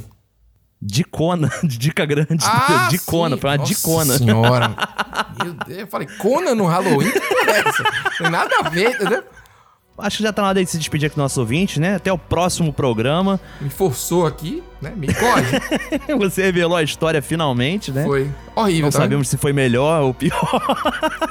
De 0.80 1.02
Conan, 1.04 1.50
de 1.64 1.76
dica 1.78 2.06
grande. 2.06 2.44
Ah, 2.44 2.86
de 2.90 2.98
sim. 2.98 3.04
Foi 3.10 3.18
uma 3.20 3.30
Nossa 3.56 3.58
dicona. 3.64 4.16
senhora. 4.18 4.74
Meu 5.42 5.54
Deus, 5.66 5.78
eu 5.80 5.86
falei, 5.88 6.06
Conan 6.18 6.54
no 6.54 6.66
Halloween? 6.66 7.10
Que 7.10 7.20
porra 7.20 7.50
é 7.50 7.68
essa? 7.68 7.84
Tem 8.18 8.30
nada 8.30 8.54
a 8.64 8.68
ver, 8.68 8.90
entendeu? 8.94 9.24
Acho 10.00 10.18
que 10.18 10.22
já 10.22 10.32
tá 10.32 10.42
na 10.42 10.48
hora 10.50 10.64
de 10.64 10.70
se 10.70 10.78
despedir 10.78 11.06
aqui 11.06 11.16
do 11.16 11.22
nosso 11.22 11.40
ouvinte, 11.40 11.80
né? 11.80 11.96
Até 11.96 12.12
o 12.12 12.16
próximo 12.16 12.72
programa. 12.72 13.40
Me 13.60 13.68
forçou 13.68 14.24
aqui, 14.28 14.62
né? 14.80 14.92
Me 14.94 15.08
corre. 15.12 15.44
Você 16.18 16.42
revelou 16.42 16.76
a 16.76 16.84
história 16.84 17.20
finalmente, 17.20 17.90
né? 17.90 18.04
Foi 18.04 18.30
horrível, 18.54 18.82
Não 18.84 18.90
tá 18.92 18.98
vendo? 18.98 19.02
sabemos 19.04 19.28
se 19.28 19.36
foi 19.36 19.52
melhor 19.52 20.02
ou 20.02 20.14
pior. 20.14 20.38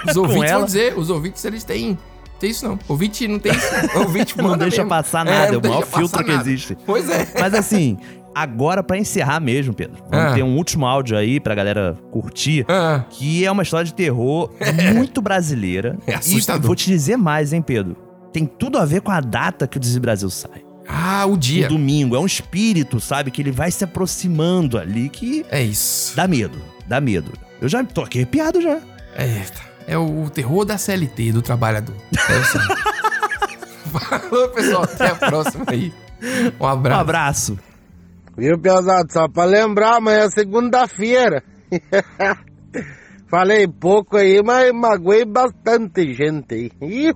Os 0.06 0.18
ouvintes 0.18 0.52
vão 0.52 0.66
dizer, 0.66 0.98
os 1.00 1.10
ouvintes, 1.10 1.46
eles 1.46 1.64
têm 1.64 1.98
Tem 2.42 2.50
isso 2.50 2.68
não. 2.68 2.78
Ouvinte 2.90 3.26
não 3.26 3.40
tem 3.40 3.54
isso. 3.54 3.98
Ouvinte 4.00 4.38
Não 4.38 4.58
deixa 4.58 4.78
mesmo. 4.84 4.90
passar 4.90 5.26
É, 5.26 5.32
nada, 5.32 5.56
é, 5.56 5.58
o 5.58 5.62
maior 5.62 5.86
filtro 5.86 6.22
que 6.26 6.30
nada. 6.32 6.42
existe. 6.50 6.78
Pois 6.86 7.10
é. 7.10 7.26
Mas 7.40 7.54
assim, 7.54 7.98
agora 8.42 8.82
pra 8.84 8.98
encerrar 8.98 9.40
mesmo, 9.40 9.74
Pedro, 9.74 9.98
vamos 10.10 10.32
Ah. 10.32 10.34
ter 10.34 10.44
um 10.44 10.56
último 10.56 10.86
áudio 10.86 11.18
aí 11.18 11.40
pra 11.40 11.54
galera 11.56 11.98
curtir, 12.12 12.66
Ah. 12.68 13.04
que 13.10 13.46
é 13.46 13.52
uma 13.52 13.64
história 13.64 13.86
de 13.86 13.94
terror 13.94 14.52
muito 14.96 15.22
brasileira. 15.22 15.98
É 16.08 16.16
assustador. 16.16 16.64
E 16.64 16.68
vou 16.68 16.76
te 16.76 16.86
dizer 16.88 17.18
mais, 17.18 17.54
hein, 17.54 17.62
Pedro? 17.62 17.96
Tem 18.34 18.46
tudo 18.46 18.78
a 18.78 18.86
ver 18.86 19.02
com 19.02 19.12
a 19.12 19.20
data 19.20 19.68
que 19.68 19.78
o 19.78 19.80
Desi 19.80 20.00
Brasil 20.00 20.30
sai. 20.30 20.64
Ah, 20.88 21.26
o 21.26 21.36
dia. 21.36 21.66
O 21.66 21.70
domingo. 21.70 22.16
É 22.16 22.20
um 22.20 22.26
espírito, 22.26 23.00
sabe? 23.00 23.30
Que 23.32 23.42
ele 23.42 23.52
vai 23.52 23.70
se 23.72 23.84
aproximando 23.84 24.78
ali 24.78 25.10
que. 25.10 25.46
É 25.52 25.62
isso. 25.62 26.16
Dá 26.16 26.28
medo. 26.28 26.58
Dá 26.88 27.02
medo. 27.02 27.32
Eu 27.62 27.68
já 27.68 27.84
tô 27.84 28.02
aqui 28.04 28.20
arrepiado 28.20 28.62
já. 28.62 28.78
É, 29.16 29.42
é 29.88 29.98
o 29.98 30.30
terror 30.30 30.64
da 30.64 30.78
CLT, 30.78 31.32
do 31.34 31.42
trabalhador. 31.42 31.96
É 32.30 32.40
isso 32.40 32.58
aí. 32.60 32.68
Falou, 33.92 34.48
pessoal. 34.50 34.84
Até 34.84 35.08
a 35.08 35.16
próxima 35.16 35.66
aí. 35.68 35.92
Um 36.60 36.66
abraço. 36.66 36.98
Um 36.98 37.02
abraço. 37.02 37.60
Viu, 38.38 38.60
Piazado? 38.60 39.12
Só 39.12 39.28
pra 39.28 39.46
lembrar, 39.46 39.98
amanhã 39.98 40.26
é 40.26 40.30
segunda-feira. 40.30 41.44
Falei 43.28 43.68
pouco 43.68 44.16
aí, 44.16 44.42
mas 44.44 44.72
magoei 44.72 45.26
bastante 45.26 46.14
gente 46.14 46.72
aí. 46.80 47.14